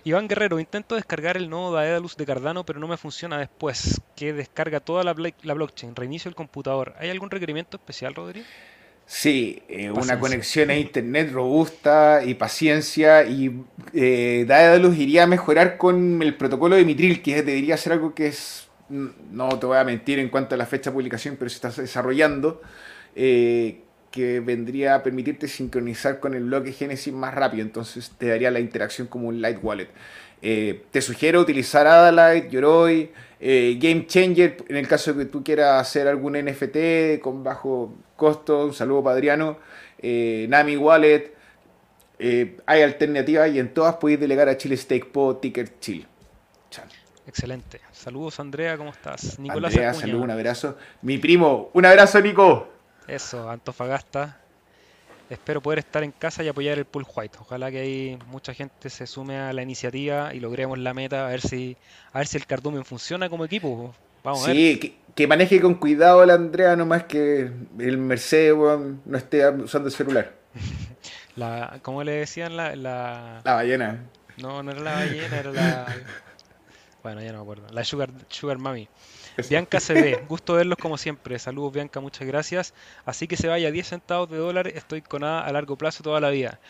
Iván 0.07 0.29
Guerrero, 0.29 0.61
intento 0.61 0.97
descargar 0.97 1.39
el 1.39 1.49
nodo 1.49 1.73
Daedalus 1.73 2.17
de 2.19 2.27
Cardano, 2.27 2.67
pero 2.67 2.79
no 2.79 2.87
me 2.87 2.99
funciona 2.99 3.39
después, 3.39 4.03
que 4.15 4.35
descarga 4.35 4.81
toda 4.81 5.03
la, 5.03 5.15
la 5.43 5.55
blockchain, 5.55 5.97
reinicio 5.97 6.29
el 6.29 6.35
computador. 6.35 6.95
¿Hay 6.99 7.09
algún 7.09 7.31
requerimiento 7.31 7.79
especial, 7.79 8.15
Rodrigo? 8.15 8.47
Sí, 9.07 9.63
eh, 9.69 9.91
una 9.91 10.19
conexión 10.19 10.69
a 10.69 10.77
internet 10.77 11.31
robusta 11.33 12.23
y 12.25 12.35
paciencia 12.35 13.25
y 13.25 13.65
eh, 13.95 14.45
Daedalus 14.47 14.97
iría 14.99 15.25
a 15.25 15.27
mejorar 15.27 15.79
con 15.79 16.23
el 16.23 16.37
protocolo 16.37 16.77
de 16.77 16.85
Mitril, 16.85 17.23
que 17.23 17.43
debería 17.43 17.77
ser 17.79 17.95
algo 17.95 18.15
que 18.15 18.29
es, 18.29 18.69
no 18.89 19.59
te 19.59 19.67
voy 19.67 19.79
a 19.79 19.85
mentir 19.85 20.19
en 20.19 20.29
cuanto 20.29 20.55
a 20.55 20.59
la 20.59 20.67
fecha 20.67 20.91
de 20.91 20.95
publicación, 20.95 21.37
pero 21.39 21.49
se 21.49 21.57
está 21.57 21.71
desarrollando, 21.71 22.61
eh, 23.15 23.81
que 24.15 24.39
vendría 24.39 24.95
a 24.95 25.03
permitirte 25.03 25.49
sincronizar 25.49 26.21
con 26.21 26.35
el 26.35 26.45
bloque 26.45 26.71
Genesis 26.71 27.13
más 27.13 27.35
rápido, 27.35 27.65
entonces 27.65 28.13
te 28.17 28.29
daría 28.29 28.49
la 28.53 28.61
interacción 28.61 29.09
como 29.09 29.27
un 29.27 29.43
Light 29.43 29.59
Wallet. 29.61 29.89
Eh, 30.41 30.85
te 30.93 31.03
sugiero 31.03 31.41
utilizar 31.41 31.85
Adalite, 31.89 32.49
Yoroi, 32.49 33.11
eh, 33.41 33.77
Game 33.81 34.07
Changer 34.07 34.59
en 34.69 34.77
el 34.77 34.87
caso 34.87 35.13
de 35.13 35.25
que 35.25 35.33
tú 35.33 35.43
quieras 35.43 35.81
hacer 35.81 36.07
algún 36.07 36.35
NFT 36.35 37.19
con 37.21 37.43
bajo 37.43 37.93
costo. 38.15 38.67
Un 38.67 38.73
saludo 38.73 39.03
para 39.03 39.17
Adriano. 39.17 39.59
Eh, 39.99 40.47
Nami 40.49 40.77
Wallet. 40.77 41.35
hay 42.67 42.83
alternativas 42.83 43.51
y 43.53 43.59
en 43.59 43.75
todas 43.75 43.97
podéis 43.97 44.21
delegar 44.21 44.49
a 44.49 44.57
Chile 44.57 44.77
Stake 44.77 45.07
Po, 45.07 45.39
Ticker 45.39 45.81
Chill. 45.81 46.07
Excelente. 47.27 47.81
Saludos 47.91 48.39
Andrea, 48.39 48.77
¿cómo 48.77 48.91
estás? 48.91 49.41
Nicolás 49.41 49.73
Andrea, 49.73 49.93
saludos, 49.93 50.23
un 50.23 50.31
abrazo. 50.31 50.77
Mi 51.03 51.19
primo, 51.19 51.71
un 51.73 51.85
abrazo 51.85 52.21
Nico. 52.21 52.74
Eso, 53.07 53.51
Antofagasta. 53.51 54.41
Espero 55.31 55.63
poder 55.63 55.79
estar 55.79 56.03
en 56.03 56.13
casa 56.13 56.45
y 56.45 56.49
apoyar 56.49 56.79
el 56.79 56.85
Pool 56.85 57.07
White. 57.15 57.39
Ojalá 57.41 57.71
que 57.71 57.81
ahí 57.81 58.19
mucha 58.27 58.53
gente 58.53 58.91
se 58.91 59.07
sume 59.07 59.39
a 59.39 59.53
la 59.53 59.63
iniciativa 59.63 60.35
y 60.35 60.41
logremos 60.41 60.79
la 60.79 60.93
meta, 60.93 61.27
a 61.27 61.31
ver 61.31 61.41
si, 61.41 61.77
a 62.13 62.19
ver 62.19 62.27
si 62.27 62.37
el 62.37 62.47
cardumen 62.47 62.85
funciona 62.85 63.29
como 63.29 63.45
equipo. 63.45 63.95
Vamos 64.23 64.45
a 64.45 64.49
ver. 64.49 64.57
Sí, 64.57 64.99
que, 65.15 65.27
maneje 65.27 65.61
con 65.61 65.75
cuidado 65.75 66.25
la 66.27 66.35
Andrea, 66.35 66.77
nomás 66.77 67.05
que 67.05 67.51
el 67.79 67.99
Mercedes 67.99 68.55
no 68.55 69.17
esté 69.17 69.49
usando 69.49 69.89
el 69.89 69.95
celular. 69.95 70.35
la, 71.37 71.79
¿Cómo 71.83 72.05
le 72.05 72.13
decían? 72.13 72.57
La, 72.57 72.77
la... 72.77 73.41
la 73.45 73.55
ballena. 73.55 74.05
No, 74.37 74.63
no 74.63 74.73
era 74.73 74.81
la 74.81 74.93
ballena, 74.93 75.39
era 75.39 75.53
la... 75.53 75.87
Bueno, 77.03 77.21
ya 77.21 77.33
no 77.33 77.39
me 77.39 77.43
acuerdo. 77.43 77.67
La 77.71 77.85
Sugar, 77.85 78.11
Sugar 78.31 78.57
Mami. 78.57 78.89
Bianca 79.49 79.81
CB, 79.81 80.27
gusto 80.29 80.55
verlos 80.55 80.79
como 80.79 80.97
siempre. 80.97 81.39
Saludos 81.39 81.73
Bianca, 81.73 82.01
muchas 82.01 82.27
gracias. 82.27 82.75
Así 83.05 83.27
que 83.27 83.37
se 83.37 83.49
vaya 83.49 83.71
10 83.71 83.87
centavos 83.87 84.31
de 84.31 84.37
dólar, 84.37 84.69
estoy 84.69 85.03
con 85.03 85.25
A 85.25 85.41
a 85.41 85.53
largo 85.53 85.77
plazo 85.77 86.03
toda 86.03 86.21
la 86.21 86.31
vida. 86.31 86.61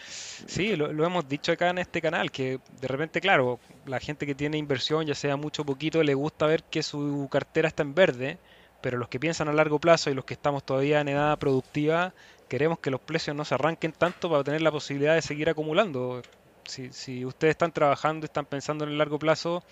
Sí, 0.46 0.74
lo, 0.74 0.88
hemos 1.04 1.28
dicho 1.28 1.52
acá 1.52 1.70
en 1.70 1.78
este 1.78 2.00
canal, 2.00 2.30
que 2.30 2.60
de 2.80 2.88
repente, 2.88 3.20
claro, 3.20 3.60
la 3.86 4.00
gente 4.00 4.26
que 4.26 4.34
tiene 4.34 4.56
inversión, 4.56 5.06
ya 5.06 5.14
sea 5.14 5.36
mucho 5.36 5.62
o 5.62 5.66
poquito, 5.66 6.02
le 6.02 6.14
gusta 6.14 6.46
ver 6.46 6.62
que 6.64 6.82
su 6.82 7.28
cartera 7.30 7.68
está 7.68 7.82
en 7.82 7.94
verde, 7.94 8.38
pero 8.80 8.96
los 8.96 9.08
que 9.08 9.20
piensan 9.20 9.48
a 9.48 9.52
largo 9.52 9.78
plazo 9.78 10.10
y 10.10 10.14
los 10.14 10.24
que 10.24 10.34
estamos 10.34 10.64
todavía 10.64 11.00
en 11.00 11.08
edad 11.08 11.38
productiva, 11.38 12.14
queremos 12.48 12.78
que 12.78 12.90
los 12.90 13.00
precios 13.00 13.36
no 13.36 13.44
se 13.44 13.54
arranquen 13.54 13.92
tanto 13.92 14.30
para 14.30 14.42
tener 14.42 14.62
la 14.62 14.72
posibilidad 14.72 15.14
de 15.14 15.22
seguir 15.22 15.50
acumulando. 15.50 16.22
Si, 16.66 16.90
si 16.92 17.26
ustedes 17.26 17.52
están 17.52 17.72
trabajando 17.72 18.24
están 18.24 18.46
pensando 18.46 18.84
en 18.84 18.92
el 18.92 18.98
largo 18.98 19.18
plazo, 19.18 19.62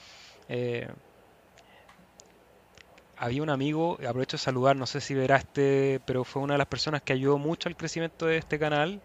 eh, 0.48 0.88
había 3.16 3.42
un 3.42 3.50
amigo, 3.50 3.98
aprovecho 4.06 4.36
de 4.36 4.42
saludar, 4.42 4.76
no 4.76 4.86
sé 4.86 5.00
si 5.00 5.14
verá 5.14 5.36
este, 5.36 6.00
pero 6.06 6.24
fue 6.24 6.42
una 6.42 6.54
de 6.54 6.58
las 6.58 6.66
personas 6.66 7.02
que 7.02 7.12
ayudó 7.12 7.38
mucho 7.38 7.68
al 7.68 7.76
crecimiento 7.76 8.26
de 8.26 8.38
este 8.38 8.58
canal. 8.58 9.00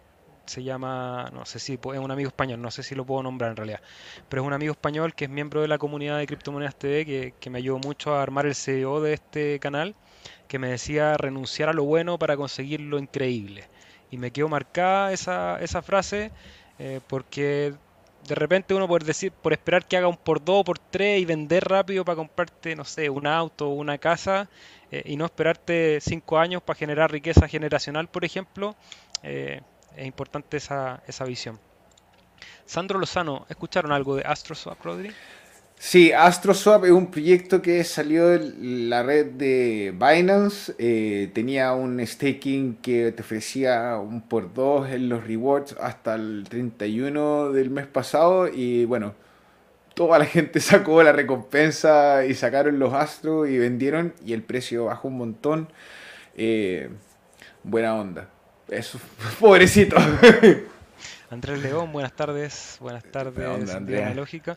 Se 0.46 0.62
llama, 0.62 1.30
no 1.34 1.44
sé 1.44 1.58
si 1.58 1.74
es 1.74 1.98
un 1.98 2.10
amigo 2.10 2.28
español, 2.28 2.62
no 2.62 2.70
sé 2.70 2.82
si 2.82 2.94
lo 2.94 3.04
puedo 3.04 3.22
nombrar 3.22 3.50
en 3.50 3.56
realidad, 3.56 3.82
pero 4.30 4.42
es 4.42 4.46
un 4.46 4.54
amigo 4.54 4.72
español 4.72 5.14
que 5.14 5.26
es 5.26 5.30
miembro 5.30 5.60
de 5.60 5.68
la 5.68 5.76
comunidad 5.78 6.18
de 6.18 6.26
Criptomonedas 6.26 6.74
TV, 6.76 7.04
que, 7.04 7.34
que 7.38 7.50
me 7.50 7.58
ayudó 7.58 7.78
mucho 7.78 8.14
a 8.14 8.22
armar 8.22 8.46
el 8.46 8.54
CEO 8.54 9.02
de 9.02 9.12
este 9.12 9.60
canal, 9.60 9.94
que 10.48 10.58
me 10.58 10.68
decía 10.68 11.16
renunciar 11.18 11.68
a 11.68 11.74
lo 11.74 11.84
bueno 11.84 12.18
para 12.18 12.36
conseguir 12.36 12.80
lo 12.80 12.98
increíble. 12.98 13.68
Y 14.10 14.16
me 14.18 14.30
quedó 14.32 14.48
marcada 14.48 15.12
esa, 15.12 15.60
esa 15.60 15.82
frase 15.82 16.32
eh, 16.78 17.00
porque 17.06 17.74
de 18.28 18.34
repente 18.34 18.74
uno 18.74 18.86
por 18.86 19.02
decir, 19.04 19.32
por 19.32 19.52
esperar 19.52 19.86
que 19.86 19.96
haga 19.96 20.06
un 20.06 20.16
por 20.16 20.44
dos 20.44 20.64
por 20.64 20.78
tres 20.78 21.20
y 21.20 21.24
vender 21.24 21.64
rápido 21.64 22.04
para 22.04 22.16
comprarte, 22.16 22.76
no 22.76 22.84
sé, 22.84 23.08
un 23.10 23.26
auto 23.26 23.68
o 23.68 23.74
una 23.74 23.98
casa 23.98 24.48
eh, 24.92 25.02
y 25.06 25.16
no 25.16 25.24
esperarte 25.24 25.98
cinco 26.00 26.38
años 26.38 26.62
para 26.62 26.78
generar 26.78 27.10
riqueza 27.10 27.48
generacional, 27.48 28.08
por 28.08 28.24
ejemplo, 28.24 28.76
eh, 29.22 29.62
es 29.96 30.06
importante 30.06 30.58
esa, 30.58 31.02
esa 31.06 31.24
visión. 31.24 31.58
Sandro 32.66 32.98
Lozano, 32.98 33.46
¿escucharon 33.48 33.92
algo 33.92 34.14
de 34.14 34.24
AstroSwap, 34.24 34.80
Rodri? 34.84 35.10
Sí, 35.80 36.12
AstroSwap 36.12 36.86
es 36.86 36.90
un 36.90 37.06
proyecto 37.08 37.62
que 37.62 37.84
salió 37.84 38.26
de 38.26 38.52
la 38.60 39.04
red 39.04 39.26
de 39.26 39.94
Binance. 39.94 40.74
Eh, 40.76 41.30
tenía 41.32 41.72
un 41.72 42.04
staking 42.04 42.76
que 42.82 43.12
te 43.12 43.22
ofrecía 43.22 43.96
un 43.96 44.22
por 44.22 44.52
dos 44.52 44.90
en 44.90 45.08
los 45.08 45.24
rewards 45.24 45.76
hasta 45.80 46.16
el 46.16 46.44
31 46.48 47.52
del 47.52 47.70
mes 47.70 47.86
pasado. 47.86 48.48
Y 48.48 48.86
bueno, 48.86 49.14
toda 49.94 50.18
la 50.18 50.24
gente 50.24 50.58
sacó 50.60 51.00
la 51.04 51.12
recompensa 51.12 52.26
y 52.26 52.34
sacaron 52.34 52.80
los 52.80 52.92
astros 52.92 53.48
y 53.48 53.56
vendieron. 53.56 54.14
Y 54.26 54.32
el 54.32 54.42
precio 54.42 54.86
bajó 54.86 55.06
un 55.08 55.18
montón. 55.18 55.68
Eh, 56.36 56.90
buena 57.62 57.94
onda. 57.94 58.28
Eso, 58.68 58.98
pobrecito. 59.40 59.96
Andrés 61.30 61.62
León, 61.62 61.92
buenas 61.92 62.14
tardes. 62.14 62.78
Buenas 62.80 63.04
tardes, 63.04 63.70
Andrea 63.70 64.12
Lógica. 64.12 64.56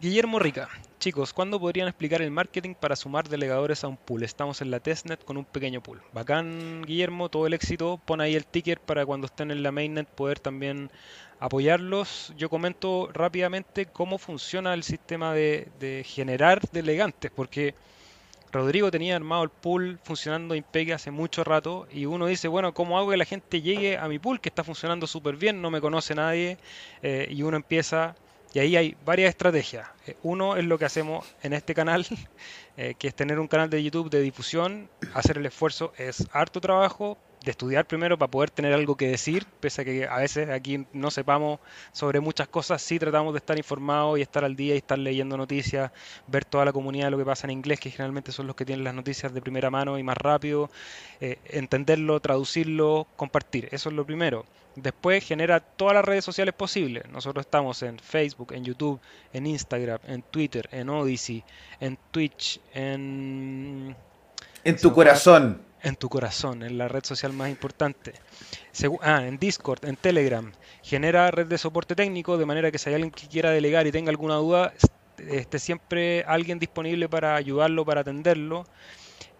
Guillermo 0.00 0.38
Rica, 0.38 0.68
chicos, 0.98 1.32
¿cuándo 1.32 1.60
podrían 1.60 1.86
explicar 1.86 2.22
el 2.22 2.30
marketing 2.30 2.74
para 2.74 2.96
sumar 2.96 3.28
delegadores 3.28 3.84
a 3.84 3.88
un 3.88 3.96
pool? 3.96 4.24
Estamos 4.24 4.60
en 4.60 4.70
la 4.70 4.80
testnet 4.80 5.24
con 5.24 5.36
un 5.36 5.44
pequeño 5.44 5.82
pool. 5.82 6.02
Bacán, 6.12 6.82
Guillermo, 6.82 7.28
todo 7.28 7.46
el 7.46 7.54
éxito. 7.54 8.00
Pon 8.04 8.20
ahí 8.20 8.34
el 8.34 8.46
ticker 8.46 8.80
para 8.80 9.06
cuando 9.06 9.26
estén 9.26 9.50
en 9.50 9.62
la 9.62 9.70
mainnet 9.70 10.08
poder 10.08 10.40
también 10.40 10.90
apoyarlos. 11.38 12.32
Yo 12.36 12.48
comento 12.50 13.10
rápidamente 13.12 13.86
cómo 13.86 14.18
funciona 14.18 14.74
el 14.74 14.82
sistema 14.82 15.34
de, 15.34 15.68
de 15.78 16.04
generar 16.04 16.60
delegantes, 16.72 17.30
porque 17.30 17.74
Rodrigo 18.50 18.90
tenía 18.90 19.14
armado 19.14 19.44
el 19.44 19.50
pool 19.50 19.98
funcionando 20.02 20.54
Impegue 20.54 20.94
hace 20.94 21.10
mucho 21.10 21.44
rato 21.44 21.86
y 21.92 22.06
uno 22.06 22.26
dice, 22.26 22.48
bueno, 22.48 22.74
¿cómo 22.74 22.98
hago 22.98 23.10
que 23.10 23.16
la 23.16 23.24
gente 23.24 23.62
llegue 23.62 23.98
a 23.98 24.08
mi 24.08 24.18
pool 24.18 24.40
que 24.40 24.48
está 24.48 24.64
funcionando 24.64 25.06
súper 25.06 25.36
bien? 25.36 25.62
No 25.62 25.70
me 25.70 25.80
conoce 25.80 26.14
nadie 26.14 26.58
eh, 27.02 27.28
y 27.30 27.42
uno 27.42 27.56
empieza 27.56 28.16
y 28.52 28.58
ahí 28.58 28.76
hay 28.76 28.96
varias 29.04 29.30
estrategias. 29.30 29.88
Eh, 30.06 30.16
uno 30.22 30.56
es 30.56 30.64
lo 30.64 30.78
que 30.78 30.84
hacemos 30.84 31.26
en 31.42 31.52
este 31.52 31.74
canal, 31.74 32.06
eh, 32.76 32.94
que 32.98 33.08
es 33.08 33.14
tener 33.14 33.38
un 33.38 33.48
canal 33.48 33.70
de 33.70 33.82
YouTube 33.82 34.10
de 34.10 34.20
difusión, 34.20 34.88
hacer 35.14 35.38
el 35.38 35.46
esfuerzo 35.46 35.92
es 35.96 36.26
harto 36.32 36.60
trabajo, 36.60 37.18
de 37.44 37.50
estudiar 37.50 37.86
primero 37.86 38.18
para 38.18 38.30
poder 38.30 38.50
tener 38.50 38.72
algo 38.72 38.96
que 38.96 39.08
decir, 39.08 39.46
pese 39.60 39.82
a 39.82 39.84
que 39.84 40.06
a 40.06 40.16
veces 40.18 40.48
aquí 40.50 40.86
no 40.92 41.10
sepamos 41.10 41.60
sobre 41.92 42.20
muchas 42.20 42.48
cosas, 42.48 42.80
sí 42.82 42.98
tratamos 42.98 43.32
de 43.32 43.38
estar 43.38 43.56
informados 43.58 44.18
y 44.18 44.22
estar 44.22 44.44
al 44.44 44.56
día 44.56 44.74
y 44.74 44.78
estar 44.78 44.98
leyendo 44.98 45.36
noticias, 45.36 45.90
ver 46.26 46.44
toda 46.44 46.64
la 46.64 46.72
comunidad 46.72 47.06
de 47.06 47.10
lo 47.12 47.18
que 47.18 47.24
pasa 47.24 47.46
en 47.46 47.52
inglés, 47.52 47.80
que 47.80 47.90
generalmente 47.90 48.32
son 48.32 48.46
los 48.46 48.56
que 48.56 48.64
tienen 48.64 48.84
las 48.84 48.94
noticias 48.94 49.34
de 49.34 49.40
primera 49.40 49.70
mano 49.70 49.98
y 49.98 50.02
más 50.02 50.16
rápido, 50.16 50.70
eh, 51.20 51.38
entenderlo, 51.46 52.20
traducirlo, 52.20 53.06
compartir, 53.16 53.68
eso 53.72 53.88
es 53.88 53.94
lo 53.94 54.04
primero. 54.06 54.44
Después 54.74 55.22
genera 55.22 55.60
todas 55.60 55.94
las 55.94 56.04
redes 56.04 56.24
sociales 56.24 56.54
posibles. 56.54 57.04
Nosotros 57.10 57.44
estamos 57.44 57.82
en 57.82 57.98
Facebook, 57.98 58.52
en 58.54 58.64
YouTube, 58.64 58.98
en 59.32 59.46
Instagram, 59.46 59.98
en 60.06 60.22
Twitter, 60.22 60.66
en 60.72 60.88
Odyssey, 60.88 61.44
en 61.78 61.98
Twitch, 62.10 62.58
en... 62.72 63.94
En 64.64 64.76
tu 64.76 64.92
corazón. 64.94 65.60
En 65.82 65.96
tu 65.96 66.08
corazón, 66.08 66.62
en 66.62 66.78
la 66.78 66.86
red 66.86 67.04
social 67.04 67.32
más 67.32 67.50
importante. 67.50 68.12
ah, 69.00 69.26
en 69.26 69.38
Discord, 69.38 69.84
en 69.84 69.96
Telegram. 69.96 70.52
Genera 70.82 71.30
red 71.30 71.46
de 71.46 71.58
soporte 71.58 71.96
técnico 71.96 72.38
de 72.38 72.46
manera 72.46 72.70
que 72.70 72.78
si 72.78 72.88
hay 72.88 72.94
alguien 72.94 73.10
que 73.10 73.26
quiera 73.26 73.50
delegar 73.50 73.86
y 73.86 73.92
tenga 73.92 74.10
alguna 74.10 74.36
duda, 74.36 74.72
esté 75.28 75.58
siempre 75.58 76.24
alguien 76.26 76.58
disponible 76.60 77.08
para 77.08 77.34
ayudarlo, 77.34 77.84
para 77.84 78.02
atenderlo 78.02 78.64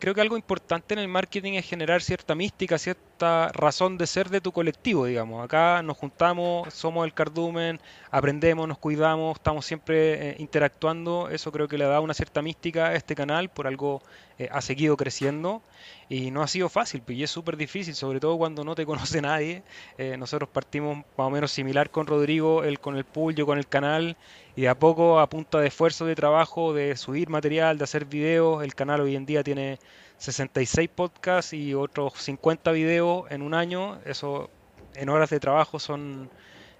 creo 0.03 0.17
que 0.17 0.21
algo 0.21 0.37
importante 0.37 0.95
en 0.95 0.99
el 0.99 1.07
marketing 1.07 1.53
es 1.53 1.65
generar 1.65 2.03
cierta 2.03 2.35
mística, 2.35 2.77
cierta 2.77 3.53
razón 3.53 3.99
de 3.99 4.09
ser 4.09 4.31
de 4.31 4.41
tu 4.41 4.51
colectivo, 4.51 5.07
digamos. 5.07 5.45
Acá 5.45 5.81
nos 5.81 5.97
juntamos, 5.97 6.75
somos 6.75 7.05
el 7.05 7.15
cardumen, 7.15 7.79
aprendemos, 8.11 8.67
nos 8.67 8.79
cuidamos, 8.79 9.37
estamos 9.37 9.65
siempre 9.65 10.31
eh, 10.31 10.37
interactuando. 10.41 11.29
Eso 11.29 11.53
creo 11.53 11.69
que 11.69 11.79
le 11.79 11.85
da 11.85 12.01
una 12.01 12.15
cierta 12.15 12.43
mística 12.43 12.89
a 12.89 12.95
este 12.97 13.15
canal, 13.15 13.49
por 13.49 13.69
algo 13.69 14.03
eh, 14.41 14.49
ha 14.51 14.61
seguido 14.61 14.97
creciendo 14.97 15.63
y 16.09 16.33
no 16.33 16.43
ha 16.43 16.49
sido 16.49 16.69
fácil, 16.69 17.01
pues, 17.03 17.17
y 17.17 17.23
es 17.23 17.31
súper 17.31 17.57
difícil, 17.57 17.95
sobre 17.95 18.19
todo 18.19 18.37
cuando 18.37 18.65
no 18.65 18.75
te 18.75 18.85
conoce 18.93 19.23
nadie. 19.23 19.63
Eh, 19.99 20.17
nosotros 20.19 20.49
partimos 20.49 20.97
más 20.97 21.27
o 21.29 21.31
menos 21.31 21.53
similar 21.53 21.91
con 21.91 22.09
Rodrigo, 22.09 22.65
él 22.65 22.81
con 22.81 22.97
el 22.97 23.05
pool, 23.05 23.37
yo 23.37 23.47
con 23.47 23.57
el 23.57 23.69
canal, 23.69 24.17
y 24.55 24.63
de 24.63 24.69
a 24.69 24.79
poco, 24.79 25.19
a 25.19 25.29
punta 25.29 25.61
de 25.61 25.69
esfuerzo 25.69 26.05
de 26.05 26.15
trabajo, 26.15 26.75
de 26.75 26.97
subir 26.97 27.29
material, 27.31 27.79
de 27.79 27.85
hacer 27.85 28.05
videos, 28.05 28.63
el 28.63 28.75
canal 28.75 29.01
hoy 29.01 29.17
en 29.17 29.25
día 29.25 29.43
tiene 29.43 29.79
66 30.19 30.91
podcasts 30.91 31.53
y 31.55 31.75
otros 31.75 32.15
50 32.19 32.71
videos 32.73 33.31
en 33.31 33.43
un 33.43 33.55
año. 33.55 33.99
Eso 34.05 34.51
en 34.95 35.09
horas 35.09 35.31
de 35.31 35.41
trabajo 35.41 35.79
son 35.79 36.31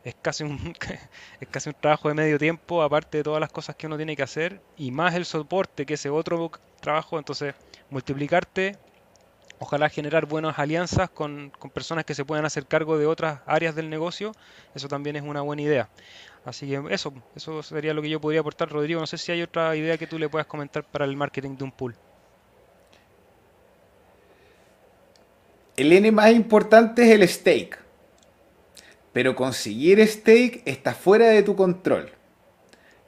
es 0.05 0.15
casi 0.21 0.45
un 0.45 0.75
es 1.41 1.49
casi 1.49 1.71
un 1.71 1.77
trabajo 1.81 2.09
de 2.09 2.15
medio 2.15 2.39
tiempo, 2.39 2.83
aparte 2.83 3.19
de 3.19 3.25
todas 3.25 3.41
las 3.41 3.51
cosas 3.51 3.77
que 3.77 3.87
uno 3.87 3.97
tiene 3.97 4.17
que 4.17 4.23
hacer 4.23 4.61
y 4.77 4.91
más 4.91 5.15
el 5.15 5.25
soporte, 5.25 5.87
que 5.87 5.95
ese 5.95 6.11
otro 6.11 6.51
trabajo, 6.81 7.19
entonces 7.19 7.55
multiplicarte 7.89 8.77
ojalá 9.63 9.89
generar 9.89 10.27
buenas 10.27 10.59
alianzas 10.59 11.09
con, 11.09 11.53
con, 11.57 11.71
personas 11.71 12.05
que 12.05 12.15
se 12.15 12.25
puedan 12.25 12.45
hacer 12.45 12.67
cargo 12.67 12.99
de 12.99 13.07
otras 13.07 13.41
áreas 13.47 13.77
del 13.77 13.89
negocio, 13.89 14.33
eso 14.75 14.89
también 14.89 15.15
es 15.15 15.23
una 15.23 15.41
buena 15.41 15.63
idea. 15.63 15.89
Así 16.45 16.67
que 16.67 16.83
eso, 16.91 17.15
eso 17.37 17.63
sería 17.63 17.95
lo 17.95 18.03
que 18.03 18.11
yo 18.11 18.21
podría 18.21 18.41
aportar, 18.41 18.69
Rodrigo. 18.69 19.01
No 19.01 19.07
sé 19.07 19.19
si 19.19 19.31
hay 19.31 19.43
otra 19.43 19.77
idea 19.77 19.97
que 19.97 20.09
tú 20.09 20.19
le 20.19 20.29
puedas 20.29 20.49
comentar 20.49 20.83
para 20.83 21.05
el 21.05 21.17
marketing 21.17 21.57
de 21.57 21.65
un 21.65 21.71
pool. 21.71 21.95
El 25.77 25.93
N 25.93 26.11
más 26.11 26.33
importante 26.33 27.05
es 27.05 27.11
el 27.11 27.29
stake. 27.29 27.79
Pero 29.13 29.37
conseguir 29.37 30.05
stake 30.05 30.63
está 30.65 30.93
fuera 30.93 31.29
de 31.29 31.45
tu 31.45 31.55
control. 31.55 32.11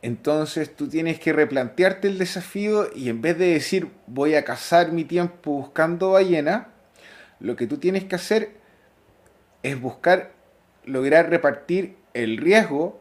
Entonces 0.05 0.77
tú 0.77 0.87
tienes 0.87 1.19
que 1.19 1.33
replantearte 1.33 2.09
el 2.09 2.19
desafío 2.19 2.91
y 2.95 3.09
en 3.09 3.23
vez 3.23 3.39
de 3.39 3.55
decir 3.55 3.89
voy 4.07 4.35
a 4.35 4.45
cazar 4.45 4.93
mi 4.93 5.03
tiempo 5.07 5.53
buscando 5.53 6.11
ballena, 6.11 6.69
lo 7.41 7.57
que 7.57 7.67
tú 7.67 7.79
tienes 7.79 8.05
que 8.05 8.15
hacer 8.15 8.51
es 9.63 9.81
buscar 9.81 10.33
lograr 10.85 11.31
repartir 11.31 11.97
el 12.13 12.37
riesgo 12.37 13.01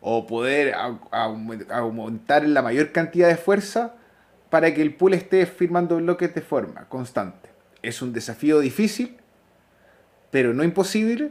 o 0.00 0.26
poder 0.26 0.74
aumentar 1.70 2.44
la 2.44 2.60
mayor 2.60 2.90
cantidad 2.90 3.28
de 3.28 3.36
fuerza 3.36 3.94
para 4.50 4.74
que 4.74 4.82
el 4.82 4.96
pool 4.96 5.14
esté 5.14 5.46
firmando 5.46 5.98
bloques 5.98 6.34
de 6.34 6.40
forma 6.40 6.88
constante. 6.88 7.50
Es 7.82 8.02
un 8.02 8.12
desafío 8.12 8.58
difícil, 8.58 9.16
pero 10.32 10.54
no 10.54 10.64
imposible. 10.64 11.30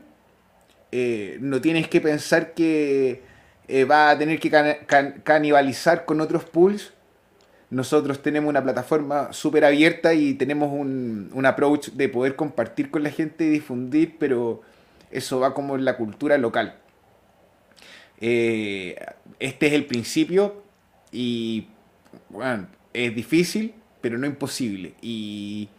Eh, 0.93 1.37
no 1.41 1.59
tienes 1.59 1.89
que 1.89 1.99
pensar 1.99 2.53
que 2.53 3.32
eh, 3.67 3.85
va 3.85 4.09
a 4.09 4.17
tener 4.17 4.39
que 4.39 4.51
canibalizar 5.23 6.05
con 6.05 6.21
otros 6.21 6.43
pools. 6.43 6.93
Nosotros 7.69 8.21
tenemos 8.21 8.49
una 8.49 8.63
plataforma 8.63 9.33
súper 9.33 9.65
abierta 9.65 10.13
y 10.13 10.35
tenemos 10.35 10.71
un, 10.71 11.31
un 11.33 11.45
approach 11.45 11.89
de 11.89 12.07
poder 12.09 12.35
compartir 12.35 12.91
con 12.91 13.03
la 13.03 13.09
gente 13.09 13.45
y 13.45 13.49
difundir, 13.49 14.17
pero 14.19 14.61
eso 15.09 15.39
va 15.39 15.53
como 15.53 15.75
en 15.75 15.85
la 15.85 15.97
cultura 15.97 16.37
local. 16.37 16.75
Eh, 18.19 18.95
este 19.39 19.67
es 19.67 19.73
el 19.73 19.85
principio 19.85 20.63
y 21.11 21.67
bueno, 22.29 22.67
es 22.93 23.13
difícil, 23.15 23.73
pero 24.01 24.17
no 24.17 24.25
imposible. 24.25 24.93
Y 25.01 25.69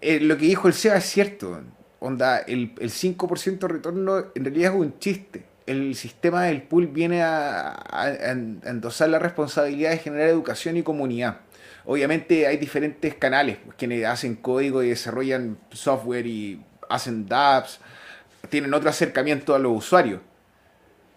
eh, 0.00 0.20
lo 0.20 0.36
que 0.36 0.46
dijo 0.46 0.68
el 0.68 0.74
SEBA 0.74 0.96
es 0.96 1.04
cierto. 1.04 1.60
Onda, 2.00 2.38
el, 2.38 2.72
el 2.80 2.90
5% 2.90 3.58
de 3.58 3.68
retorno 3.68 4.26
en 4.34 4.44
realidad 4.44 4.74
es 4.74 4.80
un 4.80 4.98
chiste. 4.98 5.51
El 5.66 5.94
sistema 5.94 6.44
del 6.44 6.62
pool 6.62 6.88
viene 6.88 7.22
a, 7.22 7.84
endosar 8.64 9.08
la 9.08 9.18
responsabilidad 9.18 9.90
de 9.90 9.98
generar 9.98 10.28
educación 10.28 10.76
y 10.76 10.82
comunidad. 10.82 11.38
Obviamente 11.84 12.46
hay 12.46 12.56
diferentes 12.56 13.14
canales, 13.14 13.58
pues, 13.64 13.76
quienes 13.76 14.04
hacen 14.04 14.36
código 14.36 14.82
y 14.82 14.88
desarrollan 14.88 15.58
software 15.70 16.26
y 16.26 16.64
hacen 16.88 17.26
dApps, 17.26 17.80
tienen 18.48 18.74
otro 18.74 18.90
acercamiento 18.90 19.54
a 19.54 19.58
los 19.58 19.76
usuarios. 19.76 20.20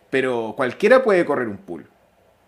Pero 0.09 0.53
cualquiera 0.55 1.03
puede 1.03 1.25
correr 1.25 1.47
un 1.47 1.57
pool. 1.57 1.87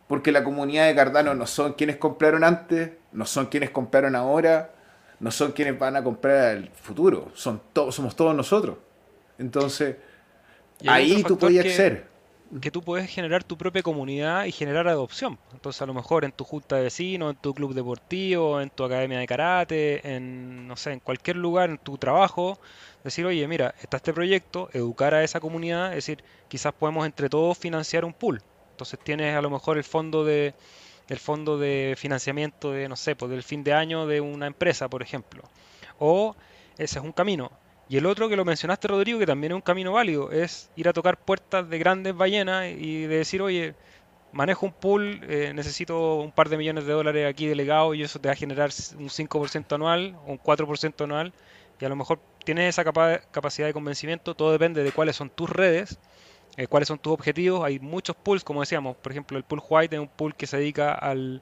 Porque 0.08 0.32
la 0.32 0.44
comunidad 0.44 0.88
de 0.88 0.96
Cardano 0.96 1.34
no 1.36 1.46
son 1.46 1.74
quienes 1.74 1.98
compraron 1.98 2.44
antes, 2.44 2.92
no 3.12 3.26
son 3.26 3.48
quienes 3.48 3.72
compraron 3.72 4.16
ahora, 4.16 4.72
no 5.20 5.32
son 5.32 5.52
quienes 5.52 5.78
van 5.78 5.96
a 5.96 6.04
comprar 6.04 6.56
el 6.56 6.70
futuro. 6.70 7.32
Son 7.34 7.62
somos 7.92 8.16
todos 8.16 8.34
nosotros. 8.36 8.78
Entonces, 9.38 9.98
ahí 10.86 11.24
tú 11.24 11.38
podías 11.38 11.66
ser. 11.74 12.08
que 12.62 12.72
tú 12.72 12.82
puedes 12.82 13.10
generar 13.10 13.44
tu 13.44 13.58
propia 13.58 13.82
comunidad 13.82 14.46
y 14.46 14.52
generar 14.52 14.88
adopción. 14.88 15.38
Entonces, 15.54 15.82
a 15.82 15.86
lo 15.86 15.94
mejor 15.94 16.26
en 16.26 16.32
tu 16.32 16.44
junta 16.44 16.76
de 16.76 16.84
vecinos, 16.84 17.34
en 17.34 17.42
tu 17.42 17.54
club 17.54 17.74
deportivo, 17.74 18.62
en 18.62 18.70
tu 18.70 18.84
academia 18.84 19.20
de 19.20 19.28
karate, 19.28 20.16
en, 20.16 20.68
no 20.68 20.76
sé, 20.76 20.94
en 20.94 21.00
cualquier 21.00 21.38
lugar, 21.38 21.70
en 21.70 21.78
tu 21.78 21.98
trabajo, 21.98 22.60
decir, 23.04 23.26
oye, 23.26 23.48
mira, 23.48 23.74
está 23.82 23.98
este 23.98 24.14
proyecto, 24.14 24.70
educar 24.74 25.14
a 25.14 25.24
esa 25.24 25.40
comunidad, 25.40 25.90
es 25.90 26.06
decir, 26.06 26.24
quizás 26.48 26.74
podemos 26.74 27.06
entre 27.06 27.30
todos 27.30 27.58
financiar 27.58 28.06
un 28.06 28.14
pool. 28.14 28.42
Entonces 28.72 29.00
tienes 29.04 29.36
a 29.36 29.42
lo 29.42 29.50
mejor 29.50 29.78
el 29.78 29.84
fondo 29.84 30.24
de 30.24 30.54
el 31.10 31.20
fondo 31.20 31.58
de 31.58 31.96
financiamiento 31.98 32.72
de, 32.72 32.90
no 32.90 32.96
sé, 32.96 33.16
pues 33.16 33.32
del 33.32 33.44
fin 33.44 33.64
de 33.64 33.74
año 33.74 34.08
de 34.08 34.20
una 34.20 34.46
empresa, 34.46 34.90
por 34.90 35.02
ejemplo. 35.02 35.44
O 36.00 36.36
ese 36.78 37.00
es 37.00 37.06
un 37.06 37.14
camino. 37.14 37.52
Y 37.90 37.98
el 37.98 38.06
otro 38.06 38.28
que 38.28 38.36
lo 38.36 38.44
mencionaste, 38.44 38.88
Rodrigo, 38.88 39.20
que 39.20 39.26
también 39.26 39.54
es 39.54 39.56
un 39.56 39.62
camino 39.62 39.94
válido, 39.94 40.32
es 40.32 40.70
ir 40.76 40.90
a 40.90 40.94
tocar 40.94 41.18
puertas 41.18 41.70
de 41.70 41.80
grandes 41.80 42.16
ballenas 42.16 42.68
y 42.78 43.04
de 43.04 43.18
decir, 43.18 43.42
oye, 43.42 43.76
manejo 44.34 44.66
un 44.66 44.74
pool, 44.74 45.22
eh, 45.24 45.54
necesito 45.56 46.16
un 46.16 46.32
par 46.32 46.50
de 46.50 46.58
millones 46.58 46.86
de 46.86 46.94
dólares 46.94 47.28
aquí 47.30 47.48
delegado 47.48 47.94
y 47.94 48.04
eso 48.04 48.20
te 48.20 48.28
va 48.28 48.34
a 48.34 48.36
generar 48.36 48.72
un 48.98 49.10
5% 49.10 49.76
anual 49.76 50.18
o 50.26 50.32
un 50.32 50.38
4% 50.40 51.04
anual. 51.06 51.34
Y 51.80 51.86
a 51.86 51.90
lo 51.90 51.96
mejor 51.96 52.20
tienes 52.44 52.70
esa 52.70 52.84
capacidad 52.84 53.68
de 53.68 53.74
convencimiento, 53.74 54.36
todo 54.36 54.52
depende 54.52 54.84
de 54.84 54.92
cuáles 54.92 55.16
son 55.16 55.30
tus 55.30 55.50
redes, 55.50 56.00
eh, 56.58 56.68
cuáles 56.68 56.88
son 56.88 57.00
tus 57.00 57.14
objetivos. 57.14 57.64
Hay 57.64 57.80
muchos 57.80 58.16
pools, 58.16 58.44
como 58.44 58.62
decíamos, 58.62 58.98
por 58.98 59.12
ejemplo, 59.12 59.38
el 59.38 59.44
pool 59.44 59.62
white 59.70 59.96
es 59.96 60.02
un 60.02 60.08
pool 60.08 60.36
que 60.36 60.48
se 60.48 60.58
dedica 60.58 60.94
al, 60.94 61.42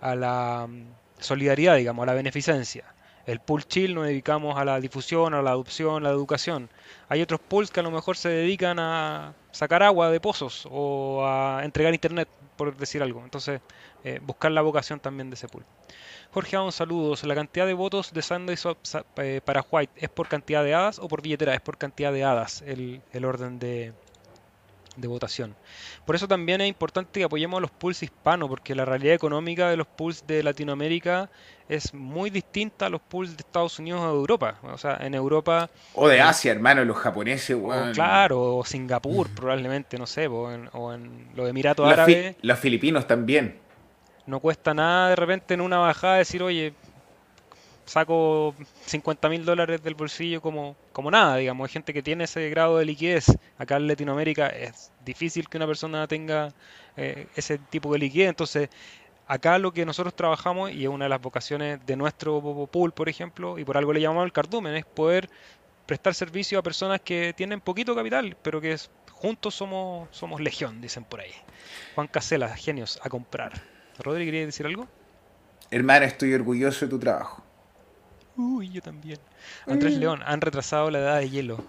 a 0.00 0.14
la 0.14 0.66
mm, 0.68 0.84
solidaridad, 1.20 1.76
digamos, 1.76 2.02
a 2.02 2.06
la 2.06 2.14
beneficencia. 2.14 2.84
El 3.26 3.40
pool 3.40 3.64
chill 3.64 3.94
nos 3.94 4.06
dedicamos 4.06 4.58
a 4.58 4.64
la 4.64 4.80
difusión, 4.80 5.34
a 5.34 5.42
la 5.42 5.50
adopción, 5.50 6.04
a 6.04 6.08
la 6.08 6.14
educación. 6.14 6.68
Hay 7.08 7.22
otros 7.22 7.40
pools 7.40 7.70
que 7.70 7.80
a 7.80 7.82
lo 7.82 7.90
mejor 7.90 8.16
se 8.16 8.28
dedican 8.28 8.78
a 8.78 9.34
sacar 9.50 9.82
agua 9.82 10.10
de 10.10 10.20
pozos 10.20 10.66
o 10.70 11.26
a 11.26 11.64
entregar 11.64 11.92
internet, 11.92 12.28
por 12.56 12.76
decir 12.76 13.02
algo. 13.02 13.22
Entonces, 13.22 13.60
eh, 14.04 14.20
buscar 14.22 14.52
la 14.52 14.62
vocación 14.62 15.00
también 15.00 15.30
de 15.30 15.34
ese 15.34 15.48
pool. 15.48 15.64
Jorge 16.32 16.56
un 16.56 16.72
saludos. 16.72 17.24
¿La 17.24 17.34
cantidad 17.34 17.66
de 17.66 17.74
votos 17.74 18.12
de 18.12 18.22
Sunday 18.22 18.56
eh, 19.16 19.40
para 19.44 19.64
White 19.68 19.92
es 19.96 20.08
por 20.08 20.28
cantidad 20.28 20.62
de 20.62 20.74
hadas 20.74 20.98
o 20.98 21.08
por 21.08 21.22
billetera? 21.22 21.54
Es 21.54 21.60
por 21.60 21.76
cantidad 21.76 22.12
de 22.12 22.24
hadas 22.24 22.62
el, 22.62 23.02
orden 23.24 23.58
de, 23.58 23.92
votación. 24.96 25.54
Por 26.04 26.16
eso 26.16 26.28
también 26.28 26.60
es 26.60 26.68
importante 26.68 27.20
que 27.20 27.24
apoyemos 27.24 27.58
a 27.58 27.60
los 27.60 27.70
pools 27.70 28.02
hispanos, 28.02 28.48
porque 28.48 28.74
la 28.74 28.84
realidad 28.84 29.14
económica 29.14 29.70
de 29.70 29.76
los 29.76 29.86
pools 29.86 30.26
de 30.26 30.42
Latinoamérica 30.42 31.30
es 31.68 31.94
muy 31.94 32.30
distinta 32.30 32.86
a 32.86 32.88
los 32.88 33.00
pools 33.00 33.36
de 33.36 33.42
Estados 33.42 33.78
Unidos 33.78 34.00
o 34.02 34.08
de 34.08 34.18
Europa. 34.18 34.56
O 34.62 34.78
sea, 34.78 34.98
en 35.00 35.14
Europa... 35.14 35.70
O 35.94 36.08
de 36.08 36.20
Asia, 36.20 36.52
hermano, 36.52 36.84
los 36.84 36.96
japoneses, 36.96 37.56
Claro, 37.94 38.56
o 38.56 38.64
Singapur 38.64 39.28
probablemente, 39.30 39.96
no 39.96 40.06
sé, 40.06 40.26
o 40.26 40.50
en, 40.52 41.28
los 41.34 41.48
Emiratos 41.48 41.90
Árabes. 41.90 42.36
los 42.42 42.58
filipinos 42.58 43.06
también. 43.06 43.58
No 44.26 44.40
cuesta 44.40 44.74
nada 44.74 45.10
de 45.10 45.16
repente 45.16 45.54
en 45.54 45.60
una 45.60 45.78
bajada 45.78 46.16
decir, 46.16 46.42
oye, 46.42 46.74
saco 47.90 48.54
50 48.86 49.28
mil 49.28 49.44
dólares 49.44 49.82
del 49.82 49.96
bolsillo 49.96 50.40
como, 50.40 50.76
como 50.92 51.10
nada, 51.10 51.36
digamos. 51.36 51.68
Hay 51.68 51.72
gente 51.72 51.92
que 51.92 52.02
tiene 52.02 52.24
ese 52.24 52.48
grado 52.48 52.78
de 52.78 52.84
liquidez. 52.84 53.36
Acá 53.58 53.78
en 53.78 53.88
Latinoamérica 53.88 54.46
es 54.46 54.92
difícil 55.04 55.48
que 55.48 55.56
una 55.56 55.66
persona 55.66 56.06
tenga 56.06 56.54
eh, 56.96 57.26
ese 57.34 57.58
tipo 57.58 57.92
de 57.92 57.98
liquidez. 57.98 58.28
Entonces, 58.28 58.68
acá 59.26 59.58
lo 59.58 59.72
que 59.72 59.84
nosotros 59.84 60.14
trabajamos, 60.14 60.70
y 60.70 60.84
es 60.84 60.88
una 60.88 61.06
de 61.06 61.08
las 61.08 61.20
vocaciones 61.20 61.84
de 61.84 61.96
nuestro 61.96 62.40
pool, 62.70 62.92
por 62.92 63.08
ejemplo, 63.08 63.58
y 63.58 63.64
por 63.64 63.76
algo 63.76 63.92
le 63.92 64.00
llamamos 64.00 64.24
el 64.24 64.32
cardumen, 64.32 64.76
es 64.76 64.84
poder 64.84 65.28
prestar 65.86 66.14
servicio 66.14 66.60
a 66.60 66.62
personas 66.62 67.00
que 67.00 67.34
tienen 67.36 67.60
poquito 67.60 67.96
capital, 67.96 68.36
pero 68.40 68.60
que 68.60 68.76
juntos 69.10 69.56
somos, 69.56 70.08
somos 70.12 70.40
legión, 70.40 70.80
dicen 70.80 71.02
por 71.02 71.22
ahí. 71.22 71.32
Juan 71.96 72.06
Casela, 72.06 72.56
genios, 72.56 73.00
a 73.02 73.08
comprar. 73.08 73.50
Rodri, 73.98 74.26
¿querías 74.26 74.46
decir 74.46 74.64
algo? 74.64 74.86
Hermana, 75.72 76.06
estoy 76.06 76.32
orgulloso 76.34 76.84
de 76.84 76.90
tu 76.90 76.98
trabajo. 77.00 77.49
Uy, 78.36 78.70
yo 78.70 78.80
también. 78.80 79.18
Andrés. 79.66 79.96
León, 79.98 80.20
han 80.24 80.40
retrasado 80.40 80.90
la 80.90 80.98
edad 80.98 81.18
de 81.18 81.30
hielo. 81.30 81.64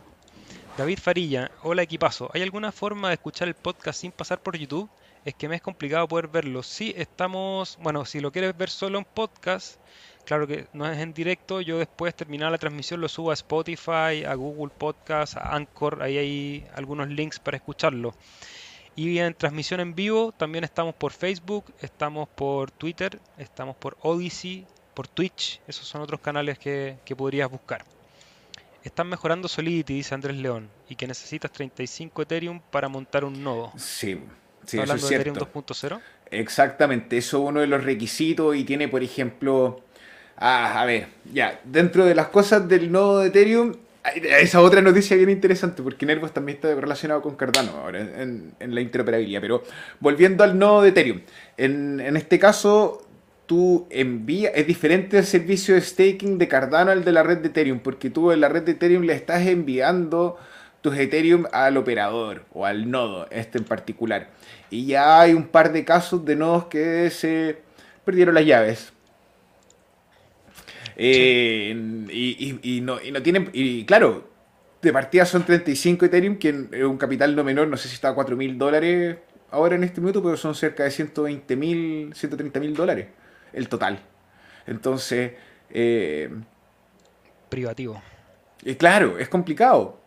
David 0.77 0.99
Farilla, 0.99 1.51
hola 1.63 1.81
equipazo. 1.81 2.31
¿Hay 2.33 2.41
alguna 2.41 2.71
forma 2.71 3.09
de 3.09 3.15
escuchar 3.15 3.47
el 3.47 3.55
podcast 3.55 3.99
sin 3.99 4.11
pasar 4.11 4.41
por 4.41 4.57
YouTube? 4.57 4.89
Es 5.25 5.35
que 5.35 5.49
me 5.49 5.55
es 5.57 5.61
complicado 5.61 6.07
poder 6.07 6.27
verlo. 6.27 6.63
Sí, 6.63 6.93
estamos, 6.95 7.77
bueno, 7.81 8.05
si 8.05 8.21
lo 8.21 8.31
quieres 8.31 8.57
ver 8.57 8.69
solo 8.69 8.97
en 8.97 9.05
podcast, 9.05 9.79
claro 10.25 10.47
que 10.47 10.67
no 10.73 10.89
es 10.89 10.97
en 10.97 11.13
directo, 11.13 11.61
yo 11.61 11.77
después 11.77 12.15
terminar 12.15 12.51
la 12.51 12.57
transmisión 12.57 13.01
lo 13.01 13.09
subo 13.09 13.31
a 13.31 13.33
Spotify, 13.33 14.23
a 14.25 14.33
Google 14.33 14.71
Podcast, 14.75 15.37
a 15.37 15.55
Anchor, 15.55 16.01
ahí 16.01 16.17
hay 16.17 16.67
algunos 16.73 17.09
links 17.09 17.37
para 17.37 17.57
escucharlo. 17.57 18.15
Y 18.95 19.19
en 19.19 19.33
transmisión 19.33 19.79
en 19.79 19.93
vivo 19.93 20.31
también 20.31 20.63
estamos 20.63 20.95
por 20.95 21.11
Facebook, 21.11 21.65
estamos 21.81 22.27
por 22.29 22.71
Twitter, 22.71 23.19
estamos 23.37 23.75
por 23.75 23.97
Odyssey, 24.01 24.65
por 24.93 25.07
Twitch. 25.07 25.61
Esos 25.67 25.87
son 25.87 26.01
otros 26.01 26.19
canales 26.21 26.59
que, 26.59 26.97
podrías 27.17 27.49
buscar. 27.49 27.85
Están 28.83 29.07
mejorando 29.07 29.47
Solidity, 29.47 29.95
dice 29.95 30.15
Andrés 30.15 30.37
León, 30.37 30.69
y 30.89 30.95
que 30.95 31.07
necesitas 31.07 31.51
35 31.51 32.21
Ethereum 32.23 32.61
para 32.71 32.89
montar 32.89 33.23
un 33.23 33.43
nodo. 33.43 33.71
Sí, 33.77 34.19
sí 34.65 34.79
hablando 34.79 35.07
de 35.07 35.15
Ethereum 35.15 35.37
2.0? 35.37 36.01
Exactamente, 36.31 37.17
eso 37.17 37.43
es 37.43 37.49
uno 37.49 37.59
de 37.59 37.67
los 37.67 37.83
requisitos 37.83 38.55
y 38.55 38.63
tiene, 38.63 38.87
por 38.87 39.03
ejemplo, 39.03 39.83
ah, 40.37 40.81
a 40.81 40.85
ver, 40.85 41.09
ya, 41.31 41.59
dentro 41.63 42.05
de 42.05 42.15
las 42.15 42.29
cosas 42.29 42.67
del 42.67 42.91
nodo 42.91 43.19
de 43.19 43.27
Ethereum 43.27 43.75
esa 44.03 44.61
otra 44.61 44.81
noticia 44.81 45.15
bien 45.15 45.29
interesante, 45.29 45.83
porque 45.83 46.05
Nervos 46.05 46.33
también 46.33 46.55
está 46.55 46.73
relacionado 46.73 47.21
con 47.21 47.35
Cardano 47.35 47.71
ahora 47.71 47.99
en, 47.99 48.53
la 48.59 48.81
interoperabilidad. 48.81 49.41
Pero 49.41 49.63
volviendo 49.99 50.43
al 50.43 50.57
nodo 50.57 50.81
de 50.81 50.89
Ethereum, 50.89 51.21
en, 51.57 52.17
este 52.17 52.39
caso 52.39 53.07
tú 53.51 53.85
envías, 53.89 54.53
es 54.55 54.65
diferente 54.65 55.17
el 55.17 55.25
servicio 55.25 55.75
de 55.75 55.81
staking 55.81 56.37
de 56.37 56.47
Cardano 56.47 56.89
al 56.89 57.03
de 57.03 57.11
la 57.11 57.21
red 57.21 57.39
de 57.39 57.49
Ethereum, 57.49 57.79
porque 57.79 58.09
tú 58.09 58.31
en 58.31 58.39
la 58.39 58.47
red 58.47 58.63
de 58.63 58.71
Ethereum 58.71 59.03
le 59.03 59.11
estás 59.11 59.45
enviando 59.45 60.37
tus 60.79 60.95
Ethereum 60.95 61.43
al 61.51 61.75
operador 61.75 62.45
o 62.53 62.65
al 62.65 62.89
nodo, 62.89 63.27
este 63.29 63.57
en 63.57 63.65
particular. 63.65 64.29
Y 64.69 64.85
ya 64.85 65.19
hay 65.19 65.33
un 65.33 65.49
par 65.49 65.73
de 65.73 65.83
casos 65.83 66.23
de 66.23 66.37
nodos 66.37 66.67
que 66.67 67.09
se 67.09 67.57
perdieron 68.05 68.35
las 68.35 68.45
llaves 68.45 68.93
eh, 70.95 71.75
y, 72.09 72.79
no, 72.79 73.01
y 73.01 73.11
no 73.11 73.21
tienen. 73.21 73.49
Y 73.51 73.83
claro, 73.83 74.29
de 74.81 74.93
partida 74.93 75.25
son 75.25 75.43
35 75.43 76.05
Ethereum, 76.05 76.37
que 76.37 76.67
es 76.71 76.83
un 76.85 76.97
capital 76.97 77.35
no 77.35 77.43
menor, 77.43 77.67
no 77.67 77.75
sé 77.75 77.89
si 77.89 77.95
está 77.95 78.07
a 78.11 78.15
4 78.15 78.37
mil 78.37 78.57
dólares 78.57 79.17
ahora 79.49 79.75
en 79.75 79.83
este 79.83 79.99
minuto, 79.99 80.23
pero 80.23 80.37
son 80.37 80.55
cerca 80.55 80.85
de 80.85 80.91
120 80.91 81.55
mil, 81.57 82.13
130 82.15 82.57
mil 82.61 82.73
dólares 82.73 83.07
el 83.53 83.69
total. 83.69 83.99
Entonces. 84.67 85.33
Eh, 85.69 86.29
Privativo. 87.49 88.01
Y 88.63 88.75
claro, 88.75 89.17
es 89.17 89.29
complicado. 89.29 89.99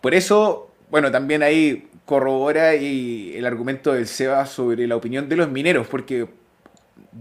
Por 0.00 0.14
eso, 0.14 0.72
bueno, 0.90 1.10
también 1.10 1.42
ahí 1.42 1.88
corrobora 2.04 2.74
y 2.76 3.36
el 3.36 3.46
argumento 3.46 3.92
del 3.92 4.06
SEBA 4.06 4.46
sobre 4.46 4.86
la 4.86 4.96
opinión 4.96 5.28
de 5.28 5.36
los 5.36 5.50
mineros, 5.50 5.86
porque 5.88 6.28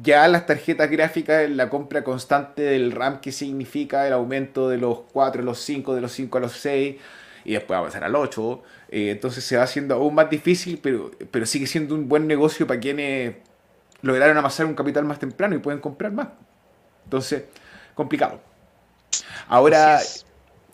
ya 0.01 0.27
las 0.27 0.45
tarjetas 0.45 0.89
gráficas, 0.89 1.49
la 1.49 1.69
compra 1.69 2.03
constante 2.03 2.61
del 2.61 2.91
RAM, 2.91 3.19
que 3.19 3.31
significa 3.31 4.07
el 4.07 4.13
aumento 4.13 4.69
de 4.69 4.77
los 4.77 4.99
4 5.11 5.41
a 5.41 5.45
los 5.45 5.59
5, 5.59 5.95
de 5.95 6.01
los 6.01 6.11
5 6.11 6.37
a 6.37 6.41
los 6.41 6.53
6, 6.53 6.95
y 7.45 7.53
después 7.53 7.77
va 7.77 7.81
a 7.81 7.85
pasar 7.85 8.03
al 8.03 8.15
8. 8.15 8.63
Eh, 8.89 9.09
entonces 9.11 9.43
se 9.43 9.57
va 9.57 9.63
haciendo 9.63 9.95
aún 9.95 10.15
más 10.15 10.29
difícil, 10.29 10.79
pero, 10.81 11.11
pero 11.31 11.45
sigue 11.45 11.67
siendo 11.67 11.95
un 11.95 12.07
buen 12.07 12.27
negocio 12.27 12.67
para 12.67 12.79
quienes 12.79 13.35
lograron 14.05 14.37
amasar 14.37 14.65
un 14.65 14.75
capital 14.75 15.05
más 15.05 15.19
temprano 15.19 15.55
y 15.55 15.59
pueden 15.59 15.79
comprar 15.79 16.11
más. 16.11 16.27
Entonces, 17.03 17.45
complicado. 17.93 18.39
Ahora, 19.47 19.99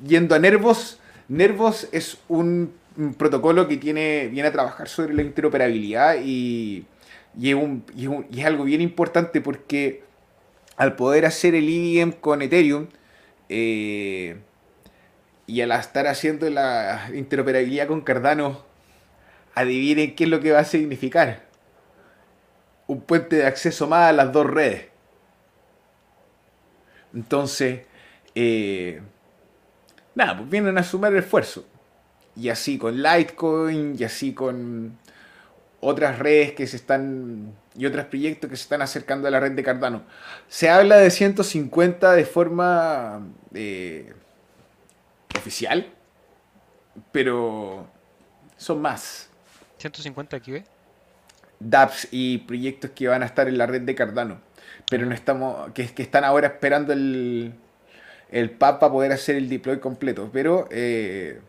yendo 0.06 0.36
a 0.36 0.40
Nervos, 0.40 1.00
Nervos 1.28 1.88
es 1.92 2.18
un, 2.28 2.74
un 2.98 3.14
protocolo 3.14 3.68
que 3.68 3.78
tiene, 3.78 4.28
viene 4.28 4.50
a 4.50 4.52
trabajar 4.52 4.88
sobre 4.88 5.14
la 5.14 5.22
interoperabilidad 5.22 6.16
y 6.24 6.86
y 7.38 7.52
es, 7.52 8.46
algo 8.46 8.64
bien 8.64 8.82
importante 8.82 9.42
porque 9.42 10.04
al 10.78 10.96
poder 10.96 11.26
hacer 11.26 11.56
el 11.56 11.70
EVM 11.70 12.12
con 12.14 12.42
Ethereum 12.42 12.88
eh, 13.50 14.38
y 15.48 15.62
al 15.62 15.72
estar 15.72 16.08
haciendo 16.08 16.50
la 16.50 17.10
interoperabilidad 17.14 17.88
con 17.88 18.02
Cardano, 18.02 18.64
adivinen 19.54 20.16
qué 20.16 20.26
es 20.26 20.30
lo 20.30 20.40
que 20.40 20.52
va 20.52 20.60
a 20.60 20.66
significar. 20.66 21.44
Un 22.92 23.00
puente 23.00 23.38
de 23.38 23.46
acceso 23.46 23.88
más 23.88 24.10
a 24.10 24.12
las 24.12 24.34
dos 24.34 24.46
redes. 24.46 24.88
Entonces, 27.14 27.86
eh, 28.36 29.02
nada, 30.14 30.36
pues 30.36 30.50
vienen 30.50 30.78
a 30.78 30.84
sumar 30.84 31.16
esfuerzo. 31.16 31.66
Y 32.36 32.50
así 32.50 32.78
con 32.78 33.02
Litecoin, 33.02 33.96
y 33.98 34.04
así 34.04 34.34
con 34.34 34.98
otras 35.80 36.20
redes 36.20 36.52
que 36.52 36.68
se 36.68 36.76
están 36.76 37.56
y 37.76 37.86
otros 37.86 38.08
proyectos 38.08 38.50
que 38.50 38.58
se 38.58 38.64
están 38.64 38.82
acercando 38.82 39.26
a 39.26 39.32
la 39.32 39.40
red 39.40 39.54
de 39.54 39.64
Cardano. 39.64 40.04
Se 40.50 40.70
habla 40.70 40.98
de 40.98 41.12
150 41.12 42.12
de 42.12 42.26
forma 42.26 43.26
eh, 43.54 44.14
oficial, 45.38 45.94
pero 47.14 47.88
son 48.58 48.82
más. 48.82 49.30
150 49.78 50.42
qué? 50.42 50.66
dApps 51.70 52.08
y 52.12 52.40
proyectos 52.40 52.92
que 52.92 53.08
van 53.08 53.24
a 53.24 53.26
estar 53.26 53.48
en 53.48 53.58
la 53.58 53.66
red 53.66 53.82
de 53.82 53.96
Cardano. 53.96 54.42
Pero 54.90 55.06
no 55.06 55.14
estamos. 55.14 55.72
que, 55.72 55.88
que 55.88 56.04
están 56.04 56.24
ahora 56.24 56.48
esperando 56.48 56.94
el, 56.94 57.54
el 58.30 58.50
PAP 58.52 58.80
para 58.80 58.92
poder 58.92 59.12
hacer 59.12 59.36
el 59.36 59.50
deploy 59.50 59.80
completo. 59.80 60.30
Pero 60.32 60.68
eh, 60.72 61.40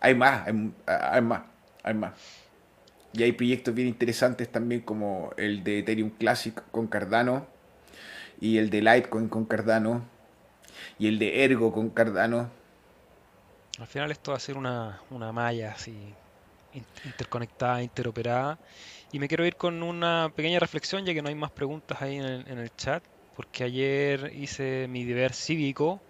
hay 0.00 0.14
más, 0.14 0.46
hay, 0.46 1.22
más, 1.22 1.42
hay 1.82 1.94
más. 1.94 2.12
Y 3.12 3.22
hay 3.22 3.32
proyectos 3.32 3.74
bien 3.74 3.88
interesantes 3.88 4.50
también 4.50 4.82
como 4.82 5.32
el 5.36 5.64
de 5.64 5.80
Ethereum 5.80 6.10
Classic 6.10 6.62
con 6.70 6.86
Cardano 6.86 7.46
y 8.40 8.58
el 8.58 8.70
de 8.70 8.82
Litecoin 8.82 9.28
con 9.28 9.44
Cardano 9.46 10.04
y 10.98 11.08
el 11.08 11.18
de 11.18 11.44
Ergo 11.44 11.72
con 11.72 11.90
Cardano. 11.90 12.50
Al 13.78 13.86
final 13.86 14.10
esto 14.10 14.32
va 14.32 14.36
a 14.36 14.40
ser 14.40 14.56
una, 14.56 15.00
una 15.10 15.32
malla 15.32 15.72
así 15.72 16.14
interconectada, 17.04 17.82
interoperada. 17.82 18.58
Y 19.12 19.18
me 19.18 19.28
quiero 19.28 19.46
ir 19.46 19.56
con 19.56 19.82
una 19.82 20.30
pequeña 20.34 20.58
reflexión, 20.58 21.04
ya 21.06 21.14
que 21.14 21.22
no 21.22 21.28
hay 21.28 21.34
más 21.34 21.50
preguntas 21.50 22.02
ahí 22.02 22.16
en 22.16 22.24
el, 22.24 22.48
en 22.48 22.58
el 22.58 22.74
chat, 22.76 23.02
porque 23.36 23.64
ayer 23.64 24.32
hice 24.34 24.86
mi 24.88 25.04
deber 25.04 25.32
cívico, 25.32 26.00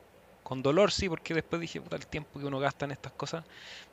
con 0.42 0.62
dolor 0.62 0.90
sí, 0.90 1.08
porque 1.08 1.34
después 1.34 1.60
dije, 1.60 1.80
puta, 1.80 1.96
el 1.96 2.06
tiempo 2.06 2.40
que 2.40 2.46
uno 2.46 2.58
gasta 2.58 2.86
en 2.86 2.90
estas 2.90 3.12
cosas, 3.12 3.44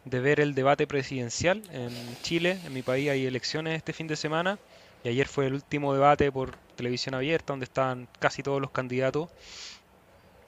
de 0.06 0.20
ver 0.22 0.40
el 0.40 0.56
debate 0.56 0.88
presidencial 0.88 1.62
en 1.72 1.92
Chile, 2.22 2.58
en 2.66 2.74
mi 2.74 2.82
país 2.82 3.10
hay 3.10 3.26
elecciones 3.26 3.76
este 3.76 3.94
fin 3.94 4.08
de 4.08 4.16
semana, 4.16 4.58
y 5.04 5.10
ayer 5.10 5.28
fue 5.28 5.48
el 5.48 5.54
último 5.54 5.94
debate 5.94 6.32
por 6.32 6.56
televisión 6.76 7.14
abierta, 7.14 7.54
donde 7.54 7.66
estaban 7.66 8.08
casi 8.20 8.42
todos 8.42 8.60
los 8.60 8.72
candidatos. 8.72 9.30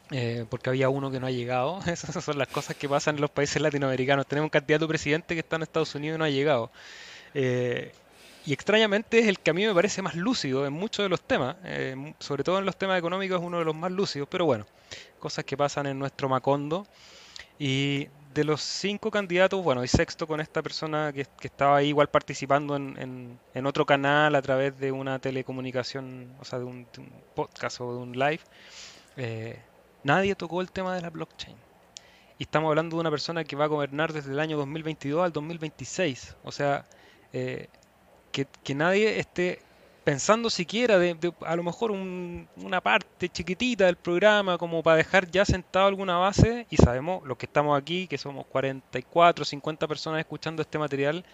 Eh, 0.09 0.45
porque 0.49 0.69
había 0.69 0.89
uno 0.89 1.11
que 1.11 1.19
no 1.19 1.27
ha 1.27 1.31
llegado. 1.31 1.79
Esas 1.85 2.23
son 2.23 2.37
las 2.39 2.47
cosas 2.47 2.75
que 2.75 2.89
pasan 2.89 3.15
en 3.15 3.21
los 3.21 3.29
países 3.29 3.61
latinoamericanos. 3.61 4.25
Tenemos 4.25 4.47
un 4.47 4.49
candidato 4.49 4.87
presidente 4.87 5.35
que 5.35 5.41
está 5.41 5.57
en 5.57 5.63
Estados 5.63 5.93
Unidos 5.93 6.15
y 6.15 6.19
no 6.19 6.25
ha 6.25 6.29
llegado. 6.29 6.71
Eh, 7.35 7.91
y 8.47 8.53
extrañamente 8.53 9.19
es 9.19 9.27
el 9.27 9.41
que 9.41 9.51
a 9.51 9.53
mí 9.53 9.67
me 9.67 9.73
parece 9.73 10.01
más 10.01 10.15
lúcido 10.15 10.65
en 10.65 10.71
muchos 10.71 11.03
de 11.03 11.09
los 11.09 11.21
temas, 11.21 11.57
eh, 11.65 12.13
sobre 12.17 12.45
todo 12.45 12.59
en 12.59 12.65
los 12.65 12.77
temas 12.77 12.97
económicos 12.97 13.41
es 13.41 13.45
uno 13.45 13.59
de 13.59 13.65
los 13.65 13.75
más 13.75 13.91
lúcidos, 13.91 14.29
pero 14.31 14.45
bueno, 14.45 14.65
cosas 15.19 15.43
que 15.43 15.57
pasan 15.57 15.85
en 15.85 15.99
nuestro 15.99 16.29
Macondo. 16.29 16.87
Y 17.59 18.07
de 18.33 18.45
los 18.45 18.61
cinco 18.61 19.11
candidatos, 19.11 19.61
bueno, 19.61 19.83
y 19.83 19.89
sexto 19.89 20.27
con 20.27 20.39
esta 20.39 20.61
persona 20.61 21.11
que, 21.11 21.27
estaba 21.41 21.75
ahí 21.75 21.89
igual 21.89 22.07
participando 22.07 22.77
en, 22.77 23.37
otro 23.65 23.85
canal 23.85 24.33
a 24.33 24.41
través 24.41 24.79
de 24.79 24.93
una 24.93 25.19
telecomunicación, 25.19 26.33
o 26.39 26.45
sea, 26.45 26.59
de 26.59 26.65
un, 26.65 26.87
podcast 27.35 27.81
o 27.81 27.95
de 27.95 27.99
un 27.99 28.13
live, 28.13 28.39
eh, 29.17 29.59
nadie 30.03 30.35
tocó 30.35 30.61
el 30.61 30.71
tema 30.71 30.95
de 30.95 31.01
la 31.01 31.09
blockchain. 31.09 31.57
Y 32.39 32.43
estamos 32.43 32.69
hablando 32.69 32.95
de 32.95 33.01
una 33.01 33.11
persona 33.11 33.43
que 33.43 33.57
va 33.57 33.65
a 33.65 33.67
gobernar 33.67 34.13
desde 34.13 34.31
el 34.31 34.39
año 34.39 34.55
2022 34.55 35.25
al 35.25 35.33
2026. 35.33 36.37
O 36.45 36.51
sea, 36.53 36.85
eh, 37.33 37.67
que, 38.31 38.75
nadie 38.75 39.19
esté 39.19 39.59
pensando 40.03 40.49
siquiera 40.49 40.97
de, 40.97 41.33
a 41.41 41.55
lo 41.55 41.63
mejor 41.63 41.91
una 41.91 42.79
parte 42.81 43.27
chiquitita 43.27 43.87
del 43.87 43.97
programa 43.97 44.57
como 44.57 44.81
para 44.81 44.97
dejar 44.97 45.29
ya 45.29 45.43
sentado 45.43 45.87
alguna 45.87 46.17
base 46.17 46.65
y 46.69 46.77
sabemos 46.77 47.25
los 47.27 47.37
que 47.37 47.45
estamos 47.45 47.77
aquí 47.77 48.07
que 48.07 48.17
somos 48.17 48.45
44 48.45 49.43
50 49.43 49.87
personas 49.87 50.19
escuchando 50.19 50.61
este 50.61 50.79
material 50.79 51.25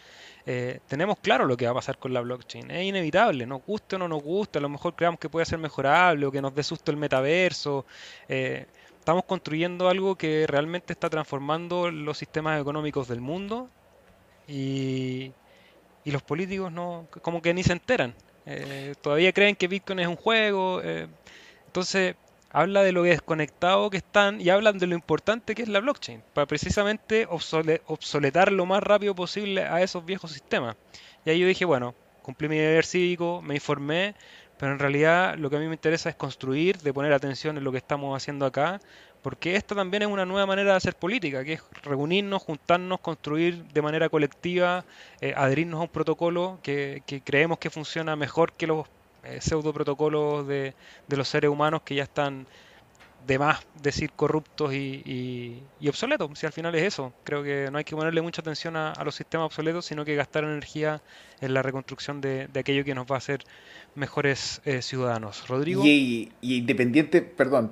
eh, 0.45 0.79
tenemos 0.87 1.19
claro 1.19 1.45
lo 1.45 1.55
que 1.55 1.65
va 1.65 1.71
a 1.71 1.75
pasar 1.75 1.97
con 1.97 2.13
la 2.13 2.21
blockchain. 2.21 2.71
Es 2.71 2.83
inevitable 2.83 3.45
nos 3.45 3.63
guste 3.63 3.95
o 3.95 3.99
no 3.99 4.07
nos 4.07 4.23
guste 4.23 4.57
a 4.57 4.61
lo 4.61 4.69
mejor 4.69 4.95
creamos 4.95 5.19
que 5.19 5.29
puede 5.29 5.45
ser 5.45 5.59
mejorable 5.59 6.25
o 6.25 6.31
que 6.31 6.41
nos 6.41 6.55
dé 6.55 6.63
susto 6.63 6.89
el 6.89 6.97
metaverso. 6.97 7.85
Eh, 8.27 8.65
estamos 8.97 9.25
construyendo 9.25 9.87
algo 9.87 10.15
que 10.15 10.45
realmente 10.47 10.93
está 10.93 11.09
transformando 11.09 11.91
los 11.91 12.17
sistemas 12.17 12.59
económicos 12.59 13.07
del 13.07 13.21
mundo 13.21 13.69
y, 14.47 15.31
y 16.05 16.11
los 16.11 16.21
políticos 16.21 16.71
no, 16.71 17.07
como 17.21 17.41
que 17.41 17.53
ni 17.53 17.63
se 17.63 17.73
enteran. 17.73 18.13
Eh, 18.45 18.93
todavía 19.01 19.31
creen 19.31 19.55
que 19.55 19.67
Bitcoin 19.67 19.99
es 19.99 20.07
un 20.07 20.15
juego. 20.15 20.81
Eh, 20.83 21.07
entonces, 21.65 22.15
habla 22.53 22.83
de 22.83 22.91
lo 22.91 23.03
desconectado 23.03 23.89
que 23.89 23.97
están 23.97 24.39
y 24.39 24.49
hablan 24.49 24.77
de 24.77 24.87
lo 24.87 24.95
importante 24.95 25.55
que 25.55 25.63
es 25.63 25.69
la 25.69 25.79
blockchain, 25.79 26.21
para 26.33 26.45
precisamente 26.45 27.27
obsoletar 27.27 28.51
lo 28.51 28.65
más 28.65 28.83
rápido 28.83 29.15
posible 29.15 29.63
a 29.63 29.81
esos 29.81 30.05
viejos 30.05 30.31
sistemas. 30.31 30.75
Y 31.25 31.31
ahí 31.31 31.39
yo 31.39 31.47
dije, 31.47 31.65
bueno, 31.65 31.95
cumplí 32.21 32.47
mi 32.47 32.57
deber 32.57 32.85
cívico, 32.85 33.41
me 33.41 33.55
informé, 33.55 34.13
pero 34.59 34.71
en 34.71 34.79
realidad 34.79 35.35
lo 35.37 35.49
que 35.49 35.57
a 35.57 35.59
mí 35.59 35.67
me 35.67 35.73
interesa 35.73 36.09
es 36.09 36.15
construir, 36.15 36.77
de 36.77 36.93
poner 36.93 37.11
atención 37.11 37.57
en 37.57 37.63
lo 37.63 37.71
que 37.71 37.79
estamos 37.79 38.15
haciendo 38.15 38.45
acá, 38.45 38.79
porque 39.23 39.55
esta 39.55 39.73
también 39.73 40.03
es 40.03 40.09
una 40.09 40.25
nueva 40.25 40.45
manera 40.45 40.71
de 40.71 40.77
hacer 40.77 40.95
política, 40.95 41.43
que 41.43 41.53
es 41.53 41.63
reunirnos, 41.81 42.43
juntarnos, 42.43 42.99
construir 42.99 43.63
de 43.63 43.81
manera 43.81 44.09
colectiva, 44.09 44.85
eh, 45.21 45.33
adherirnos 45.35 45.79
a 45.79 45.83
un 45.83 45.89
protocolo 45.89 46.59
que, 46.61 47.01
creemos 47.23 47.57
que 47.57 47.69
funciona 47.69 48.17
mejor 48.17 48.51
que 48.51 48.67
los 48.67 48.85
eh, 49.23 49.39
pseudo 49.39 49.73
protocolos 49.73 50.45
de, 50.45 50.75
los 51.07 51.27
seres 51.27 51.49
humanos 51.49 51.81
que 51.83 51.95
ya 51.95 52.03
están 52.03 52.45
de 53.25 53.39
más 53.39 53.65
decir 53.81 54.11
corruptos 54.11 54.73
y, 54.73 55.63
obsoletos. 55.87 56.37
Si 56.37 56.45
al 56.45 56.51
final 56.51 56.75
es 56.75 56.83
eso, 56.83 57.13
creo 57.23 57.41
que 57.41 57.69
no 57.71 57.77
hay 57.77 57.85
que 57.85 57.95
ponerle 57.95 58.21
mucha 58.21 58.41
atención 58.41 58.75
a, 58.75 58.93
los 59.05 59.15
sistemas 59.15 59.45
obsoletos, 59.45 59.85
sino 59.85 60.03
que 60.03 60.15
gastar 60.15 60.43
energía 60.43 61.01
en 61.39 61.53
la 61.53 61.61
reconstrucción 61.61 62.19
de, 62.19 62.49
aquello 62.53 62.83
que 62.83 62.93
nos 62.93 63.05
va 63.05 63.15
a 63.15 63.19
hacer 63.19 63.45
mejores 63.95 64.61
eh, 64.65 64.81
ciudadanos. 64.81 65.47
Rodrigo. 65.47 65.81
Y, 65.85 66.33
y, 66.41 66.57
independiente, 66.57 67.21
perdón, 67.21 67.71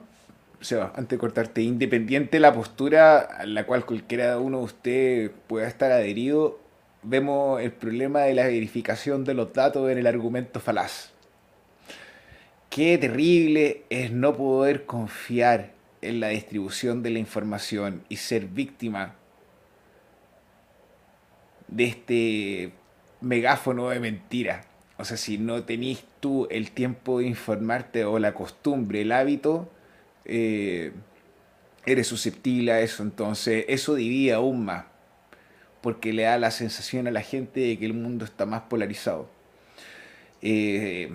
Seba, 0.62 0.93
antes 0.95 1.09
de 1.09 1.18
cortarte, 1.18 1.62
independiente 1.62 2.38
de 2.38 2.41
la 2.41 2.53
postura 2.53 3.20
a 3.20 3.45
la 3.45 3.66
cual 3.66 3.86
cualquiera 3.86 4.38
uno 4.38 4.59
de 4.59 4.64
ustedes 4.64 5.32
pueda 5.47 5.68
estar 5.68 5.91
adherido, 5.91 6.59
vemos 7.03 7.62
el 7.62 7.72
problema 7.72 8.22
de 8.22 8.36
la 8.36 8.45
verificación 8.45 9.24
de 9.24 9.34
los 9.34 9.53
datos 9.53 9.89
en 9.89 9.97
el 9.97 10.07
argumento 10.07 10.59
falaz. 10.59 11.12
Qué 12.70 12.97
terrible 12.97 13.84
es 13.89 14.12
no 14.12 14.36
poder 14.36 14.86
confiar 14.86 15.72
en 16.01 16.20
la 16.20 16.30
distribución 16.30 17.03
de 17.03 17.09
la 17.09 17.20
información 17.20 18.03
y 18.07 18.18
ser 18.18 18.45
víctima 18.45 19.16
de 21.68 21.86
este 21.86 22.74
megáfono 23.20 23.89
de 23.89 23.99
mentira. 23.99 24.66
O 24.97 25.05
sea, 25.05 25.18
si 25.18 25.38
no 25.38 25.64
tenés 25.64 26.03
tú 26.20 26.47
el 26.51 26.72
tiempo 26.72 27.20
de 27.20 27.26
informarte 27.26 28.05
o 28.05 28.20
la 28.20 28.34
costumbre, 28.34 29.01
el 29.01 29.12
hábito, 29.12 29.70
eh, 30.34 30.94
eres 31.86 32.08
susceptible 32.08 32.72
a 32.72 32.80
eso. 32.80 33.04
Entonces, 33.04 33.66
eso 33.68 33.96
divide 33.96 34.34
aún 34.34 34.64
más, 34.64 34.86
porque 35.82 36.14
le 36.14 36.24
da 36.24 36.38
la 36.38 36.52
sensación 36.52 37.08
a 37.08 37.12
la 37.12 37.22
gente 37.22 37.60
de 37.60 37.78
que 37.78 37.86
el 37.86 37.94
mundo 37.94 38.24
está 38.24 38.46
más 38.46 38.62
polarizado. 38.62 39.30
Eh, 40.42 41.12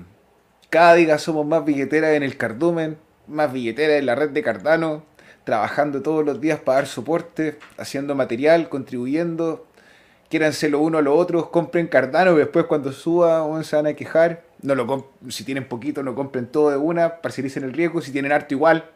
cada 0.68 0.94
día 0.94 1.18
somos 1.18 1.46
más 1.46 1.64
billeteras 1.64 2.14
en 2.14 2.22
el 2.22 2.36
cardumen, 2.36 2.98
más 3.26 3.52
billeteras 3.52 3.98
en 3.98 4.06
la 4.06 4.14
red 4.14 4.30
de 4.30 4.42
Cardano, 4.42 5.04
trabajando 5.44 6.02
todos 6.02 6.24
los 6.24 6.40
días 6.40 6.60
para 6.60 6.78
dar 6.78 6.86
soporte, 6.86 7.58
haciendo 7.78 8.14
material, 8.14 8.68
contribuyendo. 8.68 9.66
Quéranse 10.28 10.68
lo 10.68 10.80
uno 10.80 10.98
a 10.98 11.02
lo 11.02 11.16
otro, 11.16 11.50
compren 11.50 11.86
Cardano 11.86 12.34
y 12.34 12.38
después 12.38 12.66
cuando 12.66 12.92
suba 12.92 13.46
se 13.62 13.76
van 13.76 13.86
a 13.86 13.94
quejar. 13.94 14.44
No 14.60 14.74
lo 14.74 15.12
si 15.28 15.44
tienen 15.44 15.68
poquito, 15.68 16.02
no 16.02 16.14
compren 16.14 16.46
todo 16.46 16.70
de 16.70 16.76
una, 16.76 17.22
parcialicen 17.22 17.64
el 17.64 17.72
riesgo. 17.72 18.02
Si 18.02 18.10
tienen 18.10 18.32
harto 18.32 18.54
igual, 18.54 18.90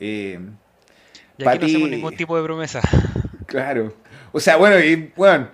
eh, 0.00 0.38
y 1.38 1.48
aquí 1.48 1.58
no 1.58 1.66
hacemos 1.66 1.90
ningún 1.90 2.16
tipo 2.16 2.36
de 2.36 2.42
promesa. 2.42 2.80
Claro. 3.46 3.94
O 4.32 4.40
sea, 4.40 4.56
bueno, 4.56 4.80
y 4.80 5.12
bueno, 5.14 5.48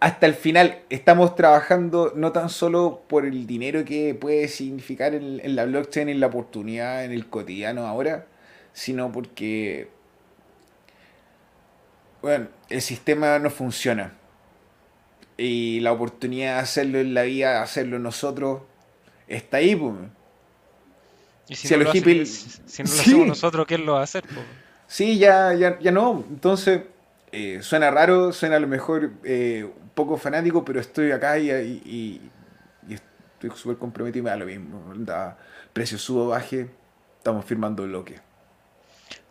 hasta 0.00 0.26
el 0.26 0.34
final 0.34 0.78
estamos 0.88 1.34
trabajando 1.34 2.12
no 2.14 2.32
tan 2.32 2.48
solo 2.48 3.02
por 3.08 3.26
el 3.26 3.46
dinero 3.46 3.84
que 3.84 4.14
puede 4.14 4.48
significar 4.48 5.14
en, 5.14 5.56
la 5.56 5.64
blockchain, 5.64 6.08
en 6.08 6.20
la 6.20 6.28
oportunidad, 6.28 7.04
en 7.04 7.12
el 7.12 7.28
cotidiano 7.28 7.86
ahora, 7.86 8.26
sino 8.72 9.10
porque, 9.10 9.88
bueno, 12.22 12.48
el 12.68 12.80
sistema 12.80 13.38
no 13.40 13.50
funciona. 13.50 14.14
Y 15.36 15.80
la 15.80 15.92
oportunidad 15.92 16.54
de 16.54 16.60
hacerlo 16.60 16.98
en 16.98 17.12
la 17.12 17.22
vida, 17.22 17.50
de 17.52 17.58
hacerlo 17.58 17.98
nosotros, 17.98 18.62
está 19.26 19.58
ahí, 19.58 19.74
pues. 19.74 19.94
Y 21.48 21.54
si, 21.54 21.74
no, 21.74 21.84
lo, 21.84 21.90
hacemos 21.90 23.26
nosotros, 23.26 23.66
¿quién 23.66 23.86
lo 23.86 23.94
va 23.94 24.00
a 24.00 24.04
hacer? 24.04 24.24
Sí, 24.86 25.18
ya, 25.18 25.54
ya, 25.54 25.78
ya 25.78 25.90
no. 25.90 26.24
Entonces, 26.28 26.82
eh, 27.32 27.60
suena 27.62 27.90
raro, 27.90 28.32
suena 28.32 28.56
a 28.56 28.60
lo 28.60 28.68
mejor 28.68 29.12
eh, 29.24 29.64
un 29.64 29.90
poco 29.90 30.16
fanático, 30.16 30.64
pero 30.64 30.80
estoy 30.80 31.10
acá 31.10 31.38
y, 31.38 31.50
y, 31.50 32.30
estoy 32.90 33.50
súper 33.56 33.76
comprometido 33.78 34.20
y 34.20 34.24
me 34.24 34.30
da 34.30 34.36
lo 34.36 34.46
mismo. 34.46 34.92
Da 34.96 35.38
precio 35.72 35.98
subo, 35.98 36.28
baje, 36.28 36.68
estamos 37.18 37.44
firmando 37.44 37.84
bloque. 37.84 38.20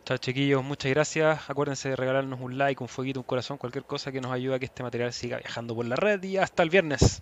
Chao 0.04 0.16
chiquillos, 0.16 0.64
muchas 0.64 0.90
gracias. 0.90 1.50
Acuérdense 1.50 1.90
de 1.90 1.96
regalarnos 1.96 2.40
un 2.40 2.56
like, 2.56 2.82
un 2.82 2.88
fueguito, 2.88 3.20
un 3.20 3.24
corazón, 3.24 3.58
cualquier 3.58 3.84
cosa 3.84 4.10
que 4.10 4.20
nos 4.20 4.32
ayude 4.32 4.54
a 4.54 4.58
que 4.58 4.64
este 4.64 4.82
material 4.82 5.12
siga 5.12 5.36
viajando 5.36 5.74
por 5.74 5.84
la 5.84 5.96
red 5.96 6.22
y 6.22 6.38
hasta 6.38 6.62
el 6.62 6.70
viernes. 6.70 7.20